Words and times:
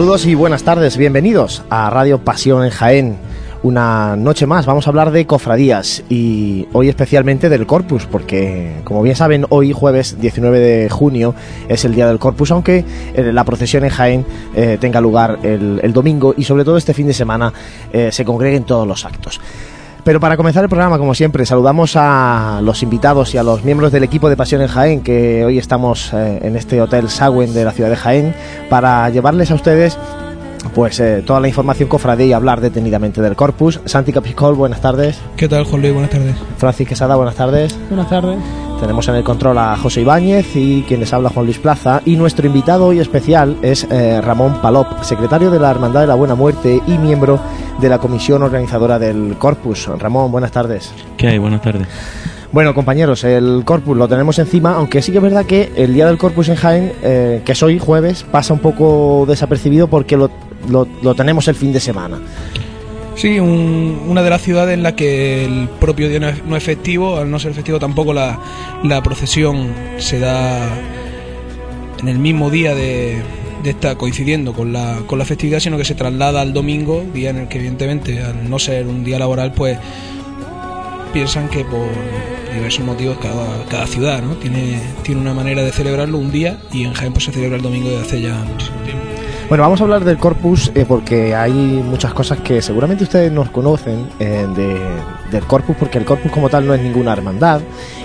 Saludos 0.00 0.24
y 0.24 0.34
buenas 0.34 0.62
tardes, 0.62 0.96
bienvenidos 0.96 1.62
a 1.68 1.90
Radio 1.90 2.24
Pasión 2.24 2.64
en 2.64 2.70
Jaén. 2.70 3.18
Una 3.62 4.16
noche 4.16 4.46
más 4.46 4.64
vamos 4.64 4.86
a 4.86 4.90
hablar 4.90 5.10
de 5.10 5.26
cofradías 5.26 6.02
y 6.08 6.66
hoy 6.72 6.88
especialmente 6.88 7.50
del 7.50 7.66
Corpus, 7.66 8.06
porque 8.06 8.80
como 8.84 9.02
bien 9.02 9.14
saben, 9.14 9.44
hoy 9.50 9.74
jueves 9.74 10.18
19 10.18 10.58
de 10.58 10.88
junio 10.88 11.34
es 11.68 11.84
el 11.84 11.94
día 11.94 12.06
del 12.06 12.18
Corpus, 12.18 12.50
aunque 12.50 12.82
eh, 13.12 13.30
la 13.30 13.44
procesión 13.44 13.84
en 13.84 13.90
Jaén 13.90 14.26
eh, 14.54 14.78
tenga 14.80 15.02
lugar 15.02 15.38
el, 15.42 15.92
domingo 15.92 16.32
y 16.34 16.44
sobre 16.44 16.64
todo 16.64 16.78
este 16.78 16.94
fin 16.94 17.06
de 17.06 17.12
semana 17.12 17.52
eh, 17.92 18.08
se 18.10 18.24
congreguen 18.24 18.64
todos 18.64 18.88
los 18.88 19.04
actos. 19.04 19.38
Pero 20.10 20.18
para 20.18 20.36
comenzar 20.36 20.64
el 20.64 20.68
programa, 20.68 20.98
como 20.98 21.14
siempre, 21.14 21.46
saludamos 21.46 21.94
a 21.94 22.58
los 22.64 22.82
invitados 22.82 23.32
y 23.32 23.38
a 23.38 23.44
los 23.44 23.62
miembros 23.62 23.92
del 23.92 24.02
equipo 24.02 24.28
de 24.28 24.36
Pasión 24.36 24.60
en 24.60 24.66
Jaén, 24.66 25.02
que 25.02 25.44
hoy 25.44 25.56
estamos 25.56 26.12
eh, 26.12 26.40
en 26.42 26.56
este 26.56 26.82
Hotel 26.82 27.08
Sagüen 27.08 27.54
de 27.54 27.64
la 27.64 27.70
ciudad 27.70 27.90
de 27.90 27.94
Jaén, 27.94 28.34
para 28.68 29.08
llevarles 29.10 29.52
a 29.52 29.54
ustedes 29.54 29.96
pues 30.74 31.00
eh, 31.00 31.22
toda 31.26 31.40
la 31.40 31.48
información 31.48 31.88
cofradía 31.88 32.26
y 32.26 32.32
hablar 32.32 32.60
detenidamente 32.60 33.20
del 33.22 33.36
corpus. 33.36 33.80
Santi 33.84 34.12
Capiscol, 34.12 34.54
buenas 34.54 34.80
tardes. 34.80 35.20
¿Qué 35.36 35.48
tal, 35.48 35.64
Juan 35.64 35.82
Luis? 35.82 35.92
Buenas 35.92 36.10
tardes. 36.10 36.36
Francis 36.58 36.88
Quesada, 36.88 37.16
buenas 37.16 37.34
tardes. 37.34 37.78
Buenas 37.88 38.08
tardes. 38.08 38.38
Tenemos 38.80 39.06
en 39.08 39.16
el 39.16 39.24
control 39.24 39.58
a 39.58 39.76
José 39.76 40.00
Ibáñez 40.00 40.56
y 40.56 40.82
quien 40.82 41.00
les 41.00 41.12
habla 41.12 41.28
Juan 41.28 41.44
Luis 41.44 41.58
Plaza. 41.58 42.00
Y 42.06 42.16
nuestro 42.16 42.46
invitado 42.46 42.86
hoy 42.86 42.98
especial 42.98 43.58
es 43.60 43.86
eh, 43.90 44.20
Ramón 44.22 44.60
Palop, 44.62 45.02
secretario 45.02 45.50
de 45.50 45.60
la 45.60 45.70
Hermandad 45.70 46.00
de 46.00 46.06
la 46.06 46.14
Buena 46.14 46.34
Muerte 46.34 46.80
y 46.86 46.92
miembro 46.96 47.38
de 47.78 47.88
la 47.88 47.98
comisión 47.98 48.42
organizadora 48.42 48.98
del 48.98 49.36
Corpus. 49.38 49.86
Ramón, 49.98 50.32
buenas 50.32 50.52
tardes. 50.52 50.92
¿Qué 51.16 51.28
hay? 51.28 51.38
Buenas 51.38 51.60
tardes. 51.60 51.86
Bueno, 52.52 52.74
compañeros, 52.74 53.22
el 53.22 53.62
Corpus 53.64 53.96
lo 53.96 54.08
tenemos 54.08 54.38
encima, 54.40 54.74
aunque 54.74 55.02
sí 55.02 55.12
que 55.12 55.18
es 55.18 55.22
verdad 55.22 55.46
que 55.46 55.70
el 55.76 55.94
día 55.94 56.06
del 56.06 56.18
Corpus 56.18 56.48
en 56.48 56.56
Jaén, 56.56 56.92
eh, 57.02 57.42
que 57.44 57.52
es 57.52 57.62
hoy 57.62 57.78
jueves, 57.78 58.24
pasa 58.24 58.52
un 58.52 58.58
poco 58.58 59.24
desapercibido 59.28 59.86
porque 59.86 60.16
lo, 60.16 60.30
lo, 60.68 60.86
lo 61.02 61.14
tenemos 61.14 61.48
el 61.48 61.54
fin 61.54 61.72
de 61.72 61.80
semana. 61.80 62.20
Sí, 63.20 63.38
un, 63.38 64.06
una 64.08 64.22
de 64.22 64.30
las 64.30 64.40
ciudades 64.40 64.74
en 64.74 64.82
la 64.82 64.96
que 64.96 65.44
el 65.44 65.68
propio 65.78 66.08
día 66.08 66.20
no 66.20 66.56
es, 66.56 66.62
festivo, 66.62 67.18
al 67.18 67.30
no 67.30 67.38
ser 67.38 67.52
festivo 67.52 67.78
tampoco 67.78 68.14
la, 68.14 68.40
la, 68.82 69.02
procesión 69.02 69.74
se 69.98 70.18
da 70.18 70.66
en 72.00 72.08
el 72.08 72.18
mismo 72.18 72.48
día 72.48 72.74
de, 72.74 73.20
de 73.62 73.70
esta 73.70 73.96
coincidiendo 73.96 74.54
con 74.54 74.72
la, 74.72 75.02
con 75.06 75.18
la 75.18 75.26
festividad, 75.26 75.60
sino 75.60 75.76
que 75.76 75.84
se 75.84 75.94
traslada 75.94 76.40
al 76.40 76.54
domingo, 76.54 77.04
día 77.12 77.28
en 77.28 77.38
el 77.38 77.48
que 77.48 77.58
evidentemente 77.58 78.22
al 78.22 78.48
no 78.48 78.58
ser 78.58 78.86
un 78.86 79.04
día 79.04 79.18
laboral, 79.18 79.52
pues 79.52 79.78
piensan 81.12 81.48
que 81.48 81.64
por 81.64 81.88
diversos 82.54 82.84
motivos 82.86 83.18
cada, 83.18 83.64
cada 83.68 83.86
ciudad 83.86 84.22
¿no? 84.22 84.34
tiene, 84.36 84.80
tiene 85.02 85.20
una 85.20 85.34
manera 85.34 85.62
de 85.62 85.72
celebrarlo 85.72 86.16
un 86.18 86.32
día 86.32 86.58
y 86.72 86.84
en 86.84 86.94
Jaén 86.94 87.12
pues 87.12 87.24
se 87.26 87.32
celebra 87.32 87.56
el 87.56 87.62
domingo 87.62 87.90
de 87.90 87.98
hace 87.98 88.22
ya 88.22 88.34
muchísimo 88.44 88.78
tiempo. 88.82 89.09
Bueno, 89.50 89.64
vamos 89.64 89.80
a 89.80 89.82
hablar 89.82 90.04
del 90.04 90.16
Corpus 90.16 90.70
eh, 90.76 90.84
porque 90.86 91.34
hay 91.34 91.52
muchas 91.52 92.14
cosas 92.14 92.38
que 92.38 92.62
seguramente 92.62 93.02
ustedes 93.02 93.32
nos 93.32 93.50
conocen 93.50 94.06
eh, 94.20 94.46
de, 94.54 94.78
del 95.32 95.44
Corpus, 95.44 95.74
porque 95.76 95.98
el 95.98 96.04
Corpus 96.04 96.30
como 96.30 96.48
tal 96.48 96.68
no 96.68 96.72
es 96.72 96.80
ninguna 96.80 97.12
hermandad. 97.12 97.60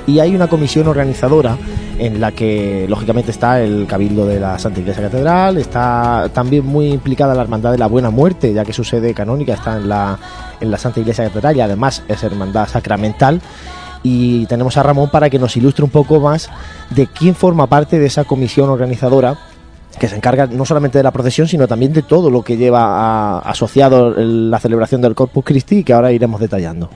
Y 0.07 0.17
hay 0.17 0.35
una 0.35 0.47
comisión 0.47 0.87
organizadora 0.87 1.55
en 1.99 2.19
la 2.19 2.31
que 2.31 2.87
lógicamente 2.89 3.29
está 3.29 3.61
el 3.61 3.85
Cabildo 3.85 4.25
de 4.25 4.39
la 4.39 4.57
Santa 4.57 4.79
Iglesia 4.79 5.03
Catedral, 5.03 5.57
está 5.57 6.31
también 6.33 6.65
muy 6.65 6.87
implicada 6.87 7.35
la 7.35 7.43
Hermandad 7.43 7.73
de 7.73 7.77
la 7.77 7.85
Buena 7.85 8.09
Muerte, 8.09 8.51
ya 8.51 8.65
que 8.65 8.73
su 8.73 8.83
sede 8.83 9.13
canónica 9.13 9.53
está 9.53 9.77
en 9.77 9.87
la, 9.87 10.17
en 10.59 10.71
la 10.71 10.79
Santa 10.79 10.99
Iglesia 11.01 11.25
Catedral 11.25 11.57
y 11.57 11.61
además 11.61 12.01
es 12.07 12.23
hermandad 12.23 12.67
sacramental. 12.67 13.39
Y 14.01 14.47
tenemos 14.47 14.77
a 14.77 14.83
Ramón 14.83 15.11
para 15.11 15.29
que 15.29 15.37
nos 15.37 15.55
ilustre 15.55 15.85
un 15.85 15.91
poco 15.91 16.19
más 16.19 16.49
de 16.89 17.05
quién 17.05 17.35
forma 17.35 17.67
parte 17.67 17.99
de 17.99 18.07
esa 18.07 18.23
comisión 18.23 18.71
organizadora 18.71 19.37
que 19.99 20.07
se 20.07 20.15
encarga 20.15 20.47
no 20.47 20.65
solamente 20.65 20.97
de 20.97 21.03
la 21.03 21.11
procesión, 21.11 21.47
sino 21.47 21.67
también 21.67 21.93
de 21.93 22.01
todo 22.01 22.29
lo 22.29 22.41
que 22.41 22.57
lleva 22.57 22.81
a, 22.83 23.39
asociado 23.39 24.13
la 24.17 24.59
celebración 24.59 25.01
del 25.01 25.15
Corpus 25.15 25.45
Christi, 25.45 25.83
que 25.83 25.93
ahora 25.93 26.11
iremos 26.11 26.39
detallando. 26.39 26.89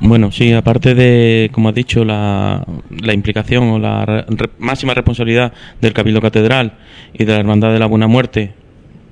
Bueno, 0.00 0.30
sí, 0.30 0.52
aparte 0.52 0.94
de, 0.94 1.50
como 1.52 1.70
has 1.70 1.74
dicho, 1.74 2.04
la, 2.04 2.64
implicación 3.12 3.64
o 3.64 3.78
la 3.78 4.26
máxima 4.58 4.92
responsabilidad 4.92 5.52
del 5.80 5.94
Cabildo 5.94 6.20
Catedral 6.20 6.74
y 7.14 7.24
de 7.24 7.32
la 7.32 7.38
Hermandad 7.40 7.72
de 7.72 7.78
la 7.78 7.86
Buena 7.86 8.06
Muerte 8.06 8.52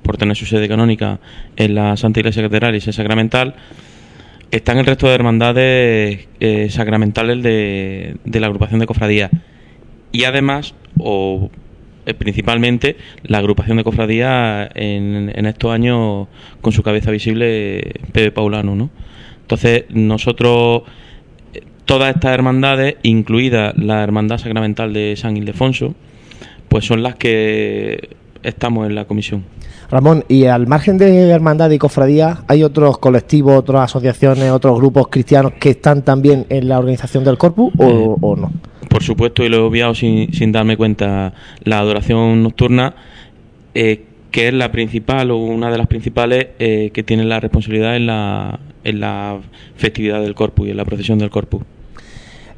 por 0.03 0.19
tener 0.19 0.36
su 0.36 0.44
sede 0.44 0.69
canónica 0.69 1.19
en 1.56 1.74
la 1.74 1.97
Santa 1.97 2.20
Iglesia 2.20 2.42
Catedral 2.42 2.74
y 2.74 2.80
sede 2.80 2.92
sacramental, 2.92 3.54
están 4.50 4.76
el 4.76 4.84
resto 4.84 5.08
de 5.08 5.14
hermandades 5.14 6.28
eh, 6.38 6.69
sacramentales 6.70 7.42
de, 7.42 8.16
de 8.24 8.41
la 8.41 8.47
agrupación 8.47 8.78
de 8.80 8.86
cofradías. 8.86 9.30
Y 10.12 10.24
además, 10.24 10.74
o 10.98 11.50
principalmente 12.12 12.97
la 13.22 13.38
agrupación 13.38 13.78
de 13.78 13.84
cofradías 13.84 14.70
en, 14.75 15.32
en, 15.34 15.47
estos 15.47 15.72
años 15.72 16.28
con 16.60 16.72
su 16.72 16.82
cabeza 16.82 17.10
visible 17.10 17.94
Pepe 18.12 18.31
Paulano, 18.32 18.75
¿no? 18.75 18.91
Entonces 19.41 19.84
nosotros 19.91 20.82
todas 21.84 22.15
estas 22.15 22.32
hermandades, 22.32 22.97
incluida 23.03 23.72
la 23.76 24.03
hermandad 24.03 24.38
sacramental 24.38 24.92
de 24.92 25.15
San 25.16 25.37
Ildefonso, 25.37 25.94
pues 26.69 26.87
son 26.87 27.03
las 27.03 27.16
que 27.16 28.16
estamos 28.42 28.86
en 28.86 28.94
la 28.94 29.04
comisión. 29.04 29.44
Ramón, 29.91 30.25
y 30.28 30.47
al 30.47 30.66
margen 30.66 30.98
de 30.98 31.28
hermandad 31.28 31.71
y 31.71 31.78
cofradía, 31.78 32.38
¿hay 32.48 32.62
otros 32.62 32.98
colectivos, 32.98 33.56
otras 33.56 33.84
asociaciones, 33.84 34.50
otros 34.50 34.78
grupos 34.78 35.09
cristianos 35.09 35.53
que 35.60 35.71
están 35.71 36.03
también 36.03 36.47
en 36.48 36.69
la 36.69 36.78
organización 36.78 37.22
del 37.25 37.38
corpus 37.38 37.72
o, 37.78 37.84
eh, 37.84 38.16
o 38.21 38.36
no? 38.36 38.50
Por 38.94 39.03
supuesto, 39.03 39.43
y 39.43 39.49
lo 39.49 39.56
he 39.56 39.60
obviado 39.60 39.93
sin, 39.97 40.32
sin 40.32 40.53
darme 40.53 40.77
cuenta, 40.77 41.34
la 41.65 41.81
adoración 41.81 42.44
nocturna, 42.44 42.94
eh, 43.75 44.05
que 44.31 44.47
es 44.47 44.55
la 44.55 44.71
principal 44.71 45.32
o 45.32 45.37
una 45.37 45.69
de 45.69 45.78
las 45.78 45.88
principales 45.88 46.50
eh, 46.60 46.93
que 46.94 47.03
tiene 47.03 47.25
la 47.25 47.41
responsabilidad 47.41 47.97
en 47.97 48.06
la, 48.06 48.60
en 48.84 49.00
la 49.00 49.41
festividad 49.75 50.22
del 50.22 50.37
corpus 50.37 50.69
y 50.69 50.71
en 50.71 50.77
la 50.77 50.84
procesión 50.84 51.19
del 51.19 51.28
corpus. 51.28 51.62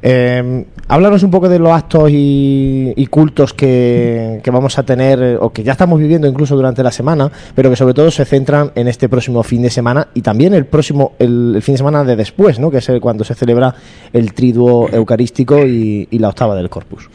Eh, 0.01 0.65
háblanos 0.87 1.23
un 1.23 1.31
poco 1.31 1.49
de 1.49 1.59
los 1.59 1.71
actos 1.71 2.09
y, 2.11 3.07
cultos 3.09 3.53
que, 3.53 4.41
vamos 4.51 4.77
a 4.77 4.83
tener 4.83 5.37
o 5.41 5.51
que 5.51 5.63
ya 5.63 5.71
estamos 5.71 5.99
viviendo 5.99 6.27
incluso 6.27 6.55
durante 6.55 6.83
la 6.83 6.91
semana, 6.91 7.31
pero 7.55 7.69
que 7.69 7.75
sobre 7.75 7.93
todo 7.93 8.11
se 8.11 8.25
centran 8.25 8.71
en 8.75 8.87
este 8.87 9.09
próximo 9.09 9.43
fin 9.43 9.61
de 9.61 9.69
semana 9.69 10.07
y 10.13 10.21
también 10.21 10.53
el 10.53 10.65
próximo 10.65 11.13
el, 11.19 11.57
fin 11.61 11.73
de 11.73 11.77
semana 11.77 12.03
de 12.03 12.15
después, 12.15 12.59
¿no? 12.59 12.69
que 12.69 12.77
es 12.77 12.89
el, 12.89 13.01
cuando 13.01 13.23
se 13.23 13.33
celebra 13.33 13.73
el 14.13 14.33
triduo 14.33 14.89
eucarístico 14.89 15.65
y, 15.65 16.07
y, 16.11 16.19
la 16.19 16.29
octava 16.29 16.55
del 16.55 16.69
Corpus. 16.69 17.09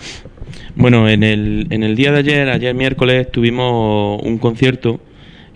Bueno, 0.75 1.09
en 1.09 1.23
el, 1.23 1.67
en 1.71 1.83
el 1.83 1.95
día 1.97 2.13
de 2.13 2.19
ayer, 2.19 2.49
ayer 2.49 2.75
miércoles, 2.75 3.31
tuvimos 3.31 4.21
un 4.23 4.39
concierto 4.39 5.01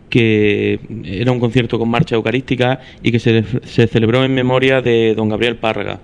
que 0.08 0.78
era 1.04 1.32
un 1.32 1.40
concierto 1.40 1.78
con 1.78 1.88
marcha 1.88 2.14
eucarística 2.14 2.80
y 3.02 3.10
que 3.10 3.18
se, 3.18 3.44
se 3.64 3.86
celebró 3.88 4.24
en 4.24 4.32
memoria 4.32 4.80
de 4.80 5.14
don 5.16 5.28
Gabriel 5.28 5.56
Párraga. 5.56 5.98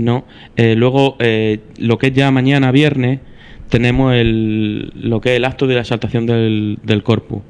¿No? 0.00 0.24
Eh, 0.56 0.74
luego, 0.76 1.16
eh, 1.18 1.60
lo 1.78 1.98
que 1.98 2.08
es 2.08 2.12
ya 2.12 2.30
mañana 2.30 2.70
viernes, 2.72 3.20
tenemos 3.68 4.14
el, 4.14 4.92
lo 4.94 5.20
que 5.20 5.30
es 5.30 5.36
el 5.36 5.44
acto 5.44 5.66
de 5.66 5.74
la 5.74 5.80
exaltación 5.80 6.26
del, 6.26 6.78
del 6.82 7.02
corpus. 7.02 7.42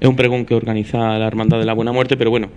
Es 0.00 0.08
un 0.08 0.16
pregón 0.16 0.44
que 0.44 0.54
organiza 0.54 1.18
la 1.18 1.26
Hermandad 1.26 1.58
de 1.58 1.64
la 1.64 1.72
Buena 1.72 1.92
Muerte, 1.92 2.16
pero 2.16 2.30
bueno, 2.30 2.48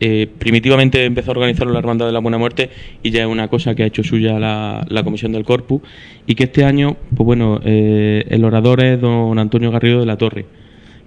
eh, 0.00 0.28
primitivamente 0.38 1.04
empezó 1.04 1.30
a 1.30 1.34
organizarlo 1.34 1.72
la 1.72 1.78
Hermandad 1.78 2.06
de 2.06 2.12
la 2.12 2.20
Buena 2.20 2.38
Muerte 2.38 2.70
y 3.02 3.10
ya 3.10 3.22
es 3.22 3.26
una 3.26 3.48
cosa 3.48 3.74
que 3.74 3.82
ha 3.82 3.86
hecho 3.86 4.02
suya 4.02 4.38
la, 4.38 4.86
la 4.88 5.02
Comisión 5.02 5.32
del 5.32 5.44
Corpus 5.44 5.82
y 6.26 6.34
que 6.34 6.44
este 6.44 6.64
año, 6.64 6.96
pues 7.14 7.24
bueno, 7.24 7.60
el 7.64 8.44
orador 8.44 8.82
es 8.82 9.00
don 9.00 9.38
Antonio 9.38 9.70
Garrido 9.70 10.00
de 10.00 10.06
la 10.06 10.16
Torre, 10.16 10.46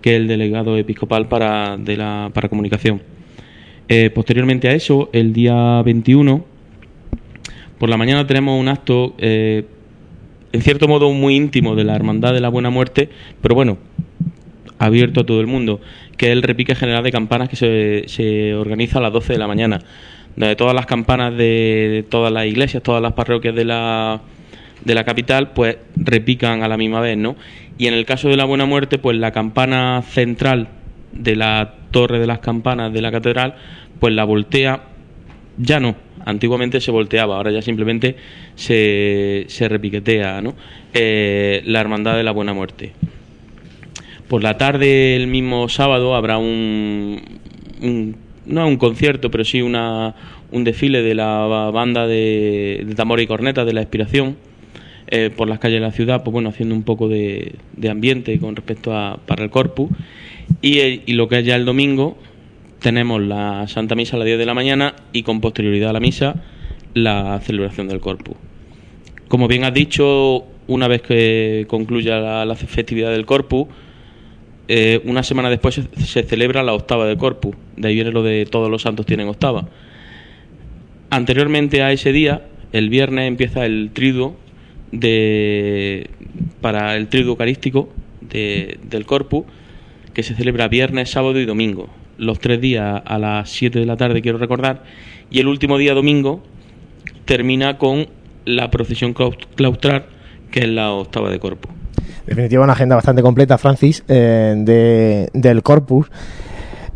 que 0.01 0.15
es 0.15 0.21
el 0.21 0.27
delegado 0.27 0.77
episcopal 0.77 1.27
para, 1.27 1.77
de 1.77 1.97
la, 1.97 2.31
para 2.33 2.50
comunicación. 2.50 3.01
Posteriormente 4.13 4.69
a 4.69 4.74
eso, 4.74 5.09
el 5.13 5.33
día 5.33 5.81
21, 5.81 6.45
por 7.79 7.89
la 7.89 7.97
mañana 7.97 8.27
tenemos 8.27 8.59
un 8.59 8.67
acto, 8.67 9.15
eh, 9.17 9.65
en 10.51 10.61
cierto 10.61 10.87
modo, 10.87 11.11
muy 11.11 11.35
íntimo 11.35 11.75
de 11.75 11.85
la 11.85 11.95
Hermandad 11.95 12.33
de 12.33 12.41
la 12.41 12.49
Buena 12.49 12.69
Muerte, 12.69 13.09
pero 13.41 13.55
bueno, 13.55 13.77
abierto 14.77 15.21
a 15.21 15.25
todo 15.25 15.39
el 15.39 15.47
mundo, 15.47 15.79
que 16.17 16.27
es 16.27 16.31
el 16.33 16.43
repique 16.43 16.75
general 16.75 17.03
de 17.03 17.11
campanas 17.11 17.49
que 17.49 17.55
se, 17.55 18.03
se 18.07 18.53
organiza 18.53 18.99
a 18.99 19.01
las 19.01 19.13
12 19.13 19.33
de 19.33 19.39
la 19.39 19.47
mañana. 19.47 19.79
De 20.35 20.55
todas 20.55 20.73
las 20.73 20.85
campanas 20.85 21.35
de, 21.35 22.05
todas 22.09 22.31
las 22.31 22.45
iglesias, 22.45 22.83
todas 22.83 23.01
las 23.01 23.13
parroquias 23.13 23.55
de 23.55 23.65
la, 23.65 24.21
de 24.85 24.95
la 24.95 25.03
capital, 25.03 25.51
pues 25.51 25.77
repican 25.95 26.63
a 26.63 26.67
la 26.67 26.77
misma 26.77 27.01
vez, 27.01 27.17
¿no? 27.17 27.35
Y 27.77 27.87
en 27.87 27.93
el 27.93 28.05
caso 28.05 28.29
de 28.29 28.37
la 28.37 28.45
Buena 28.45 28.65
Muerte, 28.65 28.97
pues 28.97 29.17
la 29.17 29.31
campana 29.31 30.01
central 30.01 30.69
de 31.11 31.35
la 31.35 31.75
torre 31.91 32.19
de 32.19 32.27
las 32.27 32.39
campanas 32.39 32.93
de 32.93 33.01
la 33.01 33.11
catedral, 33.11 33.55
pues 33.99 34.13
la 34.13 34.23
voltea, 34.23 34.83
ya 35.57 35.79
no, 35.79 35.95
antiguamente 36.25 36.81
se 36.81 36.92
volteaba, 36.92 37.38
ahora 37.38 37.51
ya 37.51 37.62
simplemente 37.62 38.16
se, 38.56 39.45
se 39.48 39.69
repiquetea, 39.69 40.42
¿no? 40.42 40.56
Eh, 40.94 41.62
la 41.66 41.81
Hermandad 41.81 42.16
de 42.16 42.24
la 42.24 42.31
Buena 42.31 42.54
Muerte. 42.54 42.94
Por 44.27 44.44
la 44.44 44.57
tarde, 44.57 45.16
el 45.16 45.27
mismo 45.27 45.69
sábado, 45.69 46.16
habrá 46.16 46.38
un, 46.38 47.21
no 48.45 48.68
un 48.68 48.77
concierto, 48.77 49.31
pero 49.31 49.44
sí 49.44 49.62
una, 49.62 50.16
un 50.51 50.63
desfile 50.63 51.01
de 51.01 51.16
la 51.16 51.71
banda 51.74 52.07
de, 52.07 52.83
de 52.86 52.95
tambor 52.95 53.19
y 53.19 53.27
cornetas 53.27 53.65
de 53.65 53.74
la 53.74 53.81
Expiración 53.81 54.38
eh, 55.07 55.31
por 55.36 55.48
las 55.48 55.57
calles 55.57 55.80
de 55.80 55.88
la 55.88 55.92
ciudad, 55.92 56.24
pues 56.24 56.31
bueno, 56.31 56.50
haciendo 56.50 56.75
un 56.75 56.83
poco 56.83 57.07
de, 57.07 57.54
de, 57.75 57.89
ambiente 57.89 58.38
con 58.39 58.56
respecto 58.56 58.95
a 58.95 59.18
para 59.25 59.44
el 59.44 59.50
corpus. 59.50 59.89
Y, 60.62 60.80
y 60.80 61.13
lo 61.13 61.27
que 61.27 61.39
es 61.39 61.45
ya 61.45 61.56
el 61.56 61.65
domingo, 61.65 62.15
tenemos 62.79 63.21
la 63.21 63.67
Santa 63.67 63.95
Misa 63.95 64.15
a 64.15 64.19
las 64.19 64.25
10 64.25 64.39
de 64.39 64.45
la 64.45 64.53
mañana 64.53 64.95
y 65.13 65.23
con 65.23 65.41
posterioridad 65.41 65.91
a 65.91 65.93
la 65.93 65.99
misa 65.99 66.35
la 66.93 67.39
celebración 67.43 67.87
del 67.87 67.99
Corpus. 67.99 68.35
Como 69.27 69.47
bien 69.47 69.63
has 69.63 69.73
dicho, 69.73 70.45
una 70.67 70.87
vez 70.87 71.01
que 71.01 71.65
concluya 71.67 72.45
la, 72.45 72.55
festividad 72.55 73.11
del 73.11 73.25
Corpus, 73.25 73.67
eh, 74.67 75.01
una 75.05 75.23
semana 75.23 75.49
después 75.49 75.75
se, 75.75 76.23
celebra 76.23 76.63
la 76.63 76.73
octava 76.73 77.05
del 77.05 77.17
Corpus. 77.17 77.55
De 77.75 77.89
ahí 77.89 77.95
viene 77.95 78.11
lo 78.11 78.23
de 78.23 78.45
todos 78.45 78.69
los 78.69 78.81
santos 78.81 79.05
tienen 79.05 79.27
octava. 79.27 79.67
Anteriormente 81.09 81.83
a 81.83 81.91
ese 81.91 82.11
día, 82.11 82.43
el 82.71 82.89
viernes 82.89 83.27
empieza 83.27 83.65
el 83.65 83.91
triduo 83.93 84.35
de, 84.91 86.09
para 86.61 86.95
el 86.95 87.07
triduo 87.07 87.31
eucarístico 87.31 87.89
del 88.21 89.05
Corpus, 89.05 89.45
que 90.13 90.23
se 90.23 90.35
celebra 90.35 90.67
viernes, 90.67 91.09
sábado 91.09 91.39
y 91.39 91.45
domingo. 91.45 91.89
Los 92.19 92.39
tres 92.39 92.60
días 92.60 93.01
a 93.06 93.18
las 93.18 93.50
7 93.50 93.80
de 93.80 93.86
la 93.86 93.98
tarde, 93.98 94.21
quiero 94.21 94.38
recordar. 94.38 94.83
Y 95.31 95.39
el 95.39 95.48
último 95.48 95.77
día, 95.77 95.94
domingo, 95.94 96.42
termina 97.25 97.77
con 97.77 98.07
la 98.45 98.69
procesión 98.69 99.13
claustral, 99.13 100.06
que 100.51 100.62
es 100.62 100.68
la 100.68 100.92
octava 100.92 101.30
de 101.30 101.39
Corpus. 101.39 101.71
Definitiva, 102.25 102.63
una 102.63 102.74
agenda 102.74 102.95
bastante 102.95 103.21
completa, 103.21 103.57
Francis, 103.57 104.04
eh, 104.07 105.30
del 105.33 105.63
Corpus. 105.63 106.12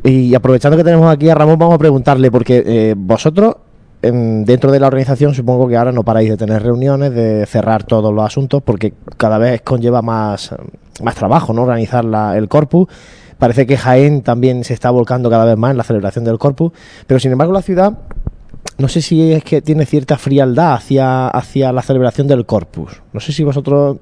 Y 0.03 0.35
aprovechando 0.35 0.77
que 0.77 0.83
tenemos 0.83 1.11
aquí 1.11 1.29
a 1.29 1.35
Ramón, 1.35 1.57
vamos 1.57 1.75
a 1.75 1.77
preguntarle, 1.79 2.29
porque 2.29 2.61
eh, 2.65 2.93
vosotros, 2.97 3.55
dentro 4.01 4.71
de 4.71 4.79
la 4.81 4.87
organización, 4.87 5.33
supongo 5.33 5.67
que 5.69 5.77
ahora 5.77 5.93
no 5.93 6.03
paráis 6.03 6.29
de 6.29 6.35
tener 6.35 6.61
reuniones, 6.61 7.13
de 7.13 7.45
cerrar 7.45 7.83
todos 7.83 8.13
los 8.13 8.25
asuntos, 8.25 8.61
porque 8.61 8.93
cada 9.15 9.37
vez 9.37 9.61
conlleva 9.61 10.01
más, 10.01 10.53
más 11.01 11.15
trabajo, 11.15 11.53
¿no? 11.53 11.63
Organizar 11.63 12.05
el 12.35 12.49
Corpus. 12.49 12.89
Parece 13.43 13.67
que 13.67 13.75
Jaén 13.75 14.21
también 14.21 14.63
se 14.63 14.73
está 14.73 14.89
volcando 14.89 15.29
cada 15.29 15.43
vez 15.43 15.57
más 15.57 15.71
en 15.71 15.77
la 15.77 15.83
celebración 15.83 16.23
del 16.23 16.37
Corpus, 16.37 16.71
pero 17.07 17.19
sin 17.19 17.33
embargo 17.33 17.51
la 17.51 17.61
ciudad 17.61 17.99
no 18.77 18.87
sé 18.87 19.01
si 19.01 19.33
es 19.33 19.43
que 19.43 19.61
tiene 19.61 19.85
cierta 19.85 20.17
frialdad 20.17 20.75
hacia, 20.75 21.27
hacia 21.27 21.73
la 21.73 21.81
celebración 21.81 22.25
del 22.25 22.45
Corpus. 22.45 23.01
No 23.11 23.19
sé 23.19 23.33
si 23.33 23.43
vosotros 23.43 23.97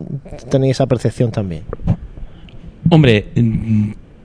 tenéis 0.51 0.73
esa 0.73 0.85
percepción 0.85 1.31
también. 1.31 1.63
Hombre, 2.91 3.29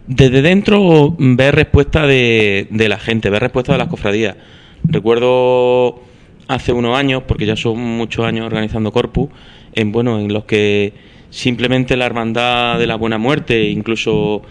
desde 0.06 0.42
dentro 0.42 1.16
ver 1.18 1.54
respuesta 1.54 2.06
de, 2.06 2.68
la 2.70 2.98
gente, 2.98 3.30
ver 3.30 3.40
respuesta 3.40 3.72
de 3.72 3.78
las 3.78 3.88
cofradías. 3.88 4.36
Recuerdo 4.84 5.98
hace 6.46 6.74
unos 6.74 6.94
años, 6.94 7.22
porque 7.26 7.46
ya 7.46 7.56
son 7.56 7.78
muchos 7.78 8.26
años 8.26 8.44
organizando 8.44 8.92
Corpus, 8.92 9.30
en 9.72 9.92
bueno, 9.92 10.18
en 10.18 10.30
los 10.30 10.44
que 10.44 10.92
simplemente 11.30 11.96
la 11.96 12.04
hermandad 12.04 12.78
de 12.78 12.86
la 12.86 12.96
buena 12.96 13.16
muerte, 13.16 13.70
incluso 13.70 14.42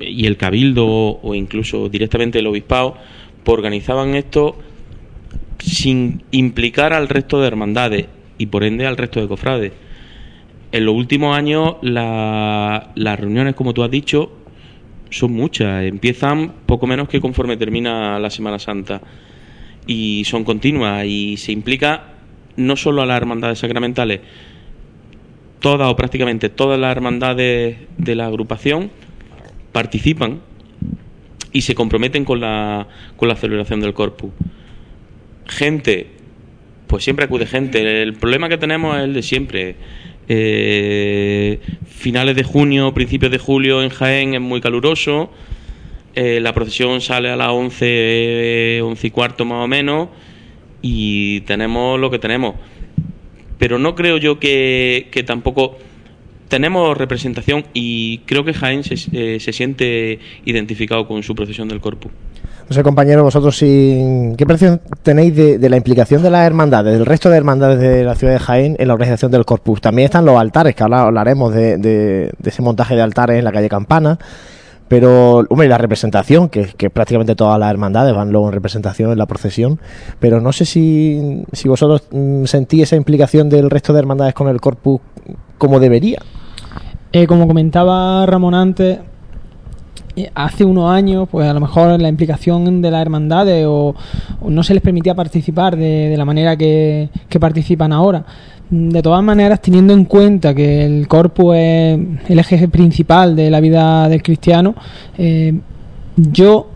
y 0.00 0.26
el 0.26 0.36
cabildo 0.36 0.86
o 0.86 1.34
incluso 1.34 1.88
directamente 1.88 2.38
el 2.38 2.46
obispado, 2.46 2.96
organizaban 3.46 4.14
esto 4.14 4.56
sin 5.58 6.22
implicar 6.30 6.92
al 6.92 7.08
resto 7.08 7.40
de 7.40 7.46
hermandades 7.46 8.06
y 8.38 8.46
por 8.46 8.64
ende 8.64 8.86
al 8.86 8.96
resto 8.96 9.20
de 9.20 9.28
cofrades. 9.28 9.72
En 10.72 10.84
los 10.86 10.94
últimos 10.94 11.36
años 11.36 11.76
las 11.82 13.20
reuniones, 13.20 13.54
como 13.54 13.74
tú 13.74 13.82
has 13.82 13.90
dicho, 13.90 14.32
son 15.10 15.32
muchas. 15.32 15.84
Empiezan 15.84 16.52
poco 16.66 16.86
menos 16.86 17.08
que 17.08 17.20
conforme 17.20 17.56
termina 17.56 18.18
la 18.18 18.30
Semana 18.30 18.58
Santa 18.58 19.00
y 19.86 20.24
son 20.24 20.44
continuas 20.44 21.04
y 21.06 21.36
se 21.36 21.52
implica 21.52 22.14
no 22.56 22.76
solo 22.76 23.02
a 23.02 23.06
las 23.06 23.16
hermandades 23.16 23.58
sacramentales, 23.58 24.20
todas 25.60 25.88
o 25.88 25.96
prácticamente 25.96 26.48
todas 26.48 26.78
las 26.78 26.90
hermandades 26.90 27.76
de 27.96 28.14
la 28.14 28.26
agrupación 28.26 28.90
participan 29.74 30.40
y 31.52 31.60
se 31.60 31.74
comprometen 31.74 32.24
con 32.24 32.40
la, 32.40 32.88
con 33.18 33.28
la 33.28 33.36
celebración 33.36 33.80
del 33.80 33.92
corpus 33.92 34.30
gente, 35.46 36.08
pues 36.86 37.04
siempre 37.04 37.24
acude 37.24 37.46
gente. 37.46 38.02
El 38.02 38.14
problema 38.14 38.48
que 38.48 38.58
tenemos 38.58 38.96
es 38.96 39.04
el 39.04 39.14
de 39.14 39.22
siempre. 39.22 39.76
Eh, 40.28 41.60
finales 41.86 42.34
de 42.34 42.44
junio, 42.44 42.94
principios 42.94 43.30
de 43.30 43.38
julio 43.38 43.82
en 43.82 43.90
Jaén 43.90 44.34
es 44.34 44.40
muy 44.40 44.60
caluroso. 44.60 45.30
Eh, 46.14 46.40
la 46.40 46.52
procesión 46.52 47.00
sale 47.00 47.28
a 47.28 47.36
las 47.36 47.48
11, 47.48 48.80
11 48.82 49.06
y 49.06 49.10
cuarto 49.10 49.44
más 49.44 49.64
o 49.64 49.68
menos. 49.68 50.08
Y 50.82 51.40
tenemos 51.42 51.98
lo 51.98 52.10
que 52.10 52.18
tenemos. 52.18 52.54
Pero 53.58 53.78
no 53.78 53.94
creo 53.94 54.18
yo 54.18 54.38
que, 54.38 55.08
que 55.10 55.22
tampoco 55.22 55.78
tenemos 56.54 56.96
representación 56.96 57.64
y 57.74 58.18
creo 58.18 58.44
que 58.44 58.54
Jaén 58.54 58.84
se, 58.84 58.94
eh, 59.10 59.40
se 59.40 59.52
siente 59.52 60.20
identificado 60.44 61.08
con 61.08 61.20
su 61.24 61.34
procesión 61.34 61.66
del 61.66 61.80
corpus. 61.80 62.12
No 62.68 62.72
sé, 62.72 62.84
compañero, 62.84 63.24
vosotros, 63.24 63.58
¿qué 63.58 64.44
percepción 64.46 64.80
tenéis 65.02 65.34
de, 65.34 65.68
la 65.68 65.76
implicación 65.76 66.22
de 66.22 66.30
las 66.30 66.46
hermandades, 66.46 66.96
del 66.96 67.06
resto 67.06 67.28
de 67.28 67.38
hermandades 67.38 67.80
de 67.80 68.04
la 68.04 68.14
ciudad 68.14 68.34
de 68.34 68.38
Jaén 68.38 68.76
en 68.78 68.86
la 68.86 68.94
organización 68.94 69.32
del 69.32 69.44
Corpus? 69.44 69.80
También 69.80 70.04
están 70.06 70.24
los 70.24 70.38
altares, 70.38 70.76
que 70.76 70.84
hablaremos 70.84 71.52
de, 71.52 72.32
ese 72.44 72.62
montaje 72.62 72.94
de 72.94 73.02
altares 73.02 73.36
en 73.36 73.44
la 73.44 73.50
calle 73.50 73.68
Campana. 73.68 74.16
Pero, 74.86 75.38
hombre, 75.48 75.66
la 75.66 75.78
representación, 75.78 76.48
que, 76.48 76.66
que, 76.76 76.88
prácticamente 76.88 77.34
todas 77.34 77.58
las 77.58 77.68
hermandades 77.68 78.14
van 78.14 78.30
luego 78.30 78.46
en 78.46 78.52
representación 78.52 79.10
en 79.10 79.18
la 79.18 79.26
procesión. 79.26 79.80
Pero 80.20 80.40
no 80.40 80.52
sé 80.52 80.66
si, 80.66 81.42
si 81.52 81.68
vosotros 81.68 82.04
mm, 82.12 82.44
sentís 82.44 82.84
esa 82.84 82.94
implicación 82.94 83.48
del 83.48 83.70
resto 83.70 83.92
de 83.92 83.98
hermandades 83.98 84.34
con 84.34 84.46
el 84.46 84.60
Corpus 84.60 85.00
como 85.58 85.80
debería. 85.80 86.20
Eh, 87.16 87.28
como 87.28 87.46
comentaba 87.46 88.26
Ramón 88.26 88.56
antes, 88.56 88.98
hace 90.34 90.64
unos 90.64 90.90
años, 90.90 91.28
pues 91.30 91.48
a 91.48 91.54
lo 91.54 91.60
mejor 91.60 92.00
la 92.00 92.08
implicación 92.08 92.82
de 92.82 92.90
las 92.90 93.02
hermandades 93.02 93.64
o, 93.68 93.94
no 94.48 94.64
se 94.64 94.74
les 94.74 94.82
permitía 94.82 95.14
participar 95.14 95.76
de, 95.76 96.12
la 96.16 96.24
manera 96.24 96.56
que, 96.56 97.08
participan 97.38 97.92
ahora. 97.92 98.24
De 98.68 99.00
todas 99.00 99.22
maneras, 99.22 99.62
teniendo 99.62 99.92
en 99.92 100.06
cuenta 100.06 100.56
que 100.56 100.84
el 100.84 101.06
corpus 101.06 101.54
es 101.54 102.00
el 102.28 102.38
eje 102.40 102.66
principal 102.66 103.36
de 103.36 103.48
la 103.48 103.60
vida 103.60 104.08
del 104.08 104.20
cristiano, 104.20 104.74
eh, 105.16 105.56
yo, 106.16 106.66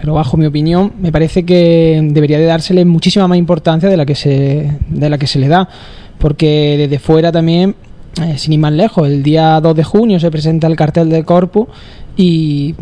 pero 0.00 0.14
bajo 0.14 0.38
mi 0.38 0.46
opinión, 0.46 0.94
me 1.02 1.12
parece 1.12 1.44
que 1.44 2.00
debería 2.12 2.38
de 2.38 2.46
dársele 2.46 2.86
muchísima 2.86 3.28
más 3.28 3.36
importancia 3.36 3.90
de 3.90 3.98
la 3.98 4.06
que 4.06 4.14
se, 4.14 4.72
de 4.88 5.10
la 5.10 5.18
que 5.18 5.26
se 5.26 5.38
le 5.38 5.48
da, 5.48 5.68
porque 6.16 6.76
desde 6.78 6.98
fuera 6.98 7.30
también 7.30 7.74
eh, 8.20 8.36
sin 8.36 8.52
ir 8.52 8.58
más 8.58 8.72
lejos, 8.72 9.08
el 9.08 9.22
día 9.22 9.60
2 9.60 9.74
de 9.74 9.84
junio 9.84 10.20
se 10.20 10.30
presenta 10.30 10.66
el 10.66 10.76
cartel 10.76 11.08
del 11.08 11.24
Corpus 11.24 11.68
y 12.16 12.74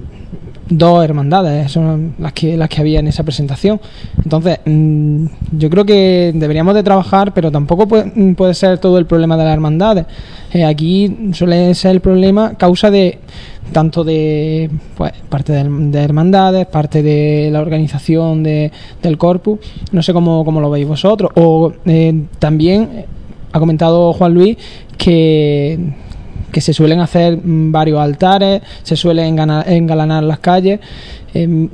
dos 0.71 1.05
hermandades 1.05 1.71
son 1.71 2.15
las 2.19 2.33
que 2.33 2.57
las 2.57 2.69
que 2.69 2.81
había 2.81 3.01
en 3.01 3.09
esa 3.09 3.25
presentación. 3.25 3.81
Entonces 4.23 4.61
mm, 4.65 5.27
yo 5.53 5.69
creo 5.69 5.85
que 5.85 6.33
deberíamos 6.35 6.75
de 6.75 6.83
trabajar 6.83 7.35
pero 7.35 7.51
tampoco 7.51 7.87
puede, 7.87 8.35
puede 8.35 8.55
ser 8.55 8.79
todo 8.79 8.99
el 8.99 9.07
problema 9.07 9.37
de 9.37 9.45
las 9.45 9.53
hermandades. 9.53 10.07
Eh, 10.53 10.65
aquí 10.65 11.31
suele 11.33 11.75
ser 11.75 11.93
el 11.93 12.01
problema 12.01 12.55
causa 12.55 12.91
de 12.91 13.19
tanto 13.73 14.03
de 14.03 14.71
pues, 14.97 15.13
parte 15.29 15.53
de, 15.53 16.03
hermandades 16.03 16.67
parte 16.67 17.03
de 17.03 17.51
la 17.53 17.61
organización 17.61 18.43
de, 18.43 18.73
del 19.01 19.17
corpus 19.17 19.61
no 19.93 20.03
sé 20.03 20.13
cómo, 20.13 20.45
cómo 20.45 20.61
lo 20.61 20.71
veis 20.71 20.87
vosotros. 20.87 21.31
O 21.35 21.73
eh, 21.85 22.25
también 22.39 23.07
ha 23.53 23.59
comentado 23.59 24.13
Juan 24.13 24.35
Luis 24.35 24.57
que 25.05 26.61
se 26.61 26.73
suelen 26.73 27.01
hacer 27.01 27.39
varios 27.43 28.01
altares, 28.01 28.63
se 28.83 28.97
suelen 28.97 29.39
engalanar 29.39 30.25
las 30.25 30.41
calles. 30.41 30.81
Em, 31.33 31.69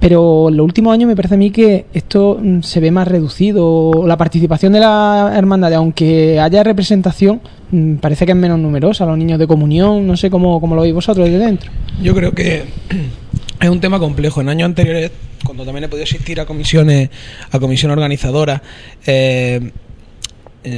pero 0.00 0.48
en 0.48 0.56
los 0.56 0.64
últimos 0.64 0.94
años 0.94 1.06
me 1.08 1.14
parece 1.14 1.34
a 1.34 1.36
mí 1.36 1.50
que 1.50 1.84
esto 1.92 2.38
mm, 2.42 2.62
se 2.62 2.80
ve 2.80 2.90
más 2.90 3.06
reducido. 3.06 4.06
La 4.06 4.16
participación 4.16 4.72
de 4.72 4.80
la 4.80 5.32
hermandad, 5.36 5.74
aunque 5.74 6.40
haya 6.40 6.64
representación, 6.64 7.40
mm, 7.70 7.96
parece 7.96 8.24
que 8.24 8.32
es 8.32 8.38
menos 8.38 8.58
numerosa. 8.58 9.04
Los 9.04 9.18
niños 9.18 9.38
de 9.38 9.46
comunión, 9.46 10.06
no 10.06 10.16
sé 10.16 10.30
cómo, 10.30 10.58
cómo 10.60 10.74
lo 10.74 10.82
veis 10.82 10.94
vosotros 10.94 11.26
desde 11.26 11.44
dentro. 11.44 11.70
Yo 12.02 12.14
creo 12.14 12.32
que 12.32 12.64
es 13.60 13.68
un 13.68 13.80
tema 13.80 13.98
complejo. 13.98 14.40
En 14.40 14.48
años 14.48 14.66
anteriores, 14.66 15.12
cuando 15.44 15.66
también 15.66 15.84
he 15.84 15.88
podido 15.88 16.04
asistir 16.04 16.40
a 16.40 16.46
comisiones, 16.46 17.10
a 17.50 17.58
comisión 17.58 17.90
organizadora, 17.90 18.62
eh, 19.06 19.70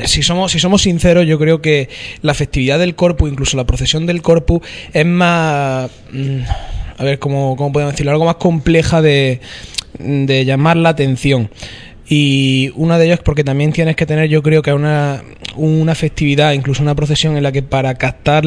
si 0.05 0.23
somos, 0.23 0.53
si 0.53 0.59
somos 0.59 0.83
sinceros, 0.83 1.27
yo 1.27 1.39
creo 1.39 1.61
que 1.61 1.89
la 2.21 2.35
festividad 2.35 2.79
del 2.79 2.95
Corpus, 2.95 3.31
incluso 3.31 3.57
la 3.57 3.65
procesión 3.65 4.07
del 4.07 4.23
Corpus, 4.23 4.61
es 4.93 5.07
más. 5.07 5.91
Mm, 6.13 6.41
a 6.99 7.05
ver, 7.05 7.19
¿cómo, 7.19 7.57
cómo 7.57 7.73
podemos 7.73 7.95
decirlo? 7.95 8.13
Algo 8.13 8.27
más 8.27 8.37
compleja 8.37 9.03
de, 9.03 9.41
de 9.99 10.45
llamar 10.45 10.77
la 10.77 10.91
atención. 10.91 11.51
Y 12.15 12.71
una 12.75 12.99
de 12.99 13.07
ellas 13.07 13.21
porque 13.25 13.43
también 13.43 13.73
tienes 13.73 13.97
que 13.97 14.05
tener, 14.05 14.29
yo 14.29 14.43
creo 14.43 14.61
que 14.61 14.71
una, 14.75 15.23
una 15.57 15.95
festividad, 15.95 16.53
incluso 16.53 16.83
una 16.83 16.95
procesión 16.95 17.39
en 17.39 17.43
la 17.43 17.53
que 17.53 17.63
para 17.63 17.95
captar 17.95 18.45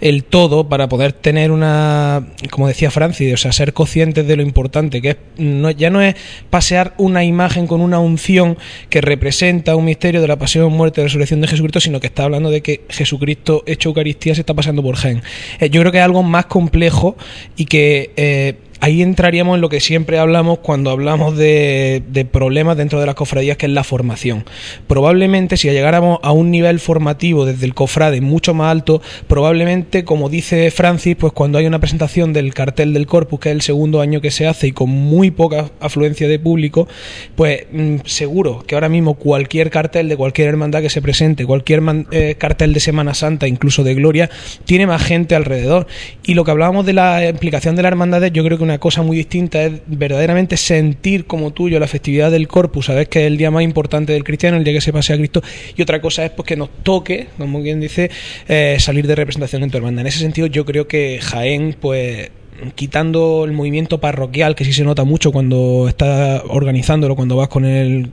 el 0.00 0.22
todo, 0.22 0.68
para 0.68 0.88
poder 0.88 1.12
tener 1.12 1.50
una, 1.50 2.28
como 2.48 2.68
decía 2.68 2.92
Francis, 2.92 3.34
o 3.34 3.36
sea, 3.38 3.50
ser 3.50 3.72
conscientes 3.72 4.28
de 4.28 4.36
lo 4.36 4.42
importante, 4.42 5.02
que 5.02 5.10
es, 5.10 5.16
no, 5.36 5.72
ya 5.72 5.90
no 5.90 6.00
es 6.00 6.14
pasear 6.48 6.94
una 6.96 7.24
imagen 7.24 7.66
con 7.66 7.80
una 7.80 7.98
unción 7.98 8.56
que 8.88 9.00
representa 9.00 9.74
un 9.74 9.84
misterio 9.84 10.20
de 10.20 10.28
la 10.28 10.38
pasión, 10.38 10.72
muerte 10.72 11.00
y 11.00 11.04
resurrección 11.04 11.40
de 11.40 11.48
Jesucristo, 11.48 11.80
sino 11.80 11.98
que 11.98 12.06
está 12.06 12.22
hablando 12.22 12.50
de 12.50 12.60
que 12.60 12.82
Jesucristo 12.88 13.64
hecho 13.66 13.88
Eucaristía 13.88 14.36
se 14.36 14.42
está 14.42 14.54
pasando 14.54 14.84
por 14.84 14.96
gen. 14.96 15.24
Eh, 15.58 15.70
yo 15.70 15.80
creo 15.80 15.90
que 15.90 15.98
es 15.98 16.04
algo 16.04 16.22
más 16.22 16.46
complejo 16.46 17.16
y 17.56 17.64
que 17.64 18.12
eh, 18.16 18.54
ahí 18.80 19.02
entraríamos 19.02 19.56
en 19.56 19.60
lo 19.60 19.68
que 19.68 19.80
siempre 19.80 20.18
hablamos 20.18 20.58
cuando 20.58 20.90
hablamos 20.90 21.36
de, 21.36 22.02
problemas 22.30 22.76
dentro 22.76 23.00
de 23.00 23.06
las 23.06 23.14
cofradías, 23.14 23.56
que 23.56 23.66
es 23.66 23.72
la 23.72 23.84
formación. 23.84 24.44
Probablemente 24.86 25.56
si 25.56 25.70
llegáramos 25.70 26.18
a 26.22 26.32
un 26.32 26.50
nivel 26.50 26.80
formativo 26.80 27.46
desde 27.46 27.66
el 27.66 27.74
cofrade 27.74 28.20
mucho 28.20 28.54
más 28.54 28.70
alto, 28.70 29.00
probablemente, 29.28 30.04
como 30.04 30.28
dice 30.28 30.70
Francis, 30.70 31.16
pues 31.16 31.32
cuando 31.32 31.58
hay 31.58 31.66
una 31.66 31.78
presentación 31.78 32.32
del 32.32 32.54
cartel 32.54 32.92
del 32.92 33.06
Corpus, 33.06 33.40
que 33.40 33.50
es 33.50 33.54
el 33.54 33.62
segundo 33.62 34.00
año 34.00 34.20
que 34.20 34.30
se 34.30 34.46
hace 34.46 34.68
y 34.68 34.72
con 34.72 34.90
muy 34.90 35.30
poca 35.30 35.70
afluencia 35.80 36.28
de 36.28 36.38
público, 36.38 36.88
pues 37.34 37.66
mm, 37.72 37.96
seguro 38.04 38.64
que 38.66 38.74
ahora 38.74 38.88
mismo 38.88 39.14
cualquier 39.14 39.70
cartel 39.70 40.08
de 40.08 40.16
cualquier 40.16 40.48
hermandad 40.48 40.82
que 40.82 40.90
se 40.90 41.02
presente, 41.02 41.46
cualquier 41.46 41.82
eh, 42.10 42.34
cartel 42.38 42.72
de 42.72 42.80
Semana 42.80 43.14
Santa, 43.14 43.46
incluso 43.46 43.84
de 43.84 43.94
Gloria, 43.94 44.30
tiene 44.64 44.86
más 44.86 45.02
gente 45.02 45.34
alrededor. 45.34 45.86
Y 46.24 46.34
lo 46.34 46.44
que 46.44 46.50
hablábamos 46.50 46.86
de 46.86 46.92
la 46.92 47.28
implicación 47.28 47.76
de 47.76 47.82
las 47.82 47.90
hermandades, 47.90 48.32
yo 48.32 48.44
creo 48.44 48.58
que 48.58 48.65
una 48.66 48.78
cosa 48.78 49.02
muy 49.02 49.16
distinta 49.16 49.62
es 49.62 49.72
verdaderamente 49.86 50.56
sentir 50.56 51.26
como 51.26 51.52
tuyo 51.52 51.80
la 51.80 51.86
festividad 51.86 52.30
del 52.30 52.48
Corpus, 52.48 52.86
sabes 52.86 53.08
que 53.08 53.20
es 53.20 53.26
el 53.26 53.36
día 53.36 53.50
más 53.50 53.62
importante 53.62 54.12
del 54.12 54.24
cristiano, 54.24 54.56
el 54.56 54.64
día 54.64 54.74
que 54.74 54.80
se 54.80 54.92
pase 54.92 55.12
a 55.12 55.16
Cristo, 55.16 55.42
y 55.76 55.82
otra 55.82 56.00
cosa 56.00 56.24
es 56.24 56.30
pues 56.32 56.46
que 56.46 56.56
nos 56.56 56.68
toque, 56.82 57.28
como 57.38 57.62
quien 57.62 57.80
dice, 57.80 58.10
eh, 58.48 58.76
salir 58.78 59.06
de 59.06 59.14
representación 59.14 59.62
en 59.62 59.70
tu 59.70 59.78
hermandad. 59.78 60.02
En 60.02 60.08
ese 60.08 60.18
sentido, 60.18 60.46
yo 60.46 60.64
creo 60.64 60.86
que 60.86 61.18
Jaén, 61.22 61.76
pues 61.80 62.30
quitando 62.74 63.44
el 63.44 63.52
movimiento 63.52 64.00
parroquial 64.00 64.54
que 64.54 64.64
sí 64.64 64.72
se 64.72 64.84
nota 64.84 65.04
mucho 65.04 65.32
cuando 65.32 65.86
estás 65.88 66.42
organizándolo, 66.48 67.16
cuando 67.16 67.36
vas 67.36 67.48
con 67.48 67.64
el 67.64 68.10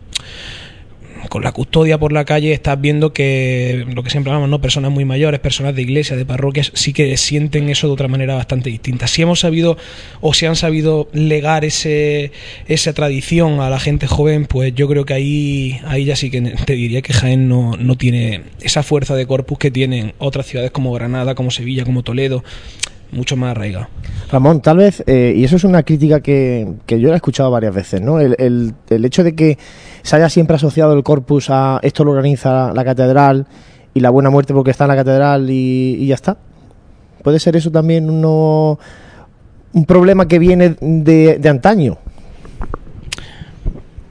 con 1.29 1.43
la 1.43 1.51
custodia 1.51 1.97
por 1.97 2.11
la 2.11 2.25
calle 2.25 2.53
estás 2.53 2.79
viendo 2.79 3.13
que 3.13 3.85
lo 3.93 4.03
que 4.03 4.09
siempre 4.09 4.31
hablamos, 4.31 4.49
¿no? 4.49 4.61
Personas 4.61 4.91
muy 4.91 5.05
mayores, 5.05 5.39
personas 5.39 5.75
de 5.75 5.81
iglesia, 5.81 6.15
de 6.15 6.25
parroquias, 6.25 6.71
sí 6.73 6.93
que 6.93 7.15
sienten 7.17 7.69
eso 7.69 7.87
de 7.87 7.93
otra 7.93 8.07
manera 8.07 8.35
bastante 8.35 8.69
distinta. 8.69 9.07
Si 9.07 9.21
hemos 9.21 9.39
sabido 9.39 9.77
o 10.21 10.33
si 10.33 10.45
han 10.45 10.55
sabido 10.55 11.09
legar 11.13 11.65
ese, 11.65 12.31
esa 12.67 12.93
tradición 12.93 13.59
a 13.59 13.69
la 13.69 13.79
gente 13.79 14.07
joven, 14.07 14.45
pues 14.45 14.73
yo 14.75 14.87
creo 14.87 15.05
que 15.05 15.13
ahí, 15.13 15.79
ahí 15.85 16.05
ya 16.05 16.15
sí 16.15 16.29
que 16.29 16.41
te 16.41 16.73
diría 16.73 17.01
que 17.01 17.13
Jaén 17.13 17.47
no, 17.47 17.77
no 17.77 17.95
tiene 17.95 18.41
esa 18.61 18.83
fuerza 18.83 19.15
de 19.15 19.25
corpus 19.25 19.57
que 19.59 19.71
tienen 19.71 20.13
otras 20.17 20.45
ciudades 20.45 20.71
como 20.71 20.93
Granada, 20.93 21.35
como 21.35 21.51
Sevilla, 21.51 21.85
como 21.85 22.03
Toledo 22.03 22.43
mucho 23.13 23.35
más 23.37 23.51
arraigado. 23.51 23.87
Ramón, 24.31 24.61
tal 24.61 24.77
vez, 24.77 25.03
eh, 25.05 25.33
y 25.35 25.43
eso 25.43 25.55
es 25.55 25.63
una 25.63 25.83
crítica 25.83 26.19
que, 26.21 26.67
que, 26.85 26.99
yo 26.99 27.11
he 27.11 27.15
escuchado 27.15 27.51
varias 27.51 27.73
veces, 27.73 28.01
¿no? 28.01 28.19
El, 28.19 28.35
el, 28.39 28.73
el, 28.89 29.05
hecho 29.05 29.23
de 29.23 29.35
que 29.35 29.57
se 30.01 30.15
haya 30.15 30.29
siempre 30.29 30.55
asociado 30.55 30.93
el 30.93 31.03
corpus 31.03 31.49
a 31.49 31.79
esto 31.83 32.03
lo 32.03 32.11
organiza 32.11 32.73
la 32.73 32.83
catedral 32.83 33.45
y 33.93 33.99
la 33.99 34.09
buena 34.09 34.29
muerte 34.29 34.53
porque 34.53 34.71
está 34.71 34.85
en 34.85 34.89
la 34.89 34.95
catedral 34.95 35.49
y, 35.49 36.05
ya 36.07 36.15
está. 36.15 36.37
¿Puede 37.21 37.39
ser 37.39 37.55
eso 37.55 37.71
también 37.71 38.09
uno, 38.09 38.79
un 39.73 39.85
problema 39.85 40.27
que 40.27 40.39
viene 40.39 40.75
de, 40.81 41.37
de 41.39 41.49
antaño? 41.49 41.97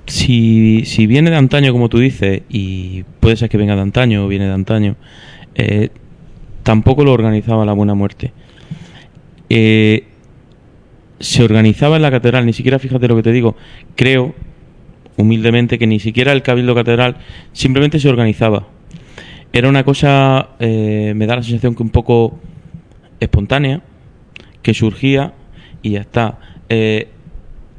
Si, 0.07 0.85
si, 0.85 1.07
viene 1.07 1.31
de 1.31 1.37
antaño, 1.37 1.73
como 1.73 1.89
tú 1.89 1.99
dices, 1.99 2.43
y 2.49 3.03
puede 3.21 3.37
ser 3.37 3.49
que 3.49 3.57
venga 3.57 3.75
de 3.75 3.83
antaño 3.83 4.25
o 4.25 4.29
viene 4.29 4.47
de 4.47 4.53
antaño, 4.53 4.97
eh, 5.55 5.91
tampoco 6.63 7.05
lo 7.05 7.13
organizaba 7.13 7.65
la 7.65 7.73
Buena 7.73 7.95
Muerte. 7.95 8.33
Eh, 9.55 10.05
se 11.21 11.45
organizaba 11.45 11.97
en 11.97 12.03
la 12.03 12.11
catedral, 12.11 12.47
ni 12.47 12.55
siquiera, 12.55 12.79
fíjate 12.79 13.07
lo 13.07 13.17
que 13.17 13.23
te 13.23 13.33
digo, 13.33 13.55
creo 13.97 14.35
humildemente 15.19 15.79
que 15.79 15.87
ni 15.87 16.01
siquiera 16.01 16.33
el 16.33 16.41
cabildo 16.41 16.75
catedral 16.75 17.19
simplemente 17.53 18.01
se 18.01 18.09
organizaba. 18.09 18.67
Era 19.53 19.69
una 19.69 19.85
cosa, 19.85 20.49
eh, 20.59 21.13
me 21.15 21.27
da 21.27 21.37
la 21.37 21.43
sensación 21.43 21.75
que 21.75 21.83
un 21.83 21.91
poco 21.91 22.41
espontánea, 23.21 23.83
que 24.63 24.73
surgía 24.73 25.35
y 25.83 25.91
ya 25.91 26.01
está. 26.01 26.39
Eh, 26.71 27.09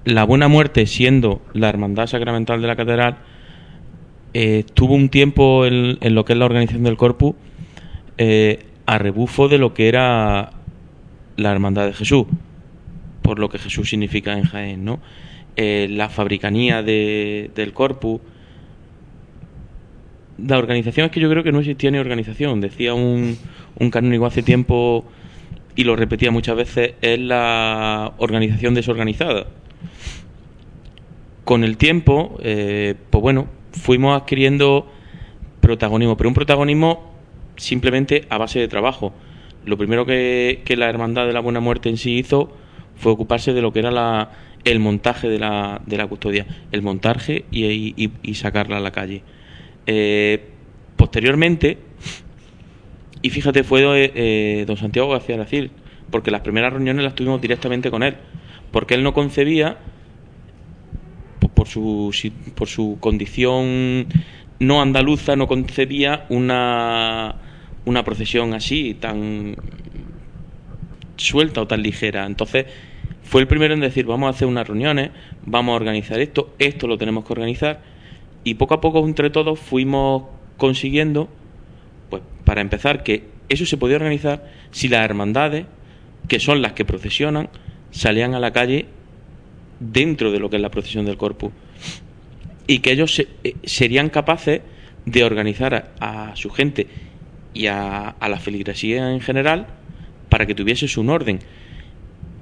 la 0.06 0.26
Buena 0.26 0.48
Muerte, 0.48 0.86
siendo 0.86 1.42
la 1.54 1.70
hermandad 1.70 2.06
sacramental 2.06 2.62
de 2.62 2.68
la 2.68 2.76
catedral, 2.76 3.18
tuvo 4.76 4.94
un 4.94 5.10
tiempo 5.10 5.66
en, 5.66 5.98
lo 6.14 6.24
que 6.24 6.34
es 6.34 6.40
la 6.40 6.46
organización 6.46 6.84
del 6.84 6.98
corpus 6.98 7.34
a 8.86 8.98
rebufo 9.00 9.48
de 9.48 9.58
lo 9.58 9.74
que 9.74 9.88
era 9.88 10.52
la 11.38 11.52
hermandad 11.52 11.86
de 11.86 11.94
Jesús, 11.94 12.26
por 13.22 13.40
lo 13.40 13.50
que 13.50 13.58
Jesús 13.58 13.90
significa 13.90 14.38
en 14.38 14.44
Jaén, 14.44 14.86
¿no? 14.86 15.00
Eh, 15.56 15.88
la 15.90 16.10
fabricanía 16.10 16.82
de, 16.82 17.52
del 17.56 17.74
corpus. 17.74 18.22
La 20.38 20.58
organización 20.58 21.06
es 21.06 21.12
que 21.12 21.20
yo 21.20 21.30
creo 21.30 21.44
que 21.44 21.52
no 21.52 21.60
existía 21.60 21.92
ni 21.92 22.00
organización. 22.00 22.60
Decía 22.60 22.94
un, 22.94 23.38
un 23.78 23.92
canónigo 23.92 24.26
hace 24.26 24.42
tiempo 24.42 25.06
y 25.76 25.84
lo 25.84 25.96
repetía 25.96 26.32
muchas 26.32 26.56
veces, 26.56 26.94
es 27.02 27.20
la 27.20 28.14
organización 28.18 28.74
desorganizada. 28.74 29.48
Con 31.44 31.64
el 31.64 31.78
tiempo, 31.78 32.38
eh, 32.42 32.96
pues 33.10 33.22
bueno, 33.22 33.48
fuimos 33.72 34.20
adquiriendo 34.20 34.88
protagonismo, 35.60 36.16
pero 36.16 36.30
un 36.30 36.36
protagonismo 36.36 37.12
simplemente 37.56 38.26
a 38.30 38.38
base 38.38 38.60
de 38.60 38.68
trabajo. 38.68 39.14
Lo 39.66 39.78
primero 39.78 40.06
que, 40.06 40.62
la 40.78 40.90
Hermandad 40.90 41.26
de 41.26 41.34
la 41.34 41.40
Buena 41.40 41.60
Muerte 41.60 41.90
en 41.90 41.98
sí 41.98 42.18
hizo 42.18 42.52
fue 42.96 43.12
ocuparse 43.12 43.54
de 43.54 43.62
lo 43.62 43.72
que 43.72 43.80
era 43.80 43.92
la, 43.92 44.32
el 44.64 44.80
montaje 44.80 45.30
de 45.30 45.40
la, 45.40 45.82
de 45.86 45.98
la 45.98 46.08
custodia, 46.08 46.46
el 46.72 46.82
montaje 46.82 47.46
y, 47.52 48.34
sacarla 48.34 48.78
a 48.78 48.80
la 48.82 48.92
calle. 48.92 49.24
Eh, 49.86 50.50
posteriormente, 50.96 51.78
y 53.22 53.30
fíjate, 53.30 53.64
fue 53.64 54.12
eh, 54.16 54.66
don 54.68 54.78
Santiago 54.78 55.10
García 55.10 55.36
Aracil, 55.36 55.72
porque 56.12 56.32
las 56.32 56.42
primeras 56.42 56.74
reuniones 56.74 57.04
las 57.04 57.16
tuvimos 57.16 57.42
directamente 57.42 57.90
con 57.90 58.04
él, 58.04 58.16
porque 58.72 58.96
él 58.96 59.04
no 59.04 59.14
concebía, 59.14 59.78
por 61.54 61.68
su, 61.68 62.14
por 62.56 62.68
su 62.68 62.98
condición 63.00 64.08
no 64.60 64.82
andaluza, 64.82 65.36
no 65.36 65.48
concebía 65.48 66.26
una, 66.30 67.36
una 67.86 68.04
procesión 68.04 68.54
así, 68.54 68.94
tan 68.94 69.56
suelta 71.18 71.62
o 71.62 71.68
tan 71.68 71.82
ligera. 71.82 72.26
Entonces, 72.26 72.66
fue 73.24 73.42
el 73.42 73.48
primero 73.48 73.74
en 73.74 73.80
decir, 73.80 74.06
vamos 74.06 74.28
a 74.28 74.30
hacer 74.32 74.48
unas 74.48 74.68
reuniones, 74.68 75.12
vamos 75.46 75.74
a 75.74 75.76
organizar 75.76 76.20
esto, 76.20 76.54
esto 76.60 76.88
lo 76.88 76.98
tenemos 76.98 77.26
que 77.26 77.34
organizar, 77.34 77.82
y 78.44 78.56
poco 78.56 78.76
a 78.76 78.82
poco 78.82 79.06
entre 79.06 79.30
todos 79.30 79.60
fuimos 79.60 80.24
consiguiendo, 80.58 81.30
pues 82.10 82.22
para 82.44 82.62
empezar, 82.62 83.04
que 83.04 83.24
eso 83.50 83.66
se 83.66 83.78
podía 83.78 83.96
organizar 83.96 84.50
si 84.72 84.88
las 84.88 85.04
hermandades, 85.04 85.66
que 86.28 86.40
son 86.40 86.62
las 86.62 86.74
que 86.74 86.86
procesionan, 86.86 87.50
salían 87.92 88.34
a 88.34 88.40
la 88.40 88.52
calle 88.52 88.88
dentro 89.80 90.32
de 90.32 90.40
lo 90.40 90.50
que 90.50 90.58
es 90.58 90.62
la 90.62 90.72
procesión 90.72 91.06
del 91.06 91.18
corpus, 91.18 91.52
y 92.68 92.80
que 92.80 92.92
ellos 92.92 93.20
eh, 93.20 93.56
serían 93.64 94.10
capaces 94.10 94.62
de 95.06 95.24
organizar 95.24 95.94
a, 96.00 96.36
su 96.36 96.50
gente 96.50 96.88
y 97.54 97.68
a, 97.68 98.10
a 98.10 98.30
la 98.30 98.40
feligresía 98.40 99.12
en 99.12 99.22
general 99.22 99.68
para 100.30 100.46
que 100.46 100.56
tuviese 100.56 101.00
un 101.00 101.10
orden 101.10 101.40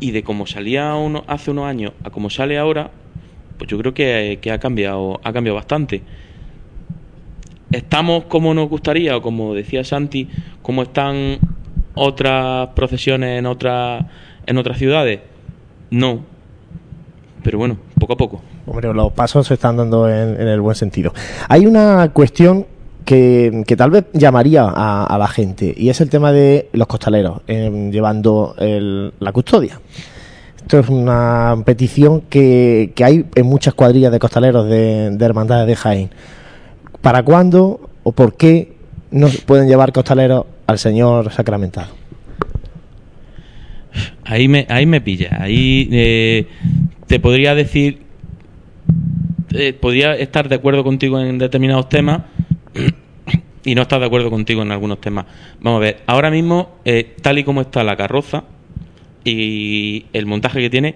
y 0.01 0.12
de 0.12 0.24
cómo 0.24 0.48
salía 0.48 0.96
uno, 0.96 1.24
hace 1.27 1.51
unos 1.51 1.65
años 1.65 1.94
a 2.03 2.10
cómo 2.10 2.30
sale 2.30 2.58
ahora, 2.58 2.89
pues 3.58 3.70
yo 3.70 3.77
creo 3.77 3.94
que, 3.94 4.39
ha 4.51 4.58
cambiado, 4.58 5.22
ha 5.24 5.32
cambiado 5.32 5.56
bastante. 5.56 6.01
¿Estamos 7.72 8.25
como 8.25 8.53
nos 8.53 8.68
gustaría 8.68 9.15
o 9.15 9.22
como 9.22 9.53
decía 9.53 9.84
Santi, 9.84 10.27
como 10.63 10.82
están 10.82 11.38
otras 11.94 12.70
procesiones 12.70 13.38
en 13.38 13.46
otras 13.46 14.06
en 14.48 14.58
otras 14.58 14.77
ciudades? 14.77 15.20
No. 15.91 16.22
Pero 17.44 17.60
bueno, 17.60 17.77
poco 18.00 18.13
a 18.13 18.18
poco. 18.18 18.41
Hombre, 18.65 18.94
los 18.94 19.13
pasos 19.13 19.46
se 19.48 19.53
están 19.53 19.77
dando 19.77 20.10
en 20.10 20.48
el 20.48 20.62
buen 20.62 20.75
sentido. 20.75 21.13
Hay 21.48 21.68
una 21.68 22.10
cuestión 22.13 22.65
que, 23.12 23.75
tal 23.75 23.91
vez 23.91 24.06
llamaría 24.13 24.63
a, 24.65 25.18
la 25.18 25.27
gente 25.27 25.74
y 25.75 25.89
es 25.89 26.00
el 26.00 26.10
tema 26.10 26.32
de 26.32 26.70
los 26.72 26.88
costaleros 26.88 27.41
em, 27.48 27.91
llevando 27.91 28.56
la 28.58 29.32
custodia. 29.34 29.80
Esto 30.58 30.80
es 30.80 30.88
una 30.88 31.58
petición 31.65 32.22
que, 32.30 32.94
hay 33.03 33.25
en 33.36 33.46
muchas 33.46 33.74
cuadrillas 33.74 34.13
de 34.13 34.20
costaleros 34.20 34.65
de, 34.70 35.12
de 35.12 35.25
hermandades 35.25 35.68
de 35.68 35.75
Jaén. 35.75 36.10
¿Para 37.01 37.24
cuándo 37.24 37.89
o 38.03 38.13
por 38.13 38.38
qué 38.38 38.74
no 39.10 39.27
pueden 39.46 39.68
llevar 39.68 39.91
costaleros 39.91 40.46
al 40.68 40.80
Señor 40.80 41.34
sacramentado? 41.34 41.89
Ahí 44.24 44.48
me, 44.48 44.65
ahí 44.70 44.86
me 44.86 45.01
pilla. 45.01 45.38
Ahí 45.41 45.89
eh, 45.91 46.48
te 47.08 47.20
podría 47.20 47.56
decir 47.56 48.03
eh, 49.53 49.74
podría 49.74 50.15
estar 50.15 50.48
de 50.48 50.56
acuerdo 50.56 50.86
contigo 50.86 51.20
en 51.20 51.38
determinados 51.38 51.89
temas 51.89 52.22
y 53.63 53.75
no 53.75 53.84
estar 53.84 54.00
de 54.00 54.06
acuerdo 54.06 54.30
contigo 54.30 54.62
en 54.62 54.72
algunos 54.72 55.00
temas. 55.01 55.25
Vamos 55.60 55.77
a 55.77 55.82
ver, 55.82 56.01
ahora 56.08 56.32
mismo, 56.32 56.77
eh, 56.86 57.15
tal 57.22 57.38
y 57.39 57.44
como 57.44 57.62
está 57.62 57.84
la 57.84 57.96
carroza 57.96 58.44
y 59.24 60.06
el 60.13 60.25
montaje 60.25 60.60
que 60.60 60.70
tiene, 60.70 60.96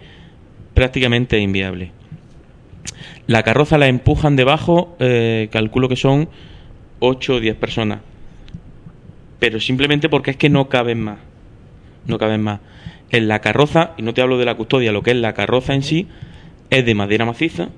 prácticamente 0.74 1.38
es 1.38 1.44
inviable. 1.44 1.92
La 3.28 3.44
carroza 3.44 3.78
la 3.78 3.88
empujan 3.88 4.36
debajo, 4.36 4.96
eh, 5.00 5.50
calculo 5.52 5.90
que 5.90 5.96
son 5.96 6.30
8 7.00 7.36
o 7.36 7.40
10 7.40 7.56
personas. 7.56 8.00
Pero 9.40 9.60
simplemente 9.60 10.10
porque 10.10 10.32
es 10.32 10.38
que 10.38 10.50
no 10.50 10.70
caben 10.70 11.02
más. 11.02 11.18
No 12.06 12.18
caben 12.18 12.42
más. 12.42 12.60
En 13.10 13.28
la 13.28 13.42
carroza, 13.42 13.92
y 13.98 14.02
no 14.02 14.14
te 14.14 14.22
hablo 14.22 14.38
de 14.38 14.46
la 14.46 14.56
custodia, 14.56 14.92
lo 14.92 15.02
que 15.04 15.12
es 15.12 15.18
la 15.18 15.34
carroza 15.34 15.74
en 15.74 15.84
sí, 15.84 16.08
es 16.70 16.86
de 16.86 16.96
madera 16.96 17.26
maciza 17.26 17.70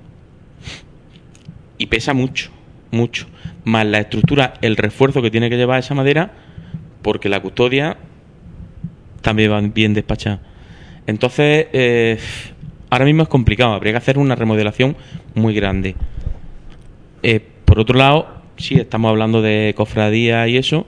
y 1.78 1.86
pesa 1.86 2.12
mucho, 2.12 2.50
mucho. 2.90 3.26
Más 3.64 3.86
la 3.86 4.00
estructura, 4.00 4.54
el 4.62 4.76
refuerzo 4.76 5.22
que 5.22 5.30
tiene 5.30 5.50
que 5.50 5.56
llevar 5.56 5.80
esa 5.80 5.94
madera, 5.94 6.32
porque 7.02 7.28
la 7.28 7.40
custodia 7.40 7.96
también 9.20 9.52
va 9.52 9.60
bien 9.60 9.94
despachada. 9.94 10.40
Entonces, 11.06 11.66
eh, 11.72 12.18
ahora 12.90 13.04
mismo 13.04 13.22
es 13.22 13.28
complicado, 13.28 13.72
habría 13.72 13.92
que 13.92 13.98
hacer 13.98 14.18
una 14.18 14.34
remodelación 14.34 14.96
muy 15.34 15.54
grande. 15.54 15.96
Eh, 17.22 17.40
por 17.64 17.78
otro 17.78 17.98
lado, 17.98 18.28
sí, 18.56 18.74
estamos 18.74 19.08
hablando 19.10 19.42
de 19.42 19.74
cofradía 19.76 20.46
y 20.48 20.56
eso, 20.56 20.86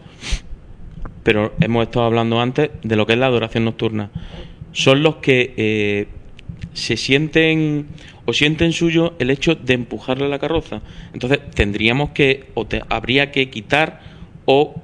pero 1.22 1.54
hemos 1.60 1.84
estado 1.84 2.06
hablando 2.06 2.40
antes 2.40 2.70
de 2.82 2.96
lo 2.96 3.06
que 3.06 3.14
es 3.14 3.18
la 3.18 3.26
adoración 3.26 3.64
nocturna. 3.64 4.10
Son 4.72 5.02
los 5.02 5.16
que 5.16 5.54
eh, 5.56 6.08
se 6.72 6.96
sienten 6.96 7.88
o 8.30 8.32
sienten 8.32 8.72
suyo 8.72 9.14
el 9.18 9.28
hecho 9.30 9.56
de 9.56 9.74
empujarle 9.74 10.28
la 10.28 10.38
carroza. 10.38 10.80
Entonces 11.12 11.40
tendríamos 11.54 12.10
que, 12.10 12.46
o 12.54 12.64
te, 12.64 12.80
habría 12.88 13.32
que 13.32 13.50
quitar 13.50 14.00
o 14.44 14.74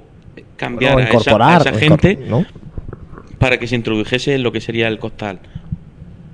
cambiar 0.57 0.99
a 0.99 1.03
esa- 1.09 1.69
a 1.69 1.73
gente 1.73 2.17
¿no? 2.27 2.45
para 3.39 3.57
que 3.57 3.67
se 3.67 3.75
introdujese 3.75 4.35
en 4.35 4.43
lo 4.43 4.51
que 4.51 4.59
sería 4.61 4.87
el 4.89 4.99
costal. 4.99 5.39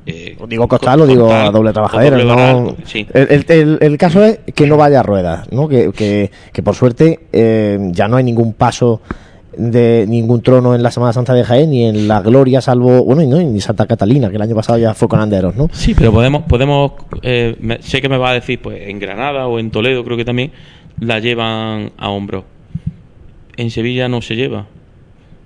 Eh, 0.06 0.36
Digo 0.50 0.68
costal 0.68 1.02
o 1.02 1.08
digo 1.08 1.32
a 1.32 1.50
doble 1.52 1.72
trabajadera. 1.72 2.18
doble 2.18 2.30
no- 2.30 2.36
varal, 2.36 2.76
sí. 2.86 3.08
el, 3.14 3.28
el- 3.30 3.46
el- 3.48 3.78
el 3.80 3.98
caso 3.98 4.24
es 4.26 4.40
que 4.56 4.66
no 4.68 4.76
vaya 4.76 5.00
a 5.00 5.04
ruedas, 5.04 5.50
¿no? 5.52 5.68
que, 5.70 5.92
que, 5.94 6.30
que 6.52 6.62
por 6.64 6.76
suerte 6.76 7.22
eh, 7.32 7.78
ya 7.92 8.08
no 8.10 8.18
hay 8.18 8.24
ningún 8.26 8.54
paso 8.54 9.02
de 9.58 10.06
ningún 10.08 10.42
trono 10.42 10.76
en 10.76 10.84
la 10.84 10.92
Semana 10.92 11.14
Santa 11.14 11.34
de 11.34 11.44
Jaén 11.44 11.70
ni 11.70 11.86
en 11.86 12.08
la 12.08 12.22
Gloria, 12.22 12.62
salvo, 12.62 13.04
bueno, 13.04 13.22
y 13.22 13.28
no, 13.28 13.38
ni 13.42 13.62
Santa 13.62 13.86
Catalina, 13.88 14.30
que 14.30 14.36
el 14.38 14.42
año 14.42 14.56
pasado 14.56 14.78
ya 14.80 14.94
fue 14.94 15.08
con 15.08 15.20
Anderos, 15.20 15.56
¿no? 15.56 15.70
Sí, 15.72 15.94
pero 15.94 16.12
podemos, 16.12 16.44
podemos 16.44 16.94
eh, 17.22 17.56
me- 17.60 17.82
sé 17.82 18.02
que 18.02 18.10
me 18.10 18.18
va 18.18 18.32
a 18.32 18.34
decir, 18.34 18.60
pues 18.62 18.88
en 18.88 19.00
Granada 19.00 19.48
o 19.48 19.60
en 19.60 19.72
Toledo 19.72 20.04
creo 20.04 20.18
que 20.18 20.26
también 20.26 20.52
la 21.00 21.20
llevan 21.20 21.92
a 21.98 22.10
hombros. 22.10 22.44
En 23.58 23.70
Sevilla 23.72 24.08
no 24.10 24.22
se 24.22 24.36
lleva. 24.36 24.68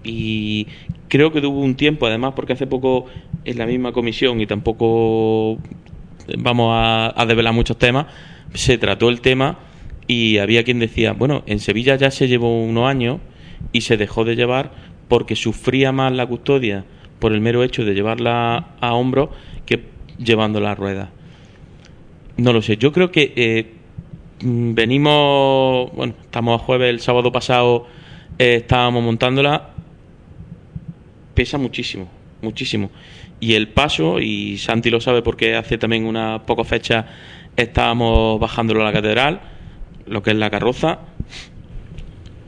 Y 0.04 0.68
creo 1.10 1.32
que 1.32 1.42
tuvo 1.42 1.60
un 1.62 1.76
tiempo, 1.76 2.06
además, 2.06 2.34
porque 2.36 2.54
hace 2.54 2.68
poco 2.68 3.06
en 3.44 3.58
la 3.58 3.66
misma 3.66 3.92
comisión 3.92 4.40
y 4.40 4.48
tampoco 4.48 5.58
vamos 6.38 6.72
a, 6.74 7.14
a 7.22 7.26
develar 7.26 7.54
muchos 7.54 7.78
temas, 7.78 8.06
se 8.54 8.78
trató 8.78 9.10
el 9.10 9.22
tema 9.22 9.60
y 10.08 10.38
había 10.38 10.64
quien 10.64 10.80
decía, 10.80 11.14
bueno, 11.14 11.44
en 11.46 11.60
Sevilla 11.60 11.96
ya 11.96 12.12
se 12.12 12.28
llevó 12.28 12.64
unos 12.64 12.88
años 12.90 13.20
y 13.72 13.82
se 13.82 13.98
dejó 13.98 14.24
de 14.24 14.36
llevar 14.36 14.72
porque 15.08 15.36
sufría 15.36 15.92
más 15.92 16.12
la 16.14 16.26
custodia 16.26 16.86
por 17.20 17.34
el 17.34 17.42
mero 17.42 17.64
hecho 17.64 17.86
de 17.86 17.94
llevarla 17.94 18.76
a 18.80 18.94
hombros 18.94 19.30
que 19.66 19.84
llevándola 20.18 20.72
a 20.72 20.76
ruedas. 20.76 21.10
No 22.38 22.54
lo 22.54 22.62
sé, 22.62 22.78
yo 22.78 22.92
creo 22.92 23.12
que 23.12 23.34
eh, 23.36 23.74
mm, 24.44 24.74
venimos, 24.74 25.92
bueno, 25.94 26.14
estamos 26.22 26.62
a 26.62 26.64
jueves, 26.64 26.90
el 26.90 27.00
sábado 27.00 27.32
pasado 27.32 27.88
eh, 28.38 28.56
estábamos 28.58 29.04
montándola, 29.04 29.70
pesa 31.34 31.58
muchísimo, 31.58 32.08
muchísimo. 32.42 32.92
Y 33.40 33.54
el 33.54 33.70
paso, 33.70 34.20
y 34.20 34.58
Santi 34.58 34.90
lo 34.90 35.00
sabe 35.02 35.22
porque 35.22 35.56
hace 35.56 35.78
también 35.78 36.06
unas 36.06 36.42
pocas 36.42 36.68
fechas 36.68 37.06
estábamos 37.56 38.40
bajándolo 38.40 38.82
a 38.82 38.86
la 38.86 38.94
catedral, 38.94 39.42
lo 40.06 40.22
que 40.22 40.32
es 40.32 40.38
la 40.38 40.50
carroza, 40.50 41.00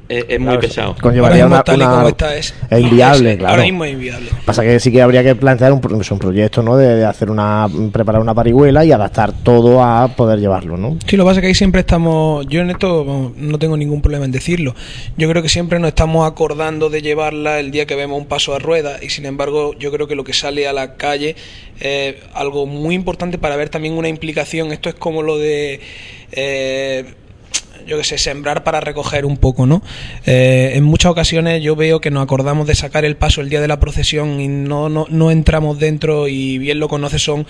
es, 0.09 0.25
es 0.27 0.39
muy 0.39 0.47
Claro, 0.49 0.59
pesado. 0.61 0.95
Conllevaría 1.01 1.45
una, 1.45 1.63
tal 1.63 1.79
y 1.79 1.83
una- 1.83 1.91
como 1.95 2.07
está, 2.09 2.35
es, 2.35 2.53
es 2.69 2.79
inviable, 2.81 3.31
es- 3.33 3.37
claro. 3.37 3.51
Ahora 3.53 3.63
mismo 3.63 3.85
es 3.85 3.93
inviable. 3.93 4.29
Pasa 4.43 4.63
que 4.63 4.79
sí 4.79 4.91
que 4.91 5.01
habría 5.01 5.23
que 5.23 5.35
plantear 5.35 5.71
un, 5.71 5.79
pues, 5.79 6.11
un 6.11 6.19
proyecto, 6.19 6.61
¿no? 6.63 6.75
De, 6.75 6.95
de 6.95 7.05
hacer 7.05 7.29
una, 7.29 7.67
preparar 7.93 8.21
una 8.21 8.33
parihuela 8.33 8.83
y 8.83 8.91
adaptar 8.91 9.31
todo 9.31 9.83
a 9.83 10.07
poder 10.15 10.39
llevarlo, 10.39 10.75
¿no? 10.77 10.97
Sí, 11.07 11.15
lo 11.15 11.23
que 11.23 11.27
pasa 11.29 11.39
es 11.39 11.41
que 11.43 11.47
ahí 11.47 11.55
siempre 11.55 11.81
estamos, 11.81 12.45
yo 12.47 12.61
en 12.61 12.71
esto 12.71 13.31
no 13.37 13.59
tengo 13.59 13.77
ningún 13.77 14.01
problema 14.01 14.25
en 14.25 14.31
decirlo, 14.31 14.73
yo 15.15 15.29
creo 15.29 15.43
que 15.43 15.49
siempre 15.49 15.77
nos 15.79 15.89
estamos 15.89 16.27
acordando 16.27 16.89
de 16.89 17.01
llevarla 17.01 17.59
el 17.59 17.69
día 17.71 17.85
que 17.85 17.95
vemos 17.95 18.17
un 18.19 18.25
paso 18.25 18.55
a 18.55 18.59
rueda 18.59 18.97
y 19.01 19.09
sin 19.09 19.25
embargo 19.27 19.73
yo 19.77 19.91
creo 19.91 20.07
que 20.07 20.15
lo 20.15 20.23
que 20.23 20.33
sale 20.33 20.67
a 20.67 20.73
la 20.73 20.95
calle 20.95 21.35
es 21.79 22.15
algo 22.33 22.65
muy 22.65 22.95
importante 22.95 23.37
para 23.37 23.55
ver 23.55 23.69
también 23.69 23.93
una 23.93 24.07
implicación, 24.09 24.71
esto 24.71 24.89
es 24.89 24.95
como 24.95 25.21
lo 25.21 25.37
de... 25.37 25.79
eh, 26.31 27.05
yo 27.87 27.97
que 27.97 28.03
sé, 28.03 28.17
sembrar 28.17 28.63
para 28.63 28.79
recoger 28.79 29.25
un 29.25 29.37
poco, 29.37 29.65
¿no? 29.65 29.81
Eh, 30.25 30.71
en 30.75 30.83
muchas 30.83 31.11
ocasiones 31.11 31.61
yo 31.61 31.75
veo 31.75 32.01
que 32.01 32.11
nos 32.11 32.23
acordamos 32.23 32.67
de 32.67 32.75
sacar 32.75 33.05
el 33.05 33.15
paso 33.15 33.41
el 33.41 33.49
día 33.49 33.61
de 33.61 33.67
la 33.67 33.79
procesión 33.79 34.39
y 34.39 34.47
no, 34.47 34.89
no, 34.89 35.05
no 35.09 35.31
entramos 35.31 35.79
dentro 35.79 36.27
y 36.27 36.57
bien 36.57 36.79
lo 36.79 36.87
conoces 36.87 37.21
son... 37.21 37.45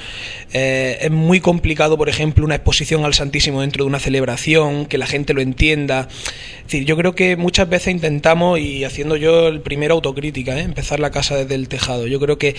eh, 0.54 0.98
es 1.02 1.12
muy 1.12 1.40
complicado, 1.40 1.98
por 1.98 2.10
ejemplo, 2.10 2.46
una 2.46 2.56
exposición 2.56 3.06
al 3.06 3.14
Santísimo 3.14 3.62
dentro 3.62 3.84
de 3.84 3.90
una 3.90 4.00
celebración, 4.00 4.86
que 4.86 4.98
la 4.98 5.08
gente 5.08 5.34
lo 5.34 5.42
entienda. 5.42 6.08
Es 6.10 6.64
decir, 6.64 6.86
yo 6.86 6.96
creo 6.98 7.16
que 7.16 7.36
muchas 7.36 7.68
veces 7.70 7.94
intentamos, 7.94 8.60
y 8.60 8.84
haciendo 8.84 9.16
yo 9.16 9.48
el 9.48 9.62
primero 9.62 9.96
autocrítica, 9.96 10.58
¿eh? 10.58 10.62
empezar 10.62 11.00
la 11.00 11.12
casa 11.12 11.36
desde 11.36 11.56
el 11.56 11.68
tejado. 11.68 12.08
Yo 12.08 12.20
creo 12.20 12.38
que 12.38 12.56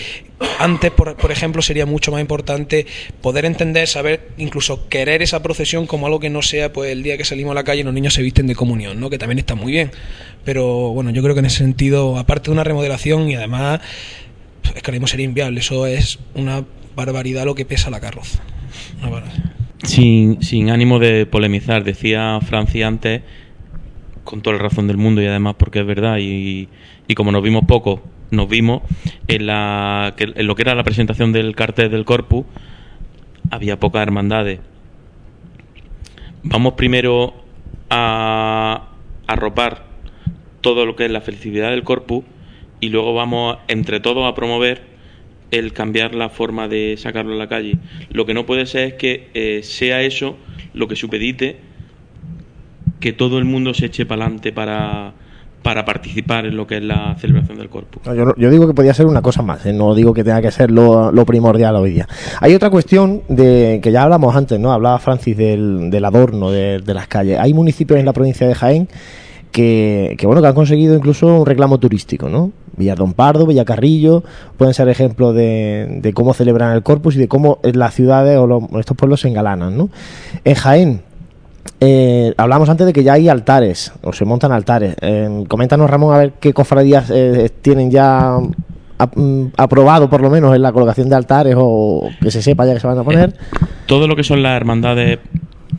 antes, 0.59 0.91
por, 0.91 1.15
por 1.15 1.31
ejemplo, 1.31 1.61
sería 1.61 1.85
mucho 1.85 2.11
más 2.11 2.21
importante 2.21 2.85
poder 3.21 3.45
entender, 3.45 3.87
saber, 3.87 4.29
incluso 4.37 4.87
querer 4.89 5.21
esa 5.21 5.41
procesión 5.41 5.87
como 5.87 6.07
algo 6.07 6.19
que 6.19 6.29
no 6.29 6.41
sea 6.41 6.73
pues 6.73 6.91
el 6.91 7.03
día 7.03 7.17
que 7.17 7.25
salimos 7.25 7.51
a 7.51 7.55
la 7.55 7.60
calle 7.63 7.81
y 7.81 7.83
los 7.83 7.93
niños 7.93 8.13
se 8.13 8.21
visten 8.21 8.47
de 8.47 8.55
comunión, 8.55 8.99
¿no? 8.99 9.09
Que 9.09 9.17
también 9.17 9.39
está 9.39 9.55
muy 9.55 9.71
bien. 9.71 9.91
Pero 10.43 10.89
bueno, 10.89 11.11
yo 11.11 11.21
creo 11.21 11.35
que 11.35 11.39
en 11.39 11.45
ese 11.45 11.59
sentido, 11.59 12.17
aparte 12.17 12.45
de 12.45 12.51
una 12.51 12.63
remodelación 12.63 13.29
y 13.29 13.35
además, 13.35 13.81
es 14.63 14.73
que 14.73 14.79
ahora 14.79 14.93
mismo 14.93 15.07
sería 15.07 15.25
inviable. 15.25 15.59
Eso 15.59 15.85
es 15.85 16.19
una 16.33 16.63
barbaridad 16.95 17.45
lo 17.45 17.55
que 17.55 17.65
pesa 17.65 17.89
la 17.89 17.99
carroza. 17.99 18.41
Sin, 19.83 20.41
sin 20.43 20.69
ánimo 20.69 20.99
de 20.99 21.25
polemizar, 21.25 21.83
decía 21.83 22.39
Francia 22.41 22.87
antes, 22.87 23.21
con 24.23 24.41
toda 24.41 24.57
la 24.57 24.63
razón 24.63 24.87
del 24.87 24.97
mundo 24.97 25.21
y 25.21 25.25
además 25.25 25.55
porque 25.57 25.79
es 25.79 25.85
verdad, 25.85 26.17
y, 26.19 26.69
y 27.07 27.15
como 27.15 27.31
nos 27.31 27.41
vimos 27.41 27.63
poco, 27.65 28.01
nos 28.29 28.47
vimos 28.47 28.81
en, 29.27 29.45
la, 29.45 30.13
en 30.17 30.47
lo 30.47 30.55
que 30.55 30.61
era 30.61 30.75
la 30.75 30.83
presentación 30.83 31.33
del 31.33 31.55
cartel 31.55 31.91
del 31.91 32.05
Corpus, 32.05 32.45
había 33.49 33.79
pocas 33.79 34.01
hermandades. 34.01 34.59
Vamos 36.43 36.73
primero 36.73 37.40
a 37.91 38.87
arropar 39.27 39.83
todo 40.61 40.85
lo 40.85 40.95
que 40.95 41.05
es 41.05 41.11
la 41.11 41.21
felicidad 41.21 41.71
del 41.71 41.83
Corpus 41.83 42.23
y 42.79 42.89
luego 42.89 43.13
vamos 43.13 43.57
entre 43.67 43.99
todos 43.99 44.27
a 44.27 44.33
promover 44.33 44.81
el 45.51 45.73
cambiar 45.73 46.15
la 46.15 46.29
forma 46.29 46.69
de 46.69 46.95
sacarlo 46.97 47.33
a 47.33 47.37
la 47.37 47.49
calle. 47.49 47.77
Lo 48.09 48.25
que 48.25 48.33
no 48.33 48.45
puede 48.45 48.65
ser 48.65 48.87
es 48.87 48.93
que 48.93 49.29
eh, 49.33 49.61
sea 49.63 50.01
eso 50.01 50.37
lo 50.73 50.87
que 50.87 50.95
supedite 50.95 51.57
que 53.01 53.11
todo 53.11 53.37
el 53.37 53.45
mundo 53.45 53.73
se 53.73 53.87
eche 53.87 54.05
para 54.05 54.23
adelante 54.23 54.53
para, 54.53 55.13
para 55.61 55.85
participar 55.85 56.45
en 56.45 56.57
lo 56.57 56.65
que 56.65 56.77
es 56.77 56.83
la 56.83 57.15
celebración 57.19 57.57
del 57.57 57.69
Corpus. 57.69 58.01
No, 58.05 58.35
Yo, 58.35 58.49
digo 58.49 58.67
que 58.67 58.73
podía 58.73 58.93
ser 58.93 59.05
una 59.05 59.21
cosa 59.21 59.41
más, 59.43 59.65
¿eh? 59.65 59.73
no 59.73 59.93
digo 59.93 60.13
que 60.13 60.23
tenga 60.23 60.41
que 60.41 60.51
ser 60.51 60.71
lo, 60.71 61.11
primordial 61.25 61.75
hoy 61.75 61.91
día. 61.91 62.07
Hay 62.39 62.55
otra 62.55 62.69
cuestión 62.69 63.21
de 63.29 63.79
que 63.83 63.91
ya 63.91 64.03
hablamos 64.03 64.35
antes, 64.35 64.59
¿no? 64.59 64.71
Hablaba 64.71 64.97
Francis 64.99 65.37
del, 65.37 66.03
adorno 66.03 66.49
de, 66.51 66.79
de 66.79 66.93
las 66.93 67.07
calles. 67.07 67.37
Hay 67.39 67.53
municipios 67.53 67.99
en 67.99 68.05
la 68.05 68.13
provincia 68.13 68.47
de 68.47 68.55
Jaén 68.55 68.87
que, 69.51 70.15
que, 70.17 70.25
bueno 70.25 70.41
que 70.41 70.47
han 70.47 70.53
conseguido 70.55 70.95
incluso 70.95 71.27
un 71.41 71.45
reclamo 71.45 71.77
turístico, 71.77 72.29
¿no? 72.29 72.51
Villardón 72.77 73.13
Pardo, 73.13 73.45
Villacarrillo, 73.45 74.23
pueden 74.57 74.73
ser 74.73 74.87
ejemplos 74.89 75.35
de, 75.35 75.99
de 76.01 76.13
cómo 76.13 76.33
celebran 76.33 76.73
el 76.73 76.83
Corpus 76.83 77.15
y 77.15 77.19
de 77.19 77.27
cómo 77.27 77.59
las 77.63 77.93
ciudades 77.93 78.37
o 78.37 78.47
los- 78.47 78.63
estos 78.79 78.95
pueblos 78.95 79.21
se 79.21 79.27
engalanan, 79.27 79.77
¿no? 79.77 79.89
En 80.45 80.55
Jaén, 80.55 81.01
eh, 81.83 82.33
hablamos 82.37 82.69
antes 82.69 82.85
de 82.85 82.93
que 82.93 83.03
ya 83.03 83.13
hay 83.13 83.27
altares, 83.27 83.91
o 84.03 84.13
se 84.13 84.23
montan 84.23 84.51
altares. 84.51 84.95
Eh, 85.01 85.43
coméntanos, 85.47 85.89
Ramón, 85.89 86.13
a 86.13 86.19
ver 86.19 86.33
qué 86.39 86.53
cofradías 86.53 87.09
eh, 87.09 87.49
tienen 87.63 87.89
ya 87.89 88.37
mm, 89.15 89.45
aprobado, 89.57 90.07
por 90.07 90.21
lo 90.21 90.29
menos, 90.29 90.55
en 90.55 90.61
la 90.61 90.71
colocación 90.71 91.09
de 91.09 91.15
altares 91.15 91.55
o 91.57 92.07
que 92.21 92.29
se 92.29 92.43
sepa 92.43 92.67
ya 92.67 92.75
que 92.75 92.79
se 92.79 92.85
van 92.85 92.99
a 92.99 93.03
poner. 93.03 93.33
Todo 93.87 94.07
lo 94.07 94.15
que 94.15 94.23
son 94.23 94.43
las 94.43 94.55
hermandades 94.55 95.17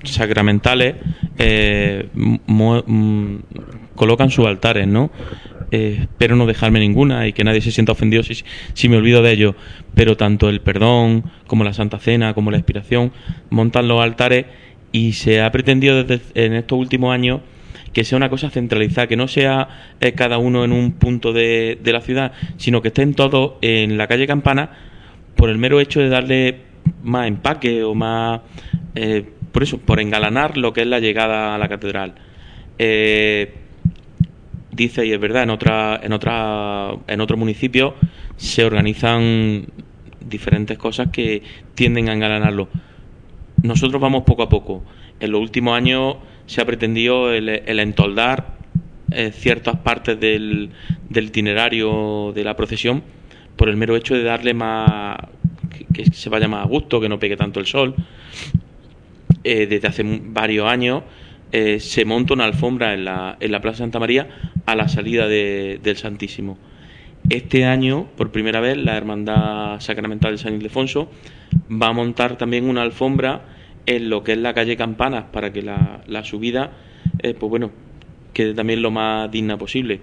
sacramentales 0.02 0.96
eh, 1.38 2.08
mm, 2.14 3.36
colocan 3.94 4.30
sus 4.30 4.46
altares, 4.46 4.88
¿no? 4.88 5.12
Eh, 5.70 6.00
espero 6.02 6.36
no 6.36 6.44
dejarme 6.44 6.80
ninguna 6.80 7.26
y 7.26 7.32
que 7.32 7.44
nadie 7.44 7.62
se 7.62 7.70
sienta 7.70 7.92
ofendido 7.92 8.22
si, 8.22 8.44
si 8.74 8.88
me 8.88 8.96
olvido 8.96 9.22
de 9.22 9.32
ello. 9.32 9.54
Pero 9.94 10.16
tanto 10.16 10.48
el 10.48 10.60
perdón 10.60 11.24
como 11.46 11.64
la 11.64 11.72
Santa 11.72 11.98
Cena 11.98 12.34
como 12.34 12.50
la 12.50 12.58
expiración 12.58 13.12
montan 13.50 13.88
los 13.88 14.02
altares 14.02 14.46
y 14.92 15.14
se 15.14 15.40
ha 15.40 15.50
pretendido 15.50 16.04
desde 16.04 16.22
en 16.34 16.52
estos 16.52 16.78
últimos 16.78 17.12
años 17.12 17.40
que 17.92 18.04
sea 18.04 18.16
una 18.16 18.30
cosa 18.30 18.48
centralizada, 18.50 19.06
que 19.06 19.16
no 19.16 19.28
sea 19.28 19.68
eh, 20.00 20.12
cada 20.12 20.38
uno 20.38 20.64
en 20.64 20.72
un 20.72 20.92
punto 20.92 21.32
de, 21.32 21.78
de, 21.82 21.92
la 21.92 22.00
ciudad, 22.00 22.32
sino 22.56 22.80
que 22.80 22.88
estén 22.88 23.14
todos 23.14 23.54
en 23.60 23.98
la 23.98 24.06
calle 24.06 24.26
Campana 24.26 24.70
por 25.36 25.50
el 25.50 25.58
mero 25.58 25.80
hecho 25.80 26.00
de 26.00 26.08
darle 26.08 26.60
más 27.02 27.26
empaque 27.26 27.82
o 27.82 27.94
más, 27.94 28.40
eh, 28.94 29.24
por 29.52 29.62
eso, 29.62 29.78
por 29.78 30.00
engalanar 30.00 30.56
lo 30.56 30.72
que 30.72 30.82
es 30.82 30.86
la 30.86 31.00
llegada 31.00 31.54
a 31.54 31.58
la 31.58 31.68
catedral. 31.68 32.14
Eh, 32.78 33.52
dice, 34.70 35.06
y 35.06 35.12
es 35.12 35.20
verdad, 35.20 35.42
en, 35.42 35.50
otra, 35.50 36.00
en, 36.02 36.12
otra, 36.12 36.92
en 37.06 37.20
otros 37.20 37.38
municipios 37.38 37.94
se 38.36 38.64
organizan 38.64 39.66
diferentes 40.20 40.78
cosas 40.78 41.08
que 41.08 41.42
tienden 41.74 42.08
a 42.08 42.14
engalanarlo. 42.14 42.68
Nosotros 43.62 44.00
vamos 44.00 44.24
poco 44.24 44.42
a 44.42 44.48
poco. 44.48 44.82
En 45.20 45.30
los 45.30 45.40
últimos 45.40 45.76
años 45.76 46.16
se 46.46 46.60
ha 46.60 46.64
pretendido 46.64 47.32
el, 47.32 47.48
entoldar 47.48 48.56
eh, 49.10 49.30
ciertas 49.32 49.76
partes 49.76 50.18
del, 50.18 50.70
del, 51.08 51.26
itinerario 51.26 52.32
de 52.34 52.44
la 52.44 52.56
procesión 52.56 53.02
por 53.56 53.68
el 53.68 53.76
mero 53.76 53.94
hecho 53.96 54.14
de 54.14 54.24
darle 54.24 54.54
más 54.54 55.16
que, 55.92 56.06
se 56.06 56.28
vaya 56.28 56.48
más 56.48 56.64
a 56.64 56.68
gusto, 56.68 57.00
que 57.00 57.08
no 57.08 57.18
pegue 57.18 57.36
tanto 57.36 57.60
el 57.60 57.66
sol. 57.66 57.94
Eh, 59.44 59.66
desde 59.66 59.88
hace 59.88 60.02
varios 60.04 60.68
años 60.68 61.02
eh, 61.50 61.80
se 61.80 62.04
monta 62.04 62.34
una 62.34 62.44
alfombra 62.44 62.94
en 62.94 63.04
la, 63.04 63.36
en 63.38 63.52
la 63.52 63.60
Plaza 63.60 63.78
Santa 63.78 63.98
María 63.98 64.28
a 64.66 64.74
la 64.74 64.88
salida 64.88 65.28
del 65.28 65.96
Santísimo. 65.96 66.58
Este 67.28 67.64
año, 67.64 68.08
por 68.16 68.32
primera 68.32 68.60
vez, 68.60 68.76
la 68.76 68.96
Hermandad 68.96 69.80
Sacramental 69.80 70.32
de 70.32 70.38
San 70.38 70.54
Ildefonso 70.54 71.10
va 71.70 71.88
a 71.88 71.92
montar 71.92 72.36
también 72.36 72.68
una 72.68 72.82
alfombra 72.82 73.51
en 73.86 74.10
lo 74.10 74.22
que 74.22 74.32
es 74.32 74.38
la 74.38 74.54
calle 74.54 74.76
Campanas 74.76 75.24
para 75.32 75.52
que 75.52 75.62
la, 75.62 76.02
la 76.06 76.24
subida, 76.24 76.70
eh, 77.20 77.34
pues 77.38 77.50
bueno, 77.50 77.70
quede 78.32 78.54
también 78.54 78.82
lo 78.82 78.90
más 78.90 79.30
digna 79.30 79.56
posible. 79.56 80.00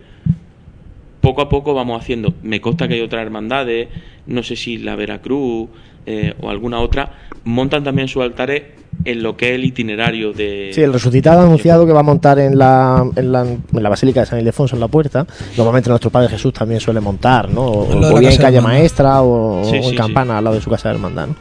Poco 1.21 1.41
a 1.41 1.49
poco 1.49 1.73
vamos 1.73 2.01
haciendo. 2.01 2.33
Me 2.43 2.61
consta 2.61 2.87
que 2.87 2.95
hay 2.95 3.01
otras 3.01 3.21
hermandades, 3.21 3.89
no 4.27 4.43
sé 4.43 4.55
si 4.55 4.77
la 4.77 4.95
Veracruz 4.95 5.69
eh, 6.05 6.33
o 6.39 6.49
alguna 6.49 6.79
otra, 6.79 7.11
montan 7.43 7.83
también 7.83 8.07
sus 8.07 8.23
altares 8.23 8.63
en 9.05 9.23
lo 9.23 9.37
que 9.37 9.49
es 9.49 9.55
el 9.55 9.65
itinerario 9.65 10.33
de... 10.33 10.71
Sí, 10.73 10.81
el 10.81 10.91
resucitado 10.91 11.41
ha 11.41 11.43
anunciado 11.43 11.85
que 11.85 11.93
va 11.93 12.01
a 12.01 12.03
montar 12.03 12.39
en 12.39 12.57
la, 12.57 13.05
en 13.15 13.31
la, 13.31 13.41
en 13.41 13.83
la 13.83 13.89
Basílica 13.89 14.21
de 14.21 14.25
San 14.25 14.39
Ildefonso, 14.39 14.75
en 14.75 14.81
la 14.81 14.87
puerta. 14.87 15.25
Normalmente 15.57 15.89
nuestro 15.89 16.09
Padre 16.09 16.29
Jesús 16.29 16.53
también 16.53 16.79
suele 16.79 16.99
montar, 16.99 17.49
¿no? 17.49 17.65
O, 17.65 18.19
bien 18.19 18.31
en 18.31 18.37
Calle 18.37 18.61
Maestra 18.61 19.21
o, 19.21 19.63
en 19.73 19.95
Campana, 19.95 20.37
al 20.37 20.43
lado 20.43 20.55
de 20.55 20.61
su 20.61 20.69
casa 20.69 20.89
de 20.89 20.95
hermandad, 20.95 21.27
¿no? 21.27 21.35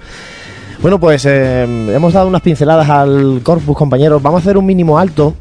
Bueno, 0.80 1.00
pues 1.00 1.24
eh, 1.26 1.62
hemos 1.62 2.12
dado 2.12 2.28
unas 2.28 2.42
pinceladas 2.42 2.88
al 2.88 3.40
corpus, 3.42 3.76
compañeros. 3.76 4.22
Vamos 4.22 4.40
a 4.40 4.42
hacer 4.42 4.56
un 4.56 4.66
mínimo 4.66 4.98
alto 4.98 5.34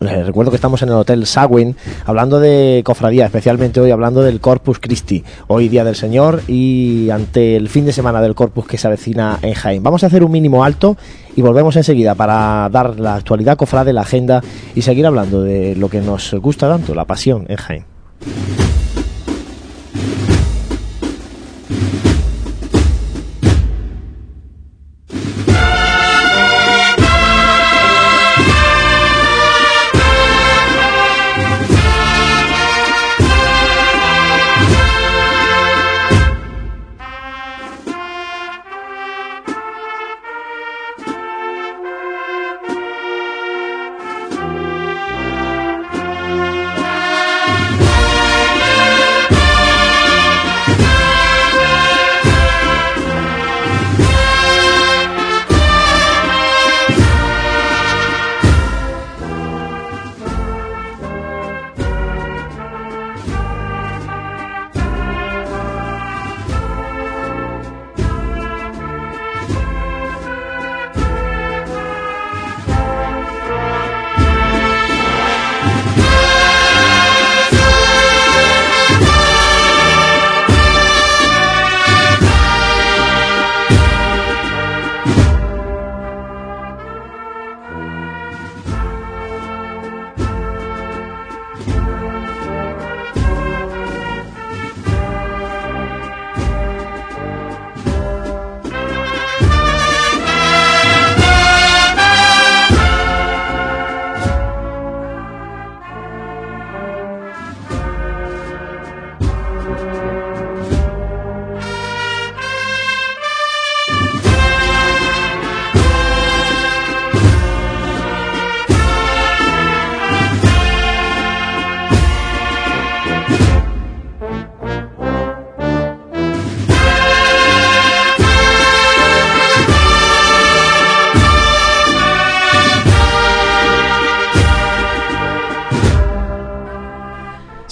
les 0.00 0.26
recuerdo 0.26 0.50
que 0.50 0.56
estamos 0.56 0.82
en 0.82 0.88
el 0.88 0.94
Hotel 0.96 1.26
Sagüen 1.26 1.76
hablando 2.04 2.40
de 2.40 2.82
cofradía, 2.84 3.26
especialmente 3.26 3.80
hoy 3.80 3.90
hablando 3.90 4.22
del 4.22 4.40
Corpus 4.40 4.78
Christi, 4.78 5.24
hoy 5.46 5.68
Día 5.68 5.84
del 5.84 5.94
Señor 5.94 6.42
y 6.48 7.10
ante 7.10 7.56
el 7.56 7.68
fin 7.68 7.86
de 7.86 7.92
semana 7.92 8.20
del 8.20 8.34
Corpus 8.34 8.66
que 8.66 8.78
se 8.78 8.86
avecina 8.86 9.38
en 9.42 9.54
Jaén. 9.54 9.82
Vamos 9.82 10.02
a 10.02 10.08
hacer 10.08 10.24
un 10.24 10.32
mínimo 10.32 10.64
alto 10.64 10.96
y 11.34 11.42
volvemos 11.42 11.76
enseguida 11.76 12.14
para 12.14 12.68
dar 12.70 12.98
la 12.98 13.14
actualidad 13.14 13.56
cofrade, 13.56 13.92
la 13.92 14.02
agenda 14.02 14.42
y 14.74 14.82
seguir 14.82 15.06
hablando 15.06 15.42
de 15.42 15.76
lo 15.76 15.88
que 15.88 16.00
nos 16.00 16.34
gusta 16.34 16.68
tanto, 16.68 16.94
la 16.94 17.04
pasión 17.04 17.46
en 17.48 17.56
Jaén. 17.56 17.84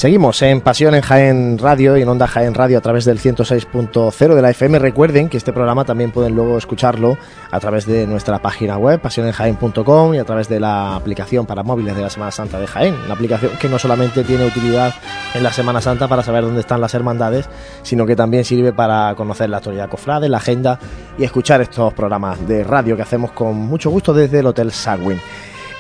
Seguimos 0.05 0.43
en 0.43 0.61
Pasión 0.61 0.95
en 0.95 1.01
Jaén 1.01 1.57
Radio 1.57 1.97
y 1.97 2.03
en 2.03 2.09
Onda 2.11 2.27
Jaén 2.27 2.53
Radio 2.53 2.77
a 2.77 2.83
través 2.83 3.07
del 3.07 3.19
106.0 3.19 4.35
de 4.35 4.43
la 4.43 4.51
FM. 4.51 4.79
Recuerden 4.79 5.31
que 5.31 5.39
este 5.39 5.51
programa 5.51 5.87
también 5.87 6.11
pueden 6.11 6.35
luego 6.35 6.59
escucharlo 6.59 7.17
a 7.51 7.59
través 7.59 7.87
de 7.87 8.07
nuestra 8.07 8.39
página 8.43 8.77
web, 8.77 9.01
pasionenjaén.com 9.01 10.15
y 10.15 10.19
a 10.19 10.25
través 10.25 10.51
de 10.51 10.61
la 10.61 10.95
aplicación 10.95 11.47
para 11.47 11.63
móviles 11.63 11.97
de 11.97 12.03
la 12.03 12.11
Semana 12.11 12.33
Santa 12.33 12.61
de 12.61 12.67
Jaén. 12.67 12.95
Una 13.07 13.15
aplicación 13.15 13.53
que 13.59 13.67
no 13.71 13.79
solamente 13.79 14.25
tiene 14.25 14.45
utilidad 14.45 14.93
en 15.33 15.43
la 15.43 15.55
Semana 15.55 15.81
Santa 15.81 16.07
para 16.07 16.23
saber 16.23 16.45
dónde 16.45 16.61
están 16.61 16.83
las 16.83 16.93
hermandades, 16.93 17.49
sino 17.83 18.05
que 18.05 18.15
también 18.15 18.45
sirve 18.45 18.75
para 18.75 19.15
conocer 19.15 19.49
la 19.49 19.57
actualidad 19.57 19.89
cofrade, 19.89 20.29
la 20.29 20.37
agenda 20.37 20.79
y 21.17 21.25
escuchar 21.25 21.63
estos 21.63 21.95
programas 21.95 22.47
de 22.47 22.63
radio 22.63 22.95
que 22.95 23.01
hacemos 23.01 23.33
con 23.33 23.57
mucho 23.57 23.89
gusto 23.89 24.13
desde 24.13 24.41
el 24.41 24.47
Hotel 24.49 24.71
Sagwin. 24.71 25.19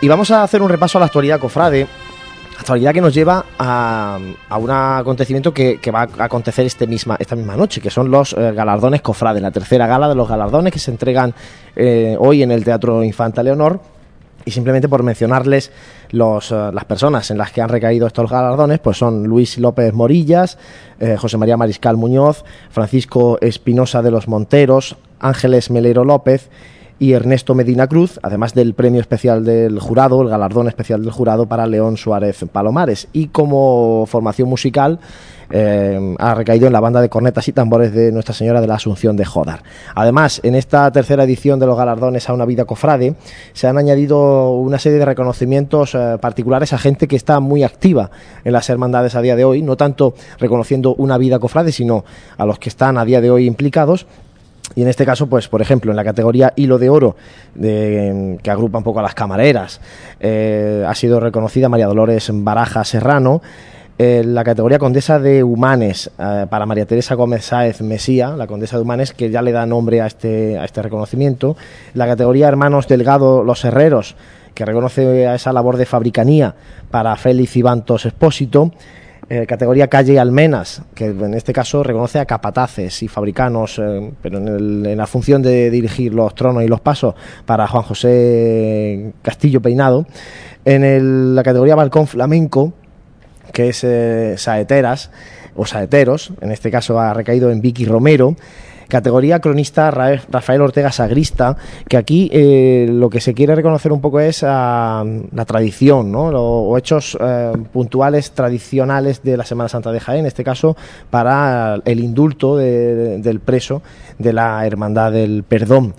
Y 0.00 0.08
vamos 0.08 0.30
a 0.30 0.42
hacer 0.42 0.62
un 0.62 0.70
repaso 0.70 0.96
a 0.96 1.00
la 1.00 1.06
actualidad 1.06 1.38
cofrade 1.38 1.86
actualidad 2.58 2.92
que 2.92 3.00
nos 3.00 3.14
lleva 3.14 3.44
a, 3.58 4.18
un 4.58 4.70
acontecimiento 4.70 5.52
que, 5.52 5.78
va 5.92 6.08
a 6.18 6.24
acontecer 6.24 6.66
este 6.66 6.86
misma, 6.86 7.16
esta 7.18 7.36
misma 7.36 7.56
noche, 7.56 7.80
que 7.80 7.90
son 7.90 8.10
los 8.10 8.32
eh, 8.32 8.52
galardones 8.52 9.02
cofrades, 9.02 9.42
la 9.42 9.50
tercera 9.50 9.86
gala 9.86 10.08
de 10.08 10.14
los 10.14 10.28
galardones 10.28 10.72
que 10.72 10.78
se 10.78 10.90
entregan 10.90 11.34
eh, 11.76 12.16
hoy 12.18 12.42
en 12.42 12.50
el 12.50 12.64
Teatro 12.64 13.02
Infanta 13.02 13.42
Leonor. 13.42 13.80
Y 14.46 14.50
simplemente 14.50 14.90
por 14.90 15.02
mencionarles 15.02 15.72
los, 16.10 16.52
eh, 16.52 16.70
las 16.72 16.84
personas 16.84 17.30
en 17.30 17.38
las 17.38 17.50
que 17.50 17.62
han 17.62 17.70
recaído 17.70 18.06
estos 18.06 18.30
galardones, 18.30 18.78
pues 18.78 18.98
son 18.98 19.24
Luis 19.24 19.56
López 19.58 19.94
Morillas, 19.94 20.58
José 21.18 21.36
María 21.38 21.56
Mariscal 21.56 21.96
Muñoz, 21.96 22.44
Francisco 22.70 23.38
Espinosa 23.40 24.00
de 24.00 24.10
los 24.10 24.28
Monteros, 24.28 24.96
Ángeles 25.18 25.70
Melero 25.70 26.04
López 26.04 26.50
y 26.98 27.12
Ernesto 27.12 27.54
Medina 27.54 27.86
Cruz, 27.86 28.20
además 28.22 28.54
del 28.54 28.74
premio 28.74 29.00
especial 29.00 29.44
del 29.44 29.80
jurado, 29.80 30.22
el 30.22 30.28
galardón 30.28 30.68
especial 30.68 31.02
del 31.02 31.10
jurado 31.10 31.46
para 31.46 31.66
León 31.66 31.96
Suárez 31.96 32.44
Palomares. 32.52 33.08
Y 33.12 33.28
como 33.28 34.06
formación 34.06 34.48
musical, 34.48 35.00
eh, 35.50 36.14
ha 36.18 36.34
recaído 36.34 36.66
en 36.66 36.72
la 36.72 36.80
banda 36.80 37.00
de 37.00 37.08
cornetas 37.08 37.46
y 37.48 37.52
tambores 37.52 37.92
de 37.92 38.12
Nuestra 38.12 38.34
Señora 38.34 38.60
de 38.60 38.66
la 38.66 38.76
Asunción 38.76 39.16
de 39.16 39.24
Jodar. 39.24 39.62
Además, 39.94 40.40
en 40.42 40.54
esta 40.54 40.90
tercera 40.92 41.24
edición 41.24 41.58
de 41.58 41.66
los 41.66 41.76
galardones 41.76 42.28
a 42.28 42.32
una 42.32 42.44
vida 42.44 42.64
cofrade, 42.64 43.14
se 43.52 43.66
han 43.66 43.78
añadido 43.78 44.52
una 44.52 44.78
serie 44.78 44.98
de 44.98 45.04
reconocimientos 45.04 45.94
eh, 45.94 46.18
particulares 46.20 46.72
a 46.72 46.78
gente 46.78 47.08
que 47.08 47.16
está 47.16 47.40
muy 47.40 47.62
activa 47.62 48.10
en 48.44 48.52
las 48.52 48.70
hermandades 48.70 49.14
a 49.14 49.20
día 49.20 49.36
de 49.36 49.44
hoy, 49.44 49.62
no 49.62 49.76
tanto 49.76 50.14
reconociendo 50.38 50.94
una 50.94 51.18
vida 51.18 51.38
cofrade, 51.38 51.72
sino 51.72 52.04
a 52.36 52.46
los 52.46 52.58
que 52.58 52.68
están 52.68 52.98
a 52.98 53.04
día 53.04 53.20
de 53.20 53.30
hoy 53.30 53.46
implicados 53.46 54.06
y 54.74 54.82
en 54.82 54.88
este 54.88 55.04
caso, 55.04 55.26
pues, 55.26 55.48
por 55.48 55.62
ejemplo, 55.62 55.92
en 55.92 55.96
la 55.96 56.04
categoría 56.04 56.52
hilo 56.56 56.78
de 56.78 56.88
oro, 56.88 57.16
que 57.60 58.50
agrupa 58.50 58.78
un 58.78 58.84
poco 58.84 59.00
a 59.00 59.02
las 59.02 59.14
camareras, 59.14 59.80
eh, 60.20 60.84
ha 60.86 60.94
sido 60.94 61.20
reconocida 61.20 61.68
María 61.68 61.86
Dolores 61.86 62.30
Baraja 62.32 62.84
Serrano. 62.84 63.42
En 63.96 64.34
la 64.34 64.42
categoría 64.42 64.80
Condesa 64.80 65.20
de 65.20 65.44
Humanes, 65.44 66.10
eh, 66.18 66.46
para 66.50 66.66
María 66.66 66.84
Teresa 66.84 67.14
Gómez 67.14 67.44
Sáez 67.44 67.80
Mesía, 67.80 68.30
la 68.30 68.48
Condesa 68.48 68.76
de 68.76 68.82
Humanes, 68.82 69.12
que 69.12 69.30
ya 69.30 69.40
le 69.40 69.52
da 69.52 69.66
nombre 69.66 70.00
a 70.00 70.06
este, 70.06 70.58
a 70.58 70.64
este 70.64 70.82
reconocimiento. 70.82 71.56
La 71.92 72.06
categoría 72.06 72.48
Hermanos 72.48 72.88
Delgado 72.88 73.44
Los 73.44 73.64
Herreros, 73.64 74.16
que 74.52 74.64
reconoce 74.64 75.28
a 75.28 75.36
esa 75.36 75.52
labor 75.52 75.76
de 75.76 75.86
fabricanía 75.86 76.56
para 76.90 77.14
Félix 77.14 77.56
Ibantos 77.56 78.06
Expósito 78.06 78.72
eh, 79.28 79.46
categoría 79.46 79.88
calle 79.88 80.18
Almenas, 80.18 80.82
que 80.94 81.06
en 81.06 81.32
este 81.32 81.52
caso 81.52 81.82
reconoce 81.82 82.18
a 82.18 82.26
capataces 82.26 83.02
y 83.02 83.08
fabricanos, 83.08 83.78
eh, 83.78 84.12
pero 84.20 84.38
en, 84.38 84.96
la 84.96 85.06
función 85.06 85.40
de 85.40 85.70
dirigir 85.70 86.12
los 86.12 86.34
tronos 86.34 86.62
y 86.62 86.68
los 86.68 86.80
pasos 86.80 87.14
para 87.46 87.66
Juan 87.66 87.84
José 87.84 89.12
Castillo 89.22 89.62
Peinado. 89.62 90.06
En 90.66 91.34
la 91.34 91.42
categoría 91.42 91.74
balcón 91.74 92.06
flamenco, 92.06 92.74
que 93.52 93.70
es 93.70 93.82
eh, 93.84 94.34
saeteras 94.36 95.10
o 95.56 95.64
saeteros, 95.64 96.32
en 96.40 96.50
este 96.50 96.70
caso 96.70 97.00
ha 97.00 97.14
recaído 97.14 97.50
en 97.50 97.60
Vicky 97.60 97.86
Romero 97.86 98.36
categoría 98.88 99.40
cronista 99.40 99.90
Rafael 99.90 100.60
Ortega 100.60 100.92
Sagrista, 100.92 101.56
que 101.88 101.96
aquí 101.96 102.30
eh, 102.32 102.86
lo 102.90 103.10
que 103.10 103.20
se 103.20 103.34
quiere 103.34 103.54
reconocer 103.54 103.92
un 103.92 104.00
poco 104.00 104.20
es 104.20 104.44
ah, 104.46 105.04
la 105.32 105.44
tradición, 105.44 106.12
¿no? 106.12 106.24
o 106.28 106.76
hechos 106.78 107.16
eh, 107.20 107.52
puntuales 107.72 108.32
tradicionales 108.32 109.22
de 109.22 109.36
la 109.36 109.44
Semana 109.44 109.68
Santa 109.68 109.92
de 109.92 110.00
Jaén, 110.00 110.20
en 110.20 110.26
este 110.26 110.44
caso 110.44 110.76
para 111.10 111.80
el 111.84 112.00
indulto 112.00 112.56
del 112.56 113.40
preso 113.40 113.82
de 114.18 114.32
la 114.32 114.66
Hermandad 114.66 115.12
del 115.12 115.42
Perdón. 115.42 115.94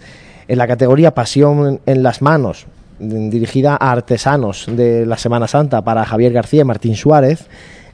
En 0.48 0.58
la 0.58 0.68
categoría 0.68 1.14
Pasión 1.14 1.80
en 1.86 2.04
las 2.04 2.22
manos, 2.22 2.68
dirigida 3.00 3.78
a 3.80 3.92
artesanos 3.92 4.68
de 4.70 5.06
la 5.06 5.18
Semana 5.18 5.48
Santa 5.48 5.84
para 5.84 6.06
Javier 6.06 6.34
García 6.34 6.62
y 6.62 6.66
Martín 6.66 6.96
Suárez, 6.96 7.48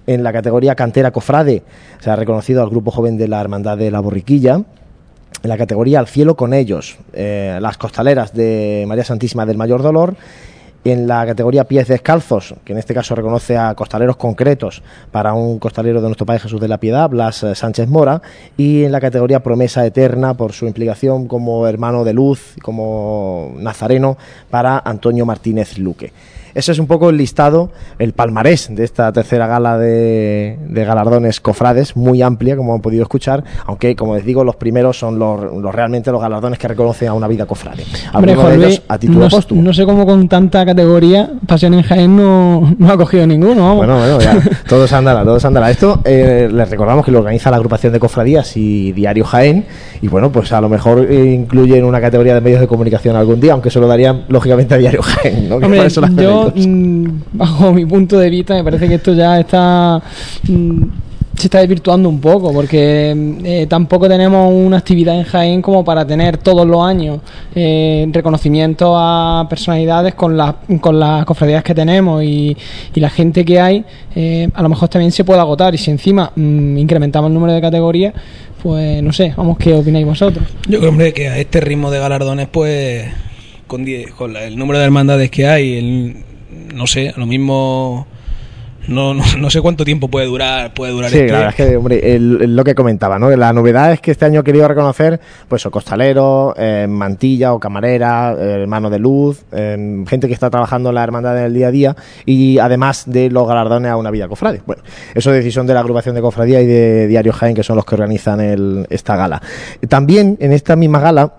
en 0.08 0.24
la 0.24 0.34
categoría 0.34 0.76
Cantera 0.76 1.12
Cofrade 1.12 1.64
se 2.00 2.10
ha 2.10 2.16
reconocido 2.16 2.62
al 2.64 2.70
grupo 2.70 2.92
joven 2.92 3.18
de 3.18 3.28
la 3.28 3.40
Hermandad 3.40 3.78
de 3.78 3.92
la 3.92 4.00
Borriquilla 4.00 4.62
en 5.44 5.50
la 5.50 5.58
categoría 5.58 6.00
Al 6.00 6.08
cielo 6.08 6.36
con 6.36 6.54
ellos, 6.54 6.98
eh, 7.14 7.58
las 7.62 7.78
costaleras 7.78 8.34
de 8.34 8.86
María 8.88 9.04
Santísima 9.04 9.46
del 9.46 9.58
Mayor 9.58 9.82
Dolor, 9.82 10.16
en 10.84 11.08
la 11.08 11.26
categoría 11.26 11.66
pies 11.66 11.88
descalzos, 11.88 12.56
que 12.66 12.74
en 12.74 12.80
este 12.80 12.94
caso 12.94 13.14
reconoce 13.14 13.58
a 13.58 13.74
costaleros 13.76 14.18
concretos 14.18 14.82
para 15.12 15.34
un 15.34 15.60
costalero 15.60 16.02
de 16.02 16.08
nuestro 16.08 16.26
Padre 16.26 16.42
Jesús 16.42 16.60
de 16.60 16.68
la 16.68 16.80
Piedad, 16.80 17.10
Blas 17.10 17.44
eh, 17.44 17.54
Sánchez 17.54 17.88
Mora, 17.88 18.22
y 18.58 18.84
en 18.84 18.92
la 18.92 19.00
categoría 19.00 19.44
promesa 19.44 19.86
eterna 19.86 20.34
por 20.34 20.54
su 20.54 20.66
implicación 20.66 21.28
como 21.28 21.68
hermano 21.68 22.04
de 22.04 22.14
luz, 22.14 22.56
como 22.64 23.54
nazareno 23.58 24.18
para 24.50 24.80
Antonio 24.80 25.26
Martínez 25.26 25.78
Luque. 25.78 26.14
Ese 26.54 26.72
es 26.72 26.80
un 26.80 26.88
poco 26.88 27.10
el 27.10 27.18
listado, 27.18 27.70
el 28.00 28.14
palmarés 28.14 28.74
de 28.74 28.84
esta 28.84 29.12
tercera 29.12 29.48
gala 29.48 29.78
de, 29.78 30.58
galardones 30.70 31.40
cofrades, 31.40 31.96
muy 31.96 32.22
amplia, 32.22 32.56
como 32.56 32.74
han 32.74 32.82
podido 32.82 33.04
escuchar, 33.04 33.44
aunque, 33.66 33.96
como 33.96 34.16
les 34.16 34.26
digo, 34.26 34.44
los 34.44 34.56
primeros 34.56 34.98
son 34.98 35.20
los, 35.20 35.40
realmente 35.74 36.12
los 36.12 36.22
galardones 36.22 36.60
que 36.60 36.68
reconocen 36.68 37.10
a 37.10 37.14
una 37.14 37.28
vida 37.28 37.46
cofrade. 37.46 37.84
Hombre, 38.14 38.36
a 38.88 38.98
título 38.98 39.28
no, 39.30 39.62
no 39.62 39.74
sé 39.74 39.86
cómo 39.86 40.06
con 40.06 40.28
tanta 40.28 40.66
categoría 40.66 41.30
Pasión 41.48 41.74
en 41.74 41.84
Jaén 41.84 42.16
no, 42.16 42.76
ha 42.88 42.98
cogido 42.98 43.26
ninguno. 43.26 43.76
Bueno, 43.76 43.98
bueno, 43.98 44.20
ya, 44.20 44.40
todos 44.68 44.92
andará, 44.94 45.24
todos 45.24 45.44
andará. 45.46 45.70
Esto 45.72 46.02
eh, 46.06 46.50
les 46.52 46.70
recordamos 46.70 47.06
que 47.06 47.12
lo 47.12 47.20
organiza 47.20 47.50
la 47.50 47.58
agrupación 47.58 47.94
de 47.94 48.00
cofradías 48.00 48.56
y 48.58 48.92
Diario 48.92 49.26
Jaén, 49.26 49.66
y 50.02 50.08
bueno, 50.08 50.32
pues 50.32 50.52
a 50.52 50.62
lo 50.62 50.70
mejor 50.70 51.06
eh, 51.10 51.34
incluye 51.34 51.78
en 51.78 51.86
una 51.86 52.02
categoría 52.02 52.34
de 52.34 52.42
medios 52.42 52.62
de 52.62 52.68
comunicación 52.68 53.16
algún 53.16 53.40
día, 53.40 53.54
aunque 53.54 53.70
se 53.70 53.80
lo 53.80 53.88
darían 53.88 54.26
lógicamente 54.28 54.76
a 54.76 54.78
Diario 54.78 55.02
Jaén. 55.02 55.50
¿no? 55.50 55.60
Mm, 56.50 57.22
bajo 57.34 57.74
mi 57.74 57.86
punto 57.86 58.18
de 58.18 58.30
vista, 58.30 58.54
me 58.54 58.64
parece 58.64 58.88
que 58.88 58.96
esto 58.96 59.14
ya 59.14 59.40
está 59.40 60.02
mm, 60.48 60.84
se 61.42 61.48
está 61.48 61.60
desvirtuando 61.60 62.08
un 62.08 62.20
poco 62.20 62.54
porque 62.54 63.14
mm, 63.16 63.46
eh, 63.46 63.66
tampoco 63.68 64.08
tenemos 64.08 64.54
una 64.54 64.78
actividad 64.78 65.18
en 65.18 65.24
Jaén 65.24 65.62
como 65.62 65.84
para 65.84 66.06
tener 66.06 66.38
todos 66.38 66.68
los 66.68 66.86
años 66.86 67.20
eh, 67.56 68.08
reconocimiento 68.12 68.94
a 68.96 69.48
personalidades 69.50 70.14
con, 70.14 70.38
las 70.38 70.56
con 70.80 71.00
las 71.00 71.26
cofradías 71.26 71.64
que 71.64 71.74
tenemos 71.74 72.24
y, 72.24 72.56
la 72.94 73.10
gente 73.10 73.44
que 73.44 73.60
hay 73.60 73.84
eh, 74.16 74.48
a 74.54 74.62
lo 74.62 74.70
mejor 74.70 74.88
también 74.88 75.12
se 75.12 75.24
puede 75.24 75.40
agotar 75.40 75.74
y 75.74 75.80
si 75.80 75.90
encima 75.90 76.32
incrementamos 76.36 77.30
el 77.30 77.34
número 77.34 77.54
de 77.54 77.62
categorías 77.62 78.14
pues 78.62 79.02
no 79.02 79.12
sé, 79.12 79.34
vamos, 79.36 79.58
¿qué 79.58 79.74
opináis 79.74 80.06
vosotros? 80.06 80.46
Yo 80.68 80.78
creo 80.78 80.92
hombre, 80.92 81.14
que 81.14 81.28
a 81.28 81.40
este 81.40 81.60
ritmo 81.62 81.90
de 81.90 81.98
galardones 81.98 82.48
pues 82.48 83.12
con, 83.66 83.88
con 84.16 84.38
el 84.38 84.56
número 84.56 84.78
de 84.78 84.86
hermandades 84.86 85.32
que 85.32 85.48
hay, 85.48 85.78
el, 85.78 86.16
no 86.74 86.88
sé, 86.88 87.14
lo 87.18 87.26
mismo 87.26 88.08
no, 88.88 89.14
no, 89.14 89.50
sé 89.50 89.62
cuánto 89.62 89.86
tiempo 89.86 90.08
puede 90.08 90.26
durar 90.26 90.74
puede 90.74 90.92
durar 90.92 91.12
sí, 91.12 91.20
la 91.28 91.34
verdad 91.34 91.50
es 91.50 91.56
que 91.56 91.78
hombre, 91.78 92.20
lo 92.20 92.64
que 92.64 92.74
comentaba 92.74 93.20
no 93.20 93.30
la 93.30 93.54
novedad 93.54 93.94
es 93.94 94.02
que 94.02 94.12
este 94.12 94.26
año 94.26 94.42
he 94.42 94.44
querido 94.44 94.68
reconocer 94.68 95.20
pues 95.48 95.66
o 95.66 95.72
costalero 95.72 96.56
eh, 96.58 96.88
mantilla 96.90 97.54
o 97.54 97.60
camarera 97.60 98.36
eh, 98.38 98.62
hermano 98.62 98.90
de 98.90 99.00
luz 99.00 99.44
eh, 99.52 100.04
gente 100.08 100.28
que 100.28 100.34
está 100.34 100.50
trabajando 100.50 100.90
en 100.90 100.96
la 100.96 101.04
hermandad 101.04 101.38
en 101.38 101.46
el 101.46 101.54
día 101.54 101.68
a 101.68 101.72
día 101.72 101.96
y 102.26 102.58
además 102.58 103.04
de 103.06 103.30
los 103.30 103.48
galardones 103.48 103.92
a 103.92 103.98
una 103.98 104.12
vida 104.12 104.28
cofrade. 104.28 104.62
Bueno 104.66 104.82
eso 105.14 105.32
es 105.32 105.38
decisión 105.38 105.68
de 105.68 105.74
la 105.74 105.82
agrupación 105.82 106.16
de 106.16 106.22
cofradía 106.22 106.62
y 106.62 106.66
de 106.66 107.08
Diario 107.08 107.34
Jaén 107.34 107.56
que 107.56 107.64
son 107.64 107.76
los 107.76 107.86
que 107.86 107.96
organizan 107.96 108.42
el, 108.42 108.88
esta 108.90 109.16
gala. 109.16 109.42
También 109.88 110.38
en 110.40 110.54
esta 110.54 110.76
misma 110.76 111.00
gala 111.00 111.34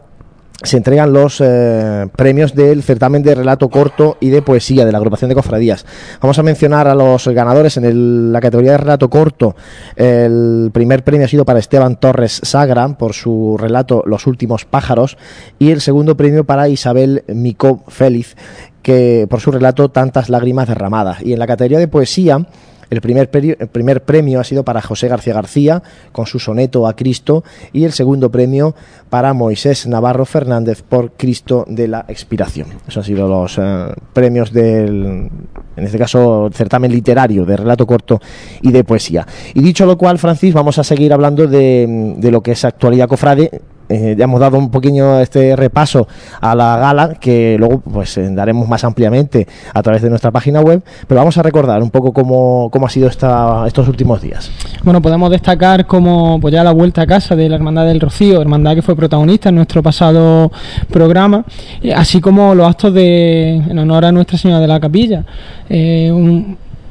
se 0.63 0.77
entregan 0.77 1.13
los 1.13 1.41
eh, 1.41 2.09
premios 2.17 2.55
del 2.55 2.83
certamen 2.83 3.23
de 3.23 3.35
relato 3.35 3.69
corto 3.69 4.17
y 4.21 4.31
de 4.31 4.43
poesía 4.43 4.85
de 4.85 4.93
la 4.93 4.99
agrupación 4.99 5.29
de 5.29 5.35
cofradías. 5.35 5.87
Vamos 6.21 6.39
a 6.39 6.43
mencionar 6.43 6.89
a 6.89 6.95
los 6.95 7.27
ganadores 7.29 7.77
en 7.77 8.33
la 8.33 8.41
categoría 8.41 8.73
de 8.73 8.79
relato 8.79 9.11
corto. 9.11 9.57
El 9.97 10.71
primer 10.73 11.05
premio 11.05 11.27
ha 11.27 11.29
sido 11.29 11.45
para 11.45 11.59
Esteban 11.59 11.97
Torres 11.97 12.41
Sagra 12.43 12.89
por 12.97 13.13
su 13.15 13.57
relato 13.59 14.03
Los 14.07 14.27
últimos 14.27 14.65
pájaros 14.65 15.17
y 15.59 15.71
el 15.71 15.81
segundo 15.81 16.17
premio 16.17 16.45
para 16.45 16.69
Isabel 16.69 17.25
Micó 17.29 17.83
Félix 17.89 18.37
que 18.83 19.27
por 19.31 19.41
su 19.41 19.53
relato 19.53 19.91
Tantas 19.91 20.29
lágrimas 20.29 20.69
derramadas. 20.69 21.23
Y 21.23 21.33
en 21.33 21.39
la 21.39 21.47
categoría 21.47 21.79
de 21.79 21.89
poesía 21.89 22.47
el 22.93 23.01
primer, 23.01 24.03
premio 24.03 24.39
ha 24.39 24.45
sido 24.45 24.65
para 24.65 24.83
José 24.83 25.09
García 25.09 25.33
García 25.33 25.83
con 26.13 26.27
su 26.27 26.39
soneto 26.39 26.87
a 26.87 26.95
Cristo 26.95 27.43
y 27.73 27.85
el 27.85 27.93
segundo 27.93 28.31
premio 28.31 28.75
para 29.09 29.33
Moisés 29.33 29.87
Navarro 29.87 30.27
Fernández 30.27 30.83
por 30.83 31.13
Cristo 31.13 31.65
de 31.67 31.89
la 31.89 32.05
Expiración. 32.09 32.69
Esos 32.87 32.99
han 32.99 33.05
sido 33.05 33.29
los 33.29 33.57
eh, 33.59 33.87
premios 34.13 34.53
del, 34.53 35.31
en 35.77 35.85
este 35.85 35.97
caso, 35.97 36.51
certamen 36.53 36.93
literario 36.93 37.47
de 37.47 37.57
relato 37.57 37.87
corto 37.87 38.21
y 38.61 38.71
de 38.71 38.85
poesía. 38.85 39.27
Y 39.55 39.63
dicho 39.63 39.87
lo 39.87 39.97
cual, 39.97 40.19
Francis, 40.19 40.53
vamos 40.53 40.79
a 40.79 40.85
seguir 40.85 41.15
hablando 41.15 41.47
de 41.47 42.29
lo 42.31 42.43
que 42.43 42.53
es 42.53 42.65
actualidad 42.65 43.09
cofrade 43.09 43.63
eh, 43.93 44.15
ya 44.17 44.25
hemos 44.25 44.41
dado 44.41 44.59
un 44.59 44.71
pequeño 44.71 45.21
este 45.21 45.57
repaso 45.57 46.09
a 46.41 46.55
la 46.55 46.77
gala 46.79 47.15
que 47.15 47.57
luego 47.59 47.81
pues 47.81 48.17
eh, 48.19 48.29
daremos 48.33 48.69
más 48.69 48.85
ampliamente 48.85 49.47
a 49.75 49.83
través 49.83 50.03
de 50.03 50.11
nuestra 50.11 50.31
página 50.31 50.61
web, 50.61 50.83
pero 51.07 51.21
vamos 51.21 51.37
a 51.39 51.43
recordar 51.43 51.83
un 51.83 51.91
poco 51.91 52.13
cómo, 52.13 52.71
cómo 52.73 52.87
ha 52.87 52.91
sido 52.91 53.09
esta, 53.09 53.65
estos 53.67 53.89
últimos 53.89 54.23
días. 54.23 54.51
Bueno, 54.83 55.03
podemos 55.03 55.31
destacar 55.31 55.87
como 55.87 56.41
pues 56.41 56.53
ya 56.53 56.65
la 56.65 56.73
vuelta 56.73 57.03
a 57.03 57.07
casa 57.07 57.37
de 57.37 57.49
la 57.49 57.57
Hermandad 57.57 57.87
del 57.87 58.01
Rocío, 58.01 58.41
hermandad 58.41 58.75
que 58.75 58.83
fue 58.83 58.97
protagonista 58.97 59.51
en 59.51 59.57
nuestro 59.57 59.83
pasado 59.83 60.51
programa, 60.91 61.45
eh, 61.83 61.93
así 61.93 62.21
como 62.21 62.55
los 62.55 62.67
actos 62.67 62.95
de 62.95 63.57
en 63.57 63.79
honor 63.79 64.05
a 64.05 64.13
Nuestra 64.13 64.39
Señora 64.39 64.61
de 64.61 64.69
la 64.69 64.81
Capilla. 64.81 65.25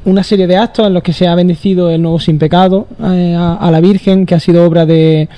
Una 0.04 0.22
serie 0.22 0.46
de 0.46 0.56
actos 0.56 0.86
en 0.86 0.94
los 0.94 1.02
que 1.02 1.12
se 1.12 1.28
ha 1.28 1.34
bendecido 1.34 1.90
el 1.90 2.02
nuevo 2.02 2.18
sin 2.18 2.38
pecado 2.38 2.86
eh, 3.02 3.36
a, 3.36 3.70
la 3.70 3.80
Virgen, 3.80 4.26
que 4.26 4.34
ha 4.34 4.40
sido 4.40 4.64
obra 4.64 4.84
de, 4.86 5.28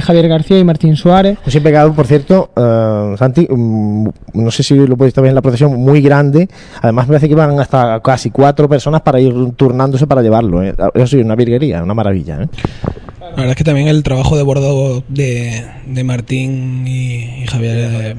Javier 0.00 0.28
García 0.28 0.58
y 0.58 0.64
Martín 0.64 0.96
Suárez. 0.96 1.38
Un 1.44 1.52
sin 1.52 1.62
pecado, 1.62 1.92
por 1.92 2.06
cierto, 2.06 2.50
uh, 2.56 3.16
Santi, 3.16 3.46
mm, 3.48 4.08
no 4.34 4.50
sé 4.50 4.62
si 4.62 4.74
lo 4.74 4.96
podéis 4.96 5.14
ver 5.14 5.26
en 5.26 5.34
la 5.34 5.42
procesión, 5.42 5.74
muy 5.74 6.00
grande. 6.00 6.48
Además, 6.80 7.06
me 7.06 7.12
parece 7.12 7.26
que 7.28 7.32
iban 7.32 7.58
hasta 7.60 8.00
casi 8.00 8.30
cuatro 8.30 8.68
personas 8.68 9.02
para 9.02 9.20
ir 9.20 9.34
turnándose 9.56 10.06
para 10.06 10.22
llevarlo. 10.22 10.62
¿eh? 10.62 10.74
Eso 10.94 11.06
sí, 11.06 11.16
una 11.16 11.34
virguería, 11.34 11.82
una 11.82 11.94
maravilla. 11.94 12.42
¿eh? 12.42 12.46
La 13.20 13.42
verdad 13.42 13.50
es 13.50 13.56
que 13.56 13.64
también 13.64 13.88
el 13.88 14.02
trabajo 14.02 14.36
de 14.36 14.42
bordado 14.42 15.02
de, 15.08 15.62
de 15.86 16.04
Martín 16.04 16.86
y, 16.86 17.44
Javier 17.46 18.16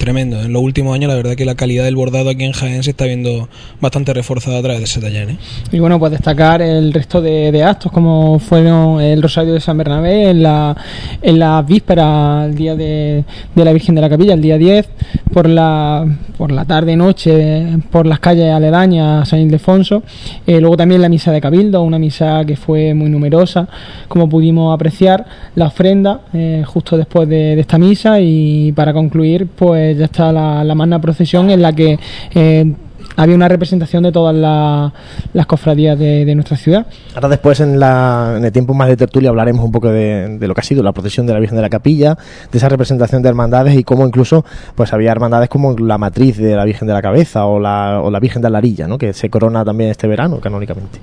tremendo. 0.00 0.40
En 0.40 0.52
los 0.52 0.62
últimos 0.62 0.94
años, 0.94 1.10
la 1.10 1.14
verdad 1.14 1.34
que 1.36 1.44
la 1.44 1.54
calidad 1.54 1.84
del 1.84 1.94
bordado 1.94 2.30
aquí 2.30 2.42
en 2.42 2.52
Jaén 2.52 2.82
se 2.82 2.90
está 2.90 3.04
viendo 3.04 3.48
bastante 3.80 4.14
reforzada 4.14 4.58
a 4.58 4.62
través 4.62 4.78
de 4.78 4.84
ese 4.86 5.00
taller. 5.00 5.30
¿eh? 5.30 5.36
Y 5.70 5.78
bueno, 5.78 5.98
pues 5.98 6.10
destacar 6.10 6.62
el 6.62 6.92
resto 6.92 7.20
de, 7.20 7.62
actos, 7.62 7.92
como 7.92 8.38
fueron 8.38 9.00
el 9.00 9.22
Rosario 9.22 9.52
de 9.52 9.60
San 9.60 9.76
Bernabé, 9.76 10.30
en 10.30 10.42
la, 10.42 10.74
en 11.20 11.38
la 11.38 11.60
víspera, 11.62 12.46
el 12.46 12.54
día 12.54 12.74
de, 12.74 13.24
de 13.54 13.64
la 13.64 13.72
Virgen 13.72 13.94
de 13.94 14.00
la 14.00 14.08
Capilla, 14.08 14.32
el 14.32 14.40
día 14.40 14.56
10, 14.56 14.88
por 15.32 15.48
la, 15.48 16.06
por 16.40 16.50
la 16.50 16.64
tarde-noche, 16.64 17.78
por 17.90 18.06
las 18.06 18.18
calles 18.18 18.50
aledañas 18.50 19.22
a 19.22 19.24
San 19.26 19.40
Ildefonso. 19.40 20.02
Eh, 20.46 20.58
luego 20.58 20.76
también 20.76 21.02
la 21.02 21.10
misa 21.10 21.32
de 21.32 21.40
Cabildo, 21.40 21.82
una 21.82 21.98
misa 21.98 22.44
que 22.46 22.56
fue 22.56 22.94
muy 22.94 23.10
numerosa, 23.10 23.68
como 24.08 24.26
pudimos 24.26 24.74
apreciar, 24.74 25.26
la 25.54 25.66
ofrenda 25.66 26.22
eh, 26.32 26.64
justo 26.66 26.96
después 26.96 27.28
de, 27.28 27.60
esta 27.60 27.76
misa 27.76 28.20
y 28.20 28.72
para 28.72 28.94
concluir, 28.94 29.48
pues 29.54 29.89
ya 29.96 30.06
está 30.06 30.32
la, 30.32 30.64
la 30.64 30.74
magna 30.74 31.00
procesión 31.00 31.50
en 31.50 31.62
la 31.62 31.72
que 31.72 31.98
eh, 32.34 32.74
había 33.16 33.34
una 33.34 33.48
representación 33.48 34.02
de 34.02 34.12
todas 34.12 34.34
las 34.34 35.46
cofradías 35.46 35.98
de, 35.98 36.34
nuestra 36.34 36.56
ciudad. 36.56 36.86
Ahora 37.14 37.28
después 37.28 37.60
en, 37.60 37.78
la, 37.78 38.34
en 38.36 38.44
el 38.44 38.52
tiempo 38.52 38.74
más 38.74 38.88
de 38.88 38.96
tertulia 38.96 39.30
hablaremos 39.30 39.64
un 39.64 39.72
poco 39.72 39.90
de, 39.90 40.38
lo 40.40 40.54
que 40.54 40.60
ha 40.60 40.64
sido 40.64 40.82
la 40.82 40.92
procesión 40.92 41.26
de 41.26 41.34
la 41.34 41.40
Virgen 41.40 41.56
de 41.56 41.62
la 41.62 41.70
Capilla, 41.70 42.16
de 42.50 42.58
esa 42.58 42.68
representación 42.68 43.22
de 43.22 43.28
hermandades 43.28 43.74
y 43.74 43.84
cómo 43.84 44.06
incluso 44.06 44.44
pues 44.74 44.92
había 44.92 45.12
hermandades 45.12 45.48
como 45.48 45.76
la 45.76 45.98
matriz 45.98 46.36
de 46.38 46.54
la 46.54 46.64
Virgen 46.64 46.88
de 46.88 46.94
la 46.94 47.02
Cabeza 47.02 47.46
o 47.46 47.58
la, 47.58 48.00
o 48.02 48.10
la 48.10 48.20
Virgen 48.20 48.42
de 48.42 48.48
Alarilla, 48.48 48.86
¿no? 48.86 48.98
que 48.98 49.12
se 49.12 49.28
corona 49.28 49.64
también 49.64 49.90
este 49.90 50.06
verano 50.06 50.40
canónicamente. 50.40 51.00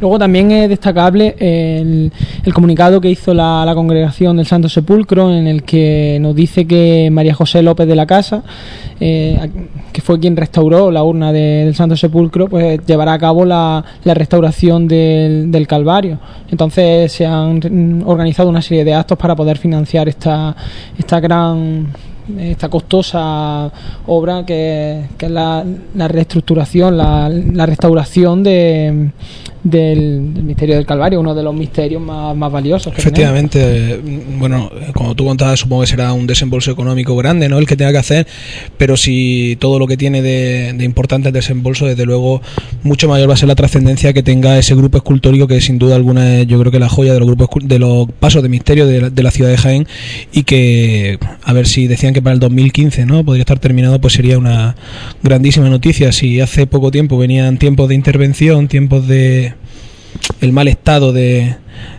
Luego 0.00 0.18
también 0.18 0.50
es 0.50 0.68
destacable 0.68 1.34
el, 1.38 2.12
comunicado 2.52 3.00
que 3.00 3.10
hizo 3.10 3.32
la, 3.32 3.70
congregación 3.74 4.36
del 4.36 4.46
Santo 4.46 4.68
Sepulcro, 4.68 5.30
en 5.30 5.46
el 5.46 5.62
que 5.62 6.18
nos 6.20 6.34
dice 6.34 6.66
que 6.66 7.08
María 7.10 7.34
José 7.34 7.62
López 7.62 7.86
de 7.86 7.96
la 7.96 8.06
Casa, 8.06 8.42
eh, 9.00 9.50
que 9.92 10.00
fue 10.00 10.20
quien 10.20 10.36
restauró 10.36 10.90
la 10.90 11.02
urna 11.02 11.32
del 11.32 11.74
Santo 11.74 11.96
Sepulcro, 11.96 12.48
pues 12.48 12.80
llevará 12.86 13.14
a 13.14 13.18
cabo 13.18 13.44
la, 13.44 13.84
restauración 14.04 14.86
del, 14.88 15.50
del, 15.50 15.66
Calvario. 15.66 16.18
Entonces 16.50 17.12
se 17.12 17.26
han 17.26 18.02
organizado 18.06 18.48
una 18.48 18.62
serie 18.62 18.84
de 18.84 18.94
actos 18.94 19.18
para 19.18 19.34
poder 19.34 19.58
financiar 19.58 20.08
esta, 20.08 20.54
esta 20.98 21.20
gran 21.20 21.88
esta 22.38 22.68
costosa 22.68 23.70
obra 24.06 24.44
que, 24.44 25.04
es 25.18 25.30
la, 25.30 25.64
reestructuración, 25.94 26.96
la, 26.96 27.28
la 27.28 27.66
restauración 27.66 28.42
de, 28.42 29.10
del, 29.70 30.20
misterio 30.20 30.76
del 30.76 30.86
Calvario, 30.86 31.20
uno 31.20 31.34
de 31.34 31.42
los 31.42 31.54
misterios 31.54 32.00
más, 32.00 32.52
valiosos. 32.52 32.92
Efectivamente, 32.96 34.00
bueno, 34.38 34.70
como 34.94 35.14
tú 35.14 35.24
contabas, 35.24 35.60
supongo 35.60 35.82
que 35.82 35.88
será 35.88 36.12
un 36.12 36.26
desembolso 36.26 36.70
económico 36.70 37.16
grande, 37.16 37.48
¿no? 37.48 37.58
El 37.58 37.66
que 37.66 37.76
tenga 37.76 37.92
que 37.92 37.98
hacer, 37.98 38.26
pero 38.78 38.96
si 38.96 39.56
todo 39.58 39.78
lo 39.78 39.86
que 39.86 39.96
tiene 39.96 40.22
de, 40.22 40.76
importante 40.84 41.28
el 41.28 41.34
desembolso, 41.34 41.86
desde 41.86 42.06
luego, 42.06 42.40
mucho 42.82 43.08
mayor 43.08 43.28
va 43.28 43.34
a 43.34 43.36
ser 43.36 43.48
la 43.48 43.56
trascendencia 43.56 44.12
que 44.12 44.22
tenga 44.22 44.58
ese 44.58 44.74
grupo 44.74 44.98
escultórico, 44.98 45.46
que 45.46 45.60
sin 45.60 45.78
duda 45.78 45.96
alguna 45.96 46.40
es, 46.40 46.46
yo 46.46 46.58
creo 46.60 46.70
que 46.70 46.78
la 46.78 46.88
joya 46.88 47.12
de 47.12 47.18
los 47.18 47.26
grupos 47.26 47.48
de 47.62 47.78
los 47.78 48.08
pasos 48.20 48.42
de 48.42 48.48
misterio 48.48 48.86
de 48.86 49.22
la, 49.22 49.30
ciudad 49.30 49.50
de 49.50 49.56
Jaén, 49.56 49.86
y 50.32 50.44
que, 50.44 51.18
a 51.42 51.52
ver 51.52 51.66
si 51.66 51.88
decían 51.88 52.14
que 52.16 52.22
para 52.22 52.32
el 52.32 52.40
2015, 52.40 53.04
¿no? 53.04 53.24
Podría 53.24 53.42
estar 53.42 53.58
terminado, 53.58 54.00
pues 54.00 54.14
sería 54.14 54.38
una 54.38 54.74
grandísima 55.22 55.68
noticia. 55.68 56.12
Si 56.12 56.40
hace 56.40 56.66
poco 56.66 56.90
tiempo 56.90 57.18
venían 57.18 57.58
tiempos 57.58 57.90
de 57.90 57.94
intervención, 57.94 58.68
tiempos 58.68 59.06
de 59.06 59.52
el 60.40 60.52
mal 60.54 60.66
estado 60.66 61.12
de, 61.12 61.56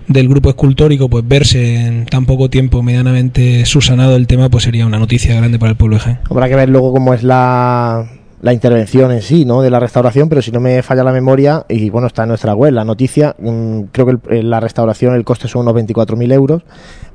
del 0.07 0.27
grupo 0.27 0.49
escultórico, 0.49 1.07
pues 1.07 1.27
verse 1.27 1.75
en 1.75 2.07
tan 2.07 2.25
poco 2.25 2.49
tiempo 2.49 2.81
medianamente 2.81 3.63
subsanado 3.67 4.15
el 4.15 4.25
tema, 4.25 4.49
pues 4.49 4.63
sería 4.63 4.87
una 4.87 4.97
noticia 4.97 5.35
grande 5.35 5.59
para 5.59 5.73
el 5.73 5.77
pueblo 5.77 5.97
de 5.97 6.01
Jaén. 6.01 6.19
Habrá 6.27 6.49
que 6.49 6.55
ver 6.55 6.69
luego 6.69 6.91
cómo 6.91 7.13
es 7.13 7.21
la, 7.21 8.09
la 8.41 8.53
intervención 8.53 9.11
en 9.11 9.21
sí, 9.21 9.45
¿no? 9.45 9.61
De 9.61 9.69
la 9.69 9.79
restauración, 9.79 10.29
pero 10.29 10.41
si 10.41 10.51
no 10.51 10.59
me 10.59 10.81
falla 10.83 11.03
la 11.03 11.11
memoria, 11.11 11.65
y 11.67 11.89
bueno, 11.89 12.07
está 12.07 12.23
en 12.23 12.29
nuestra 12.29 12.53
web 12.53 12.71
la 12.71 12.85
noticia, 12.85 13.35
mm, 13.39 13.81
creo 13.91 14.05
que 14.05 14.43
la 14.43 14.59
restauración, 14.59 15.15
el 15.15 15.23
coste 15.23 15.47
son 15.47 15.61
unos 15.61 15.73
24.000 15.73 16.31
euros, 16.31 16.63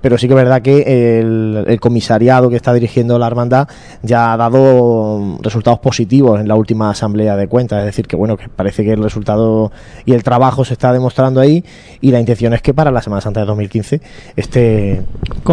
pero 0.02 0.18
sí 0.18 0.26
que 0.26 0.34
es 0.34 0.36
verdad 0.36 0.60
que 0.62 1.20
el, 1.20 1.80
comisariado 1.80 2.50
que 2.50 2.56
está 2.56 2.74
dirigiendo 2.74 3.18
la 3.18 3.26
hermandad 3.26 3.68
ya 4.02 4.32
ha 4.32 4.36
dado 4.36 5.38
resultados 5.40 5.78
positivos 5.78 6.40
en 6.40 6.48
la 6.48 6.54
última 6.54 6.90
asamblea 6.90 7.36
de 7.36 7.46
cuentas, 7.48 7.80
es 7.80 7.86
decir, 7.86 8.06
que 8.06 8.16
bueno, 8.16 8.36
que 8.36 8.48
parece 8.48 8.84
que 8.84 8.92
el 8.92 9.02
resultado 9.02 9.72
y 10.04 10.12
el 10.12 10.22
trabajo 10.22 10.64
se 10.64 10.74
está 10.74 10.92
demostrando 10.92 11.40
ahí 11.40 11.64
y 12.00 12.10
la 12.10 12.20
intención 12.20 12.52
es 12.52 12.62
que 12.62 12.74
para 12.74 12.90
la 12.90 13.00
Semana 13.00 13.20
Santa 13.20 13.40
de 13.40 13.46
2015 13.46 14.00
esté, 14.36 15.02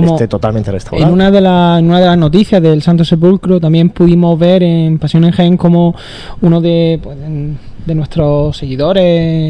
esté 0.04 0.28
totalmente 0.28 0.72
restaurado. 0.72 1.08
En 1.08 1.14
una, 1.14 1.32
de 1.32 1.38
en 1.38 1.86
una 1.86 2.00
de 2.00 2.06
las 2.08 2.18
noticias 2.18 2.62
del 2.62 2.82
Santo 2.82 3.06
Sepulcro 3.06 3.60
también 3.60 3.90
pudimos 3.90 4.38
ver 4.38 4.64
en 4.64 4.98
Pasión 4.98 5.24
en 5.26 5.32
Jaén 5.32 5.58
como 5.60 5.96
uno 6.42 6.62
de, 6.62 7.00
pues, 7.02 7.18
de 7.86 7.96
nuestros 7.96 8.58
seguidores 8.58 9.04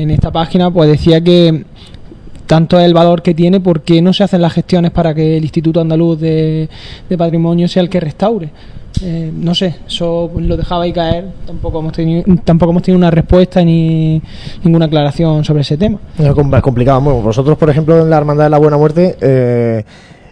en 0.04 0.12
esta 0.12 0.32
página 0.32 0.72
pues 0.72 0.90
decía 0.90 1.22
que 1.22 1.66
tanto 2.50 2.80
el 2.80 2.96
valor 2.96 3.22
que 3.22 3.36
tiene, 3.36 3.60
¿por 3.60 3.82
qué 3.82 4.02
no 4.02 4.12
se 4.12 4.24
hacen 4.24 4.42
las 4.42 4.54
gestiones 4.54 4.90
para 4.90 5.14
que 5.14 5.38
el 5.38 5.44
Instituto 5.44 5.82
Andaluz 5.82 6.20
de, 6.20 6.68
Patrimonio 7.16 7.68
sea 7.68 7.84
el 7.84 7.90
que 7.90 8.00
restaure? 8.00 8.50
Eh, 9.04 9.32
no 9.32 9.54
sé, 9.54 9.76
eso 9.88 10.32
lo 10.36 10.58
dejaba 10.58 10.86
ahí 10.86 10.92
caer, 10.92 11.26
tampoco 11.46 11.80
hemos 11.80 11.94
tenido, 11.94 12.24
tampoco 12.44 12.72
hemos 12.72 12.82
tenido 12.82 12.98
una 12.98 13.12
respuesta 13.12 13.64
ni 13.64 14.20
ninguna 14.64 14.86
aclaración 14.86 15.46
sobre 15.46 15.62
ese 15.62 15.78
tema. 15.78 16.00
Es 16.18 16.34
complicado. 16.64 17.00
Bueno, 17.02 17.22
vosotros, 17.22 17.56
por 17.56 17.70
ejemplo, 17.70 18.02
en 18.02 18.10
la 18.10 18.18
Hermandad 18.18 18.46
de 18.46 18.50
la 18.50 18.58
Buena 18.58 18.78
Muerte, 18.78 19.16
eh, 19.22 19.84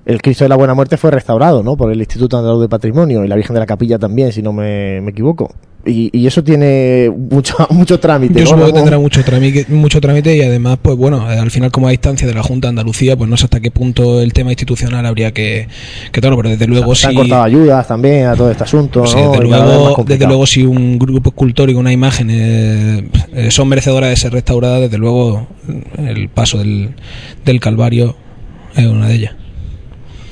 el 0.07 0.21
Cristo 0.21 0.45
de 0.45 0.49
la 0.49 0.55
Buena 0.55 0.73
Muerte 0.73 0.95
fue 0.95 1.11
restaurado, 1.11 1.63
¿no? 1.63 1.75
Por 1.75 1.91
el 1.91 1.99
Instituto 1.99 2.37
Andaluz 2.37 2.61
de 2.61 2.69
Patrimonio 2.69 3.25
y 3.25 3.27
la 3.27 3.35
Virgen 3.35 3.53
de 3.55 3.59
la 3.59 3.65
Capilla 3.65 3.99
también, 3.99 4.31
si 4.31 4.41
no 4.41 4.53
me, 4.53 4.99
equivoco. 4.99 5.53
Y, 5.85 6.25
eso 6.25 6.43
tiene 6.45 7.11
mucho, 7.13 7.55
mucho 7.71 7.99
trámite. 7.99 8.39
Yo 8.39 8.45
supongo 8.45 8.67
que 8.67 8.73
tendrá 8.73 8.99
mucho 8.99 9.21
trámite, 9.21 9.65
mucho 9.67 9.99
trámite 9.99 10.33
y 10.37 10.41
además, 10.41 10.79
pues 10.81 10.95
bueno, 10.95 11.25
al 11.25 11.51
final 11.51 11.71
como 11.71 11.87
a 11.87 11.91
distancia 11.91 12.25
de 12.25 12.33
la 12.33 12.41
Junta 12.41 12.67
de 12.67 12.69
Andalucía, 12.69 13.17
pues 13.17 13.29
no 13.29 13.35
sé 13.35 13.45
hasta 13.45 13.59
qué 13.59 13.69
punto 13.69 14.21
el 14.21 14.31
tema 14.31 14.51
institucional 14.51 15.05
habría 15.05 15.33
que, 15.33 15.67
que 16.13 16.21
pero 16.21 16.41
desde 16.41 16.67
luego 16.67 16.95
si... 16.95 17.07
han 17.07 17.15
cortado 17.15 17.43
ayudas 17.43 17.85
también 17.85 18.27
a 18.27 18.35
todo 18.35 18.49
este 18.49 18.63
asunto. 18.63 19.01
desde, 19.01 19.41
luego, 19.41 20.05
desde 20.05 20.25
luego 20.25 20.45
si 20.45 20.65
un 20.65 20.97
grupo 20.97 21.31
escultórico, 21.31 21.81
una 21.81 21.91
imagen 21.91 22.29
eh, 22.31 23.09
eh, 23.33 23.51
son 23.51 23.67
merecedoras 23.67 24.09
de 24.09 24.15
ser 24.15 24.31
restauradas, 24.31 24.81
desde 24.81 24.97
luego 24.97 25.47
el 25.97 26.29
paso 26.29 26.59
del, 26.59 26.95
del 27.43 27.59
Calvario 27.59 28.15
es 28.73 28.85
una 28.85 29.09
de 29.09 29.15
ellas. 29.15 29.46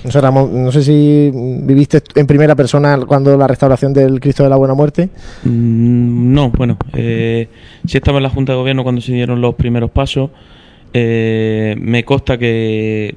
No 0.05 0.71
sé, 0.71 0.83
si 0.83 1.31
viviste 1.33 2.01
en 2.13 2.27
primera 2.27 2.55
persona 2.55 2.99
cuando 3.07 3.35
la 3.35 3.47
restauración 3.47 3.91
del 3.91 4.19
Cristo 4.19 4.43
de 4.43 4.49
la 4.49 4.55
Buena 4.55 4.75
Muerte. 4.75 5.09
Mm, 5.43 6.33
no, 6.33 6.51
bueno, 6.51 6.77
eh, 6.93 7.49
sí 7.87 7.97
estaba 7.97 8.17
en 8.17 8.23
la 8.23 8.29
Junta 8.29 8.53
de 8.53 8.59
Gobierno 8.59 8.83
cuando 8.83 9.01
se 9.01 9.13
dieron 9.13 9.41
los 9.41 9.55
primeros 9.55 9.89
pasos. 9.89 10.29
Eh, 10.93 11.75
me 11.79 12.05
consta 12.05 12.37
que 12.37 13.15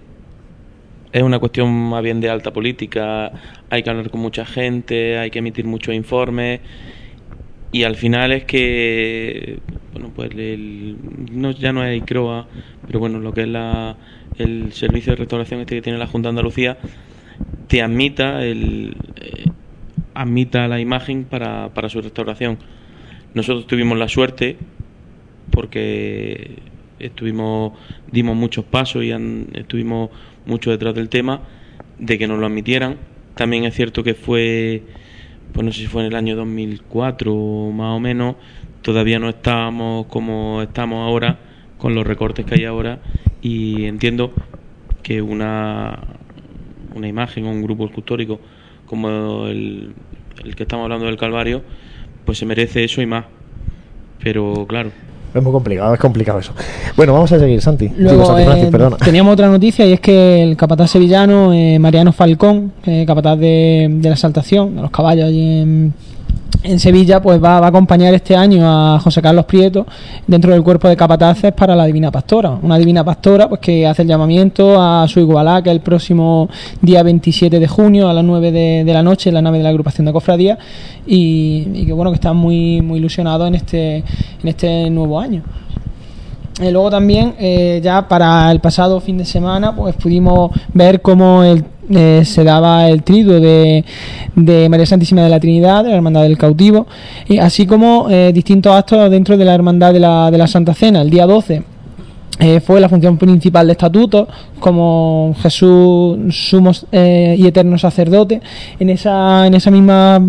es 1.12 1.22
una 1.22 1.38
cuestión 1.38 1.70
más 1.70 2.02
bien 2.02 2.20
de 2.20 2.30
alta 2.30 2.52
política, 2.52 3.32
hay 3.68 3.82
que 3.82 3.90
hablar 3.90 4.10
con 4.10 4.20
mucha 4.20 4.46
gente, 4.46 5.18
hay 5.18 5.30
que 5.30 5.40
emitir 5.40 5.66
muchos 5.66 5.94
informes 5.94 6.60
y 7.70 7.84
al 7.84 7.96
final 7.96 8.32
es 8.32 8.44
que, 8.44 9.58
bueno, 9.92 10.10
pues 10.16 10.30
no, 11.30 11.50
ya 11.50 11.72
no 11.72 11.82
hay 11.82 12.00
CROA, 12.00 12.46
pero 12.86 12.98
bueno, 12.98 13.18
lo 13.18 13.32
que 13.32 13.42
es 13.42 13.48
la 13.48 13.96
el 14.38 14.72
servicio 14.72 15.12
de 15.12 15.16
restauración 15.16 15.60
este 15.60 15.76
que 15.76 15.82
tiene 15.82 15.98
la 15.98 16.06
Junta 16.06 16.28
de 16.28 16.30
Andalucía 16.30 16.78
te 17.66 17.82
admita 17.82 18.44
el 18.44 18.96
eh, 19.16 19.44
admita 20.14 20.66
la 20.66 20.80
imagen 20.80 21.24
para, 21.24 21.72
para 21.74 21.88
su 21.88 22.00
restauración. 22.00 22.58
Nosotros 23.34 23.66
tuvimos 23.66 23.98
la 23.98 24.08
suerte 24.08 24.56
porque 25.50 26.58
estuvimos 26.98 27.72
dimos 28.10 28.36
muchos 28.36 28.64
pasos 28.64 29.04
y 29.04 29.12
estuvimos 29.54 30.10
mucho 30.46 30.70
detrás 30.70 30.94
del 30.94 31.08
tema 31.08 31.42
de 31.98 32.18
que 32.18 32.26
nos 32.26 32.38
lo 32.38 32.46
admitieran. 32.46 32.96
También 33.34 33.64
es 33.64 33.74
cierto 33.74 34.02
que 34.02 34.14
fue 34.14 34.82
pues 35.52 35.64
no 35.64 35.72
sé 35.72 35.80
si 35.80 35.86
fue 35.86 36.02
en 36.02 36.08
el 36.08 36.16
año 36.16 36.36
2004 36.36 37.34
más 37.72 37.96
o 37.96 38.00
menos, 38.00 38.36
todavía 38.82 39.18
no 39.18 39.28
estábamos 39.28 40.06
como 40.06 40.62
estamos 40.62 41.06
ahora 41.06 41.38
con 41.78 41.94
los 41.94 42.06
recortes 42.06 42.44
que 42.44 42.56
hay 42.56 42.64
ahora 42.64 43.00
y 43.42 43.84
entiendo 43.84 44.32
que 45.02 45.22
una, 45.22 45.98
una 46.94 47.08
imagen 47.08 47.46
o 47.46 47.50
un 47.50 47.62
grupo 47.62 47.86
escultórico 47.86 48.40
como 48.86 49.46
el, 49.46 49.94
el 50.44 50.56
que 50.56 50.62
estamos 50.64 50.84
hablando 50.84 51.06
del 51.06 51.16
Calvario, 51.16 51.62
pues 52.24 52.38
se 52.38 52.46
merece 52.46 52.84
eso 52.84 53.02
y 53.02 53.06
más. 53.06 53.24
Pero 54.22 54.66
claro, 54.66 54.90
es 55.34 55.42
muy 55.42 55.52
complicado, 55.52 55.92
es 55.92 56.00
complicado 56.00 56.38
eso. 56.38 56.52
Bueno, 56.96 57.12
vamos 57.12 57.30
a 57.32 57.38
seguir, 57.38 57.60
Santi. 57.60 57.84
Eh, 57.86 58.70
teníamos 59.04 59.34
otra 59.34 59.48
noticia 59.48 59.84
y 59.86 59.92
es 59.92 60.00
que 60.00 60.42
el 60.42 60.56
capataz 60.56 60.90
sevillano, 60.90 61.52
eh, 61.52 61.78
Mariano 61.78 62.12
Falcón, 62.12 62.72
capataz 63.06 63.38
de, 63.38 63.88
de, 63.90 64.08
la 64.08 64.14
exaltación, 64.14 64.76
de 64.76 64.82
los 64.82 64.90
caballos 64.90 65.26
allí 65.26 65.60
en, 65.60 65.94
en 66.62 66.80
Sevilla 66.80 67.22
pues 67.22 67.42
va, 67.42 67.60
va, 67.60 67.66
a 67.66 67.68
acompañar 67.68 68.12
este 68.14 68.34
año 68.34 68.62
a 68.64 68.98
José 68.98 69.22
Carlos 69.22 69.44
Prieto 69.44 69.86
dentro 70.26 70.52
del 70.52 70.62
cuerpo 70.62 70.88
de 70.88 70.96
capataces 70.96 71.52
para 71.52 71.76
la 71.76 71.86
Divina 71.86 72.10
Pastora. 72.10 72.58
Una 72.62 72.78
Divina 72.78 73.04
Pastora 73.04 73.48
pues 73.48 73.60
que 73.60 73.86
hace 73.86 74.02
el 74.02 74.08
llamamiento 74.08 74.80
a 74.80 75.06
su 75.08 75.20
igualá 75.20 75.62
que 75.62 75.70
el 75.70 75.80
próximo 75.80 76.48
día 76.80 77.02
27 77.02 77.60
de 77.60 77.68
junio 77.68 78.08
a 78.08 78.12
las 78.12 78.24
9 78.24 78.50
de, 78.50 78.92
la 78.92 79.02
noche 79.02 79.30
en 79.30 79.34
la 79.34 79.42
nave 79.42 79.58
de 79.58 79.64
la 79.64 79.70
agrupación 79.70 80.06
de 80.06 80.12
cofradía 80.12 80.58
y, 81.06 81.68
y, 81.72 81.86
que 81.86 81.92
bueno 81.92 82.10
que 82.10 82.16
están 82.16 82.36
muy, 82.36 82.80
muy 82.82 82.98
ilusionados 82.98 83.48
en 83.48 83.54
este, 83.54 83.96
en 83.96 84.48
este 84.48 84.90
nuevo 84.90 85.20
año. 85.20 85.42
Eh, 86.60 86.72
luego 86.72 86.90
también, 86.90 87.34
eh, 87.38 87.80
ya 87.82 88.08
para 88.08 88.50
el 88.50 88.60
pasado 88.60 89.00
fin 89.00 89.18
de 89.18 89.24
semana, 89.24 89.74
pues 89.74 89.94
pudimos 89.94 90.50
ver 90.74 91.00
cómo 91.00 91.44
el, 91.44 91.64
eh, 91.90 92.22
se 92.26 92.44
daba 92.44 92.86
el 92.88 93.02
triduo 93.02 93.40
de, 93.40 93.82
de, 94.34 94.68
María 94.68 94.84
Santísima 94.84 95.22
de 95.22 95.30
la 95.30 95.40
Trinidad, 95.40 95.84
de 95.84 95.90
la 95.90 95.96
Hermandad 95.96 96.22
del 96.22 96.36
Cautivo, 96.36 96.86
y 97.26 97.38
así 97.38 97.66
como 97.66 98.08
eh, 98.10 98.30
distintos 98.34 98.74
actos 98.74 99.10
dentro 99.10 99.38
de 99.38 99.44
la 99.44 99.54
Hermandad 99.54 99.94
de 99.94 100.00
la, 100.00 100.30
de 100.30 100.36
la 100.36 100.46
Santa 100.46 100.74
Cena. 100.74 101.00
El 101.00 101.08
día 101.08 101.24
12 101.24 101.62
eh, 102.40 102.60
fue 102.60 102.80
la 102.80 102.90
función 102.90 103.16
principal 103.16 103.66
de 103.66 103.72
estatuto 103.72 104.28
como 104.60 105.34
Jesús 105.40 106.18
sumo 106.30 106.72
y 106.92 107.46
eterno 107.46 107.78
sacerdote 107.78 108.40
en 108.78 108.90
esa 108.90 109.46
en 109.46 109.54
esa 109.54 109.70
misma 109.70 110.20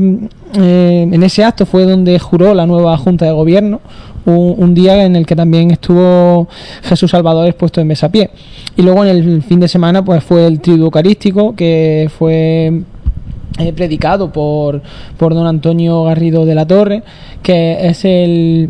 eh, 0.53 1.07
en 1.11 1.23
ese 1.23 1.43
acto 1.43 1.65
fue 1.65 1.85
donde 1.85 2.17
juró 2.19 2.53
la 2.53 2.65
nueva 2.65 2.97
junta 2.97 3.25
de 3.25 3.31
gobierno 3.31 3.81
un, 4.25 4.55
un, 4.57 4.73
día 4.73 5.05
en 5.05 5.15
el 5.15 5.25
que 5.25 5.35
también 5.35 5.71
estuvo 5.71 6.47
Jesús 6.83 7.11
Salvador 7.11 7.47
expuesto 7.47 7.81
en 7.81 7.87
besapié 7.87 8.31
y 8.75 8.81
luego 8.81 9.05
en 9.05 9.15
el 9.15 9.43
fin 9.43 9.59
de 9.59 9.67
semana 9.67 10.03
pues 10.03 10.23
fue 10.23 10.45
el 10.47 10.59
triduo 10.59 10.85
eucarístico 10.85 11.55
que 11.55 12.09
fue 12.17 12.83
eh, 13.59 13.73
predicado 13.73 14.31
por, 14.31 14.81
por 15.17 15.33
don 15.33 15.45
Antonio 15.45 16.05
Garrido 16.05 16.45
de 16.45 16.55
la 16.55 16.65
Torre, 16.65 17.03
que 17.43 17.87
es 17.87 18.05
el, 18.05 18.69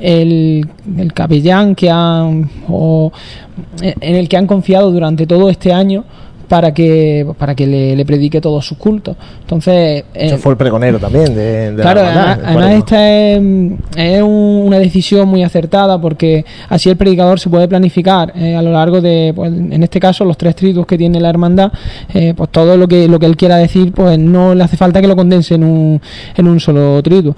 el, 0.00 0.68
el 0.96 1.12
capellán 1.12 1.74
que 1.74 1.90
han, 1.90 2.48
o, 2.68 3.10
en 3.80 4.14
el 4.14 4.28
que 4.28 4.36
han 4.36 4.46
confiado 4.46 4.92
durante 4.92 5.26
todo 5.26 5.50
este 5.50 5.72
año 5.72 6.04
para 6.48 6.72
que 6.72 7.26
para 7.38 7.54
que 7.54 7.66
le, 7.66 7.94
le 7.94 8.04
predique 8.04 8.40
todos 8.40 8.64
sus 8.64 8.78
cultos. 8.78 9.16
Entonces, 9.42 10.04
eh, 10.14 10.36
fue 10.38 10.52
el 10.52 10.58
pregonero 10.58 10.98
también 10.98 11.34
de, 11.34 11.72
de 11.72 11.82
claro, 11.82 12.02
la 12.02 12.08
además, 12.08 12.38
además 12.44 12.70
esta 12.72 13.10
es, 13.10 13.42
es 13.96 14.22
un, 14.22 14.62
una 14.66 14.78
decisión 14.78 15.28
muy 15.28 15.42
acertada 15.42 16.00
porque 16.00 16.44
así 16.68 16.88
el 16.88 16.96
predicador 16.96 17.38
se 17.38 17.50
puede 17.50 17.68
planificar 17.68 18.32
eh, 18.34 18.56
a 18.56 18.62
lo 18.62 18.72
largo 18.72 19.00
de, 19.00 19.32
pues, 19.34 19.52
en 19.52 19.82
este 19.82 20.00
caso, 20.00 20.24
los 20.24 20.36
tres 20.36 20.56
triduos 20.56 20.86
que 20.86 20.96
tiene 20.96 21.20
la 21.20 21.28
hermandad, 21.28 21.70
eh, 22.14 22.32
pues 22.36 22.50
todo 22.50 22.76
lo 22.76 22.88
que 22.88 23.08
lo 23.08 23.18
que 23.18 23.26
él 23.26 23.36
quiera 23.36 23.56
decir, 23.56 23.92
pues 23.92 24.18
no 24.18 24.54
le 24.54 24.64
hace 24.64 24.76
falta 24.76 25.00
que 25.00 25.08
lo 25.08 25.16
condense 25.16 25.54
en 25.54 25.64
un, 25.64 26.00
en 26.36 26.48
un 26.48 26.60
solo 26.60 27.02
triduo. 27.02 27.36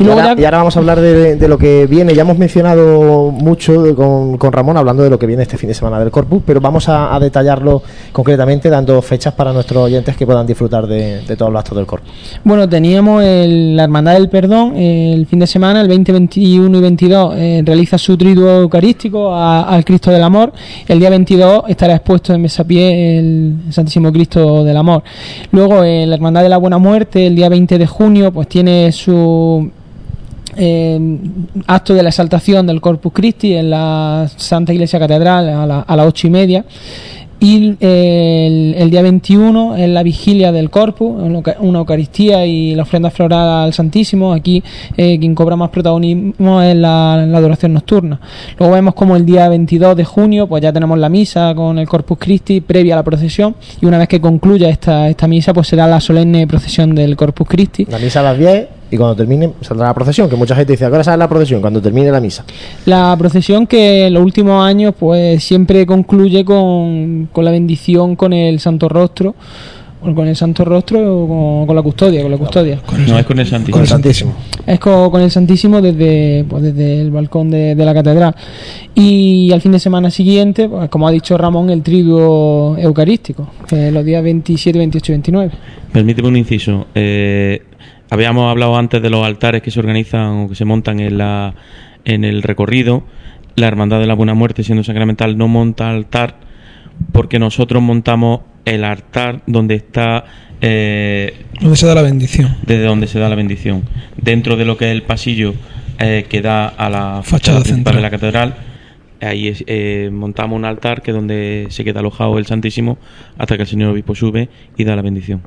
Y, 0.00 0.04
luego 0.04 0.18
ahora, 0.18 0.34
ya... 0.34 0.40
y, 0.40 0.44
ahora, 0.46 0.58
vamos 0.58 0.76
a 0.76 0.78
hablar 0.80 0.98
de, 0.98 1.36
de, 1.36 1.48
lo 1.48 1.58
que 1.58 1.86
viene. 1.86 2.14
Ya 2.14 2.22
hemos 2.22 2.38
mencionado 2.38 3.30
mucho 3.30 3.82
de, 3.82 3.94
con, 3.94 4.38
con, 4.38 4.50
Ramón 4.50 4.78
hablando 4.78 5.02
de 5.02 5.10
lo 5.10 5.18
que 5.18 5.26
viene 5.26 5.42
este 5.42 5.58
fin 5.58 5.68
de 5.68 5.74
semana 5.74 5.98
del 5.98 6.10
Corpus, 6.10 6.42
pero 6.46 6.58
vamos 6.58 6.88
a, 6.88 7.14
a 7.14 7.20
detallarlo 7.20 7.82
concretamente 8.10 8.70
dando 8.70 9.02
fechas 9.02 9.34
para 9.34 9.52
nuestros 9.52 9.84
oyentes 9.84 10.16
que 10.16 10.24
puedan 10.24 10.46
disfrutar 10.46 10.86
de, 10.86 11.20
de 11.20 11.36
todos 11.36 11.52
los 11.52 11.60
actos 11.60 11.76
del 11.76 11.84
Corpus. 11.84 12.10
Bueno, 12.44 12.66
teníamos 12.66 13.22
el, 13.22 13.76
la 13.76 13.84
Hermandad 13.84 14.14
del 14.14 14.30
Perdón 14.30 14.74
el 14.76 15.26
fin 15.26 15.38
de 15.38 15.46
semana, 15.46 15.82
el 15.82 15.88
20, 15.88 16.12
21 16.12 16.78
y 16.78 16.80
22, 16.80 17.34
eh, 17.36 17.62
realiza 17.62 17.98
su 17.98 18.16
triduo 18.16 18.48
eucarístico 18.62 19.34
a, 19.34 19.64
al 19.64 19.84
Cristo 19.84 20.10
del 20.10 20.22
Amor. 20.22 20.52
El 20.88 20.98
día 20.98 21.10
22 21.10 21.64
estará 21.68 21.96
expuesto 21.96 22.32
en 22.32 22.40
Mesapié 22.40 23.18
el 23.18 23.56
Santísimo 23.68 24.10
Cristo 24.10 24.64
del 24.64 24.78
Amor. 24.78 25.02
Luego, 25.52 25.84
eh, 25.84 26.06
la 26.06 26.14
Hermandad 26.14 26.42
de 26.42 26.48
la 26.48 26.56
Buena 26.56 26.78
Muerte, 26.78 27.26
el 27.26 27.36
día 27.36 27.50
20 27.50 27.76
de 27.76 27.86
junio, 27.86 28.32
pues 28.32 28.48
tiene 28.48 28.90
su 28.92 29.70
acto 31.66 31.94
de 31.94 32.02
la 32.02 32.08
exaltación 32.10 32.66
del 32.66 32.80
Corpus 32.80 33.12
Christi 33.12 33.54
en 33.54 33.70
la 33.70 34.28
Santa 34.36 34.72
Iglesia 34.72 34.98
Catedral 34.98 35.48
a, 35.48 35.66
la, 35.66 35.80
a 35.80 35.96
las 35.96 36.06
ocho 36.06 36.26
y 36.26 36.30
media 36.30 36.64
y 37.40 37.74
el, 37.80 38.90
día 38.90 39.00
21 39.00 39.76
es 39.76 39.88
la 39.88 40.02
vigilia 40.02 40.52
del 40.52 40.68
Corpus, 40.68 41.10
una 41.58 41.78
Eucaristía 41.78 42.44
y 42.44 42.74
la 42.74 42.82
ofrenda 42.82 43.10
floral 43.10 43.64
al 43.64 43.72
Santísimo. 43.72 44.34
Aquí 44.34 44.62
eh, 44.96 45.18
quien 45.18 45.34
cobra 45.34 45.56
más 45.56 45.70
protagonismo 45.70 46.60
es 46.60 46.76
la, 46.76 47.24
la, 47.26 47.38
adoración 47.38 47.72
nocturna. 47.72 48.20
Luego 48.58 48.74
vemos 48.74 48.94
como 48.94 49.16
el 49.16 49.24
día 49.24 49.48
22 49.48 49.96
de 49.96 50.04
junio 50.04 50.46
pues 50.46 50.62
ya 50.62 50.70
tenemos 50.70 50.98
la 50.98 51.08
misa 51.08 51.54
con 51.54 51.78
el 51.78 51.88
Corpus 51.88 52.18
Christi 52.18 52.60
previa 52.60 52.94
a 52.94 52.96
la 52.98 53.04
procesión 53.04 53.56
y 53.80 53.86
una 53.86 53.96
vez 53.96 54.08
que 54.08 54.20
concluya 54.20 54.68
esta, 54.68 55.08
esta 55.08 55.26
misa 55.26 55.54
pues 55.54 55.66
será 55.66 55.86
la 55.86 56.00
solemne 56.00 56.46
procesión 56.46 56.94
del 56.94 57.16
Corpus 57.16 57.48
Christi. 57.48 57.86
La 57.86 57.98
misa 57.98 58.20
a 58.20 58.24
las 58.24 58.38
10 58.38 58.79
y 58.90 58.96
cuando 58.96 59.14
termine 59.14 59.52
saldrá 59.60 59.88
la 59.88 59.94
procesión, 59.94 60.28
que 60.28 60.36
mucha 60.36 60.56
gente 60.56 60.72
dice, 60.72 60.84
¿a 60.84 60.88
qué 60.88 60.94
hora 60.94 61.04
sale 61.04 61.18
la 61.18 61.28
procesión? 61.28 61.60
Cuando 61.60 61.80
termine 61.80 62.10
la 62.10 62.20
misa. 62.20 62.44
La 62.86 63.14
procesión 63.18 63.66
que 63.66 64.06
en 64.06 64.14
los 64.14 64.22
últimos 64.22 64.64
años 64.64 64.94
pues 64.98 65.42
siempre 65.44 65.86
concluye 65.86 66.44
con, 66.44 67.28
con 67.32 67.44
la 67.44 67.50
bendición 67.50 68.16
con 68.16 68.32
el 68.32 68.58
Santo 68.58 68.88
Rostro, 68.88 69.34
o 70.02 70.14
con 70.14 70.26
el 70.26 70.34
Santo 70.34 70.64
Rostro 70.64 71.24
o 71.24 71.28
con, 71.28 71.66
con, 71.66 71.76
la 71.76 71.82
custodia, 71.82 72.22
con 72.22 72.30
la 72.30 72.38
custodia. 72.38 72.80
No, 73.06 73.18
es 73.18 73.26
con 73.26 73.38
el 73.38 73.46
Santísimo. 73.46 73.72
Con 73.72 73.82
el 73.82 73.88
Santísimo. 73.88 74.34
Es 74.66 74.80
con, 74.80 75.10
con 75.10 75.20
el 75.20 75.30
Santísimo 75.30 75.80
desde, 75.80 76.44
pues, 76.48 76.62
desde 76.62 77.02
el 77.02 77.10
balcón 77.10 77.50
de, 77.50 77.74
de, 77.74 77.84
la 77.84 77.94
catedral. 77.94 78.34
Y 78.94 79.50
al 79.52 79.60
fin 79.60 79.72
de 79.72 79.78
semana 79.78 80.10
siguiente, 80.10 80.68
pues, 80.68 80.88
como 80.88 81.06
ha 81.06 81.10
dicho 81.10 81.36
Ramón, 81.36 81.70
el 81.70 81.82
triduo 81.82 82.76
eucarístico, 82.78 83.48
que 83.68 83.88
es 83.88 83.92
los 83.92 84.04
días 84.04 84.22
27, 84.22 84.78
28 84.78 85.12
y 85.12 85.14
29. 85.14 85.52
Permíteme 85.92 86.28
un 86.28 86.36
inciso. 86.36 86.86
Eh, 86.94 87.62
Habíamos 88.10 88.50
hablado 88.50 88.76
antes 88.76 89.00
de 89.00 89.08
los 89.08 89.24
altares 89.24 89.62
que 89.62 89.70
se 89.70 89.78
organizan 89.78 90.44
o 90.44 90.48
que 90.48 90.54
se 90.54 90.64
montan 90.64 91.00
en, 91.00 91.18
la, 91.18 91.54
en 92.04 92.24
el 92.24 92.42
recorrido. 92.42 93.04
La 93.56 93.68
Hermandad 93.68 94.00
de 94.00 94.06
la 94.06 94.14
Buena 94.14 94.34
Muerte, 94.34 94.64
siendo 94.64 94.84
sacramental, 94.84 95.38
no 95.38 95.48
monta 95.48 95.90
altar 95.90 96.36
porque 97.12 97.38
nosotros 97.38 97.82
montamos 97.82 98.40
el 98.64 98.84
altar 98.84 99.42
donde 99.46 99.76
está. 99.76 100.24
Eh, 100.60 101.34
donde 101.60 101.76
se 101.76 101.86
da 101.86 101.94
la 101.94 102.02
bendición. 102.02 102.56
Desde 102.66 102.84
donde 102.84 103.06
se 103.06 103.18
da 103.18 103.28
la 103.28 103.36
bendición. 103.36 103.84
Dentro 104.16 104.56
de 104.56 104.64
lo 104.64 104.76
que 104.76 104.86
es 104.86 104.92
el 104.92 105.02
pasillo 105.02 105.54
eh, 105.98 106.26
que 106.28 106.42
da 106.42 106.66
a 106.66 106.90
la 106.90 107.22
fachada, 107.22 107.60
fachada 107.60 107.60
principal 107.62 107.94
de 107.96 108.02
la 108.02 108.10
catedral 108.10 108.54
ahí 109.20 109.54
eh, 109.66 110.10
montamos 110.12 110.56
un 110.56 110.64
altar 110.64 111.02
que 111.02 111.10
es 111.10 111.14
donde 111.14 111.66
se 111.70 111.84
queda 111.84 112.00
alojado 112.00 112.38
el 112.38 112.46
Santísimo 112.46 112.98
hasta 113.38 113.56
que 113.56 113.62
el 113.62 113.68
señor 113.68 113.90
obispo 113.90 114.14
sube 114.14 114.48
y 114.76 114.84
da 114.84 114.96
la 114.96 115.02
bendición. 115.02 115.42